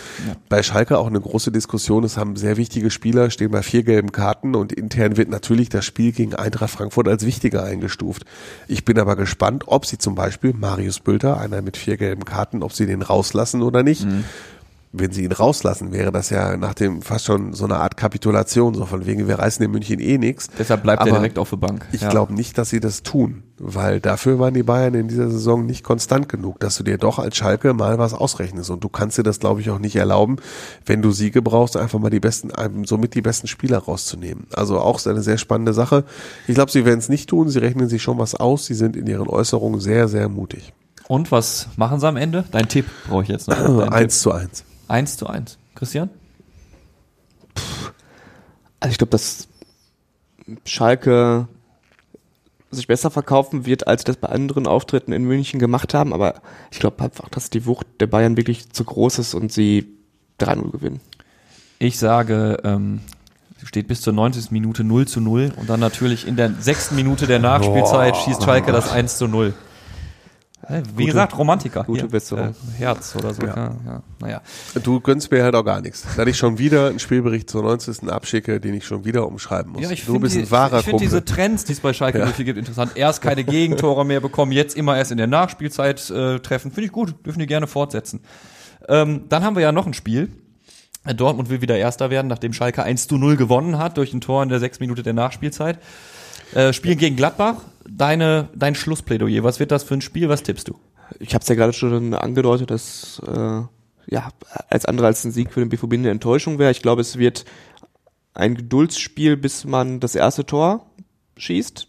bei 0.48 0.62
Schalke 0.62 0.98
auch 0.98 1.08
eine 1.08 1.20
große 1.20 1.50
Diskussion. 1.50 2.04
Es 2.04 2.16
haben 2.16 2.36
sehr 2.36 2.56
wichtige 2.56 2.92
Spieler, 2.92 3.30
stehen 3.30 3.50
bei 3.50 3.62
vier 3.62 3.82
gelben 3.82 4.12
Karten 4.12 4.54
und 4.54 4.72
intern 4.72 5.16
wird 5.16 5.28
natürlich 5.28 5.70
das 5.70 5.84
Spiel 5.84 6.12
gegen 6.12 6.34
Eintracht 6.34 6.70
Frankfurt 6.70 7.08
als 7.08 7.26
wichtiger 7.26 7.64
eingestuft. 7.64 8.26
Ich 8.68 8.84
bin 8.84 9.00
aber 9.00 9.16
gespannt, 9.16 9.64
ob 9.66 9.86
sie 9.86 9.98
zum 9.98 10.14
Beispiel 10.14 10.52
Marius 10.52 11.00
Bülter, 11.00 11.40
einer 11.40 11.62
mit 11.62 11.76
vier 11.76 11.96
gelben 11.96 12.24
Karten, 12.24 12.62
ob 12.62 12.72
sie 12.72 12.86
den 12.86 13.02
rauslassen 13.02 13.60
oder 13.60 13.82
nicht. 13.82 14.04
Mhm. 14.04 14.22
Wenn 14.98 15.12
sie 15.12 15.24
ihn 15.24 15.32
rauslassen, 15.32 15.92
wäre 15.92 16.10
das 16.10 16.30
ja 16.30 16.56
nach 16.56 16.72
dem 16.74 17.02
fast 17.02 17.26
schon 17.26 17.52
so 17.52 17.64
eine 17.64 17.76
Art 17.76 17.96
Kapitulation, 17.96 18.74
so 18.74 18.86
von 18.86 19.04
wegen, 19.04 19.28
wir 19.28 19.38
reißen 19.38 19.62
in 19.64 19.70
München 19.70 20.00
eh 20.00 20.16
nichts. 20.16 20.48
Deshalb 20.58 20.82
bleibt 20.82 21.02
er 21.02 21.08
Aber 21.08 21.18
direkt 21.18 21.38
auf 21.38 21.50
der 21.50 21.56
Bank. 21.58 21.86
Ich 21.92 22.00
Ja. 22.00 22.08
glaube 22.08 22.32
nicht, 22.32 22.56
dass 22.56 22.70
sie 22.70 22.80
das 22.80 23.02
tun, 23.02 23.42
weil 23.58 24.00
dafür 24.00 24.38
waren 24.38 24.54
die 24.54 24.62
Bayern 24.62 24.94
in 24.94 25.08
dieser 25.08 25.28
Saison 25.30 25.66
nicht 25.66 25.84
konstant 25.84 26.28
genug, 26.30 26.60
dass 26.60 26.76
du 26.76 26.82
dir 26.82 26.96
doch 26.98 27.18
als 27.18 27.36
Schalke 27.36 27.74
mal 27.74 27.98
was 27.98 28.14
ausrechnest. 28.14 28.70
Und 28.70 28.82
du 28.84 28.88
kannst 28.88 29.18
dir 29.18 29.22
das, 29.22 29.38
glaube 29.38 29.60
ich, 29.60 29.70
auch 29.70 29.78
nicht 29.78 29.96
erlauben, 29.96 30.36
wenn 30.86 31.02
du 31.02 31.10
Siege 31.12 31.42
brauchst, 31.42 31.76
einfach 31.76 31.98
mal 31.98 32.10
die 32.10 32.20
besten, 32.20 32.50
einem 32.52 32.84
somit 32.86 33.14
die 33.14 33.22
besten 33.22 33.48
Spieler 33.48 33.78
rauszunehmen. 33.78 34.46
Also 34.54 34.78
auch 34.78 35.04
eine 35.04 35.22
sehr 35.22 35.36
spannende 35.38 35.74
Sache. 35.74 36.04
Ich 36.46 36.54
glaube, 36.54 36.70
sie 36.70 36.84
werden 36.86 37.00
es 37.00 37.08
nicht 37.10 37.28
tun. 37.28 37.48
Sie 37.48 37.58
rechnen 37.58 37.88
sich 37.88 38.02
schon 38.02 38.18
was 38.18 38.34
aus. 38.34 38.64
Sie 38.66 38.74
sind 38.74 38.96
in 38.96 39.06
ihren 39.06 39.28
Äußerungen 39.28 39.78
sehr, 39.80 40.08
sehr 40.08 40.28
mutig. 40.28 40.72
Und 41.08 41.30
was 41.30 41.68
machen 41.76 42.00
sie 42.00 42.08
am 42.08 42.16
Ende? 42.16 42.44
Dein 42.50 42.66
Tipp 42.68 42.86
brauche 43.08 43.22
ich 43.22 43.28
jetzt 43.28 43.46
noch. 43.46 43.56
Dein 43.56 43.88
Eins 43.92 44.20
zu 44.22 44.32
eins. 44.32 44.64
Eins 44.88 45.16
zu 45.16 45.26
eins. 45.26 45.58
Christian? 45.74 46.10
Also 48.80 48.92
ich 48.92 48.98
glaube, 48.98 49.10
dass 49.10 49.48
Schalke 50.64 51.48
sich 52.70 52.86
besser 52.86 53.10
verkaufen 53.10 53.66
wird, 53.66 53.86
als 53.86 54.02
sie 54.02 54.06
das 54.06 54.16
bei 54.16 54.28
anderen 54.28 54.66
Auftritten 54.66 55.12
in 55.12 55.24
München 55.24 55.58
gemacht 55.58 55.94
haben. 55.94 56.12
Aber 56.12 56.40
ich 56.70 56.78
glaube 56.78 57.02
einfach, 57.02 57.28
dass 57.28 57.50
die 57.50 57.66
Wucht 57.66 57.86
der 58.00 58.06
Bayern 58.06 58.36
wirklich 58.36 58.70
zu 58.70 58.84
groß 58.84 59.18
ist 59.18 59.34
und 59.34 59.52
sie 59.52 59.86
3-0 60.40 60.70
gewinnen. 60.70 61.00
Ich 61.78 61.98
sage, 61.98 62.58
ähm, 62.64 63.00
steht 63.64 63.88
bis 63.88 64.00
zur 64.00 64.12
90. 64.12 64.50
Minute 64.50 64.84
0 64.84 65.08
zu 65.08 65.20
0 65.20 65.52
und 65.56 65.68
dann 65.68 65.80
natürlich 65.80 66.26
in 66.26 66.36
der 66.36 66.52
sechsten 66.60 66.94
Minute 66.94 67.26
der 67.26 67.38
Nachspielzeit 67.38 68.16
schießt 68.16 68.42
Schalke 68.42 68.72
das 68.72 68.90
1 68.90 69.18
zu 69.18 69.26
0. 69.26 69.54
Wie 70.96 71.06
gesagt, 71.06 71.38
Romantiker. 71.38 71.84
gute 71.84 72.00
Hier, 72.00 72.10
Besserung. 72.10 72.48
Äh, 72.48 72.78
Herz 72.78 73.14
oder 73.14 73.32
so. 73.32 73.42
Ja. 73.42 73.76
Ja, 73.86 74.02
naja. 74.20 74.42
Du 74.82 75.00
gönnst 75.00 75.30
mir 75.30 75.44
halt 75.44 75.54
auch 75.54 75.64
gar 75.64 75.80
nichts. 75.80 76.04
Da 76.16 76.26
ich 76.26 76.36
schon 76.36 76.58
wieder 76.58 76.88
einen 76.88 76.98
Spielbericht 76.98 77.48
zur 77.48 77.62
90. 77.62 78.10
abschicke, 78.10 78.58
den 78.58 78.74
ich 78.74 78.84
schon 78.84 79.04
wieder 79.04 79.26
umschreiben 79.28 79.72
muss. 79.72 79.82
Ja, 79.82 79.90
ich 79.90 80.00
du 80.00 80.12
finde 80.12 80.20
bist 80.20 80.34
die, 80.34 80.40
ein 80.40 80.50
wahrer 80.50 80.78
ich 80.78 80.84
find 80.84 80.92
Kumpel. 80.98 81.06
diese 81.06 81.24
Trends, 81.24 81.64
die 81.64 81.72
es 81.72 81.80
bei 81.80 81.92
Schalke 81.92 82.26
04 82.26 82.44
gibt, 82.44 82.58
interessant. 82.58 82.92
Erst 82.96 83.22
keine 83.22 83.44
Gegentore 83.44 84.04
mehr 84.04 84.20
bekommen, 84.20 84.50
jetzt 84.50 84.76
immer 84.76 84.96
erst 84.96 85.12
in 85.12 85.18
der 85.18 85.28
Nachspielzeit 85.28 86.10
äh, 86.10 86.40
treffen. 86.40 86.72
Finde 86.72 86.86
ich 86.86 86.92
gut, 86.92 87.14
dürfen 87.24 87.38
die 87.38 87.46
gerne 87.46 87.68
fortsetzen. 87.68 88.20
Ähm, 88.88 89.26
dann 89.28 89.44
haben 89.44 89.54
wir 89.54 89.62
ja 89.62 89.72
noch 89.72 89.86
ein 89.86 89.94
Spiel. 89.94 90.30
Dortmund 91.04 91.48
will 91.50 91.60
wieder 91.60 91.76
Erster 91.76 92.10
werden, 92.10 92.26
nachdem 92.26 92.52
Schalke 92.52 92.82
1 92.82 93.06
zu 93.06 93.16
0 93.18 93.36
gewonnen 93.36 93.78
hat 93.78 93.96
durch 93.96 94.12
ein 94.12 94.20
Tor 94.20 94.42
in 94.42 94.48
der 94.48 94.58
sechs 94.58 94.80
Minute 94.80 95.04
der 95.04 95.12
Nachspielzeit. 95.12 95.78
Äh, 96.54 96.72
spielen 96.72 96.98
gegen 96.98 97.14
Gladbach. 97.14 97.56
Deine, 97.88 98.48
dein 98.54 98.74
Schlussplädoyer. 98.74 99.44
Was 99.44 99.60
wird 99.60 99.70
das 99.70 99.84
für 99.84 99.94
ein 99.94 100.00
Spiel? 100.00 100.28
Was 100.28 100.42
tippst 100.42 100.68
du? 100.68 100.78
Ich 101.20 101.34
habe 101.34 101.42
es 101.42 101.48
ja 101.48 101.54
gerade 101.54 101.72
schon 101.72 102.14
angedeutet, 102.14 102.70
dass 102.70 103.22
äh, 103.26 103.62
ja 104.08 104.28
als 104.68 104.86
andere 104.86 105.06
als 105.06 105.24
ein 105.24 105.30
Sieg 105.30 105.52
für 105.52 105.60
den 105.60 105.68
BVB 105.68 105.94
eine 105.94 106.10
Enttäuschung 106.10 106.58
wäre. 106.58 106.70
Ich 106.70 106.82
glaube, 106.82 107.00
es 107.00 107.18
wird 107.18 107.44
ein 108.34 108.54
Geduldsspiel, 108.54 109.36
bis 109.36 109.64
man 109.64 110.00
das 110.00 110.14
erste 110.14 110.44
Tor 110.44 110.86
schießt. 111.36 111.88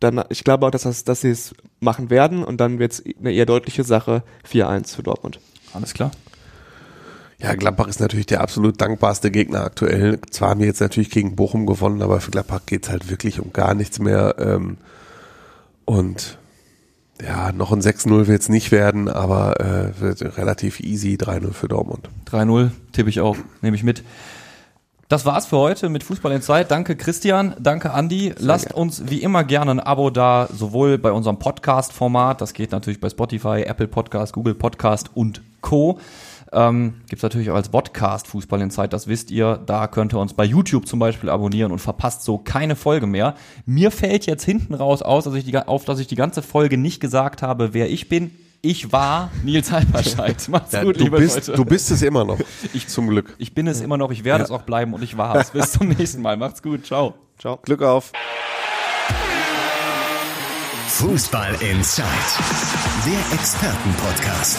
Dann, 0.00 0.24
ich 0.30 0.44
glaube 0.44 0.66
auch, 0.66 0.70
dass, 0.70 0.82
das, 0.82 1.04
dass 1.04 1.20
sie 1.20 1.30
es 1.30 1.54
machen 1.78 2.10
werden 2.10 2.42
und 2.42 2.58
dann 2.58 2.78
wird 2.78 2.92
es 2.92 3.04
eine 3.18 3.32
eher 3.32 3.46
deutliche 3.46 3.84
Sache 3.84 4.22
4-1 4.50 4.96
für 4.96 5.02
Dortmund. 5.02 5.40
Alles 5.72 5.94
klar. 5.94 6.10
Ja, 7.38 7.54
Gladbach 7.54 7.88
ist 7.88 8.00
natürlich 8.00 8.26
der 8.26 8.42
absolut 8.42 8.80
dankbarste 8.80 9.30
Gegner 9.30 9.64
aktuell. 9.64 10.18
Zwar 10.30 10.50
haben 10.50 10.60
wir 10.60 10.66
jetzt 10.66 10.80
natürlich 10.80 11.10
gegen 11.10 11.36
Bochum 11.36 11.64
gewonnen, 11.64 12.02
aber 12.02 12.20
für 12.20 12.30
Gladbach 12.30 12.60
geht's 12.66 12.90
halt 12.90 13.08
wirklich 13.08 13.40
um 13.40 13.52
gar 13.52 13.74
nichts 13.74 13.98
mehr. 13.98 14.34
Ähm, 14.38 14.76
und 15.90 16.38
ja, 17.20 17.50
noch 17.50 17.72
ein 17.72 17.80
6-0 17.80 18.28
wird's 18.28 18.48
nicht 18.48 18.70
werden, 18.70 19.08
aber 19.08 19.60
äh, 19.60 20.00
wird 20.00 20.38
relativ 20.38 20.78
easy 20.78 21.16
3-0 21.20 21.52
für 21.52 21.66
Dortmund. 21.66 22.08
3-0 22.30 22.70
tippe 22.92 23.10
ich 23.10 23.20
auch, 23.20 23.36
nehme 23.60 23.76
ich 23.76 23.82
mit. 23.82 24.04
Das 25.08 25.26
war's 25.26 25.46
für 25.46 25.56
heute 25.56 25.88
mit 25.88 26.04
Fußball 26.04 26.30
in 26.30 26.42
Zeit. 26.42 26.70
Danke 26.70 26.94
Christian, 26.94 27.56
danke 27.58 27.92
Andi. 27.92 28.32
Lasst 28.38 28.72
uns 28.72 29.10
wie 29.10 29.20
immer 29.20 29.42
gerne 29.42 29.72
ein 29.72 29.80
Abo 29.80 30.10
da, 30.10 30.48
sowohl 30.52 30.96
bei 30.96 31.10
unserem 31.10 31.40
Podcast-Format, 31.40 32.40
das 32.40 32.54
geht 32.54 32.70
natürlich 32.70 33.00
bei 33.00 33.10
Spotify, 33.10 33.64
Apple 33.66 33.88
Podcast, 33.88 34.32
Google 34.32 34.54
Podcast 34.54 35.10
und 35.12 35.42
Co. 35.60 35.98
Ähm, 36.52 36.94
gibt's 37.08 37.22
natürlich 37.22 37.50
auch 37.50 37.54
als 37.54 37.68
Podcast 37.68 38.26
Fußball 38.26 38.60
in 38.60 38.70
Zeit, 38.70 38.92
das 38.92 39.06
wisst 39.06 39.30
ihr. 39.30 39.60
Da 39.66 39.86
könnt 39.86 40.12
ihr 40.12 40.18
uns 40.18 40.34
bei 40.34 40.44
YouTube 40.44 40.86
zum 40.88 40.98
Beispiel 40.98 41.30
abonnieren 41.30 41.70
und 41.70 41.78
verpasst 41.78 42.22
so 42.22 42.38
keine 42.38 42.74
Folge 42.76 43.06
mehr. 43.06 43.34
Mir 43.66 43.90
fällt 43.90 44.26
jetzt 44.26 44.44
hinten 44.44 44.74
raus 44.74 45.02
aus, 45.02 45.24
dass 45.24 45.34
ich 45.34 45.44
die, 45.44 45.56
auf, 45.56 45.84
dass 45.84 46.00
ich 46.00 46.06
die 46.08 46.16
ganze 46.16 46.42
Folge 46.42 46.76
nicht 46.76 47.00
gesagt 47.00 47.42
habe, 47.42 47.72
wer 47.72 47.88
ich 47.90 48.08
bin. 48.08 48.32
Ich 48.62 48.92
war 48.92 49.30
Nils 49.42 49.72
Halberscheid. 49.72 50.36
Macht's 50.48 50.72
Ja, 50.72 50.82
gut, 50.82 50.96
du, 51.00 51.04
liebe 51.04 51.16
bist, 51.18 51.46
Leute. 51.48 51.52
du 51.52 51.64
bist 51.64 51.90
es 51.90 52.02
immer 52.02 52.24
noch. 52.24 52.38
Ich 52.74 52.88
zum 52.88 53.08
Glück. 53.08 53.34
Ich 53.38 53.54
bin 53.54 53.66
es 53.66 53.80
immer 53.80 53.96
noch, 53.96 54.10
ich 54.10 54.24
werde 54.24 54.44
es 54.44 54.50
auch 54.50 54.62
bleiben 54.62 54.92
und 54.92 55.02
ich 55.02 55.16
war 55.16 55.36
es. 55.36 55.50
Bis 55.52 55.72
zum 55.72 55.88
nächsten 55.88 56.20
Mal. 56.20 56.36
Macht's 56.36 56.62
gut. 56.62 56.84
Ciao. 56.84 57.14
Ciao. 57.38 57.58
Glück 57.62 57.82
auf. 57.82 58.12
Fußball 60.88 61.54
Inside. 61.62 62.04
Der 63.06 63.38
Expertenpodcast. 63.38 64.58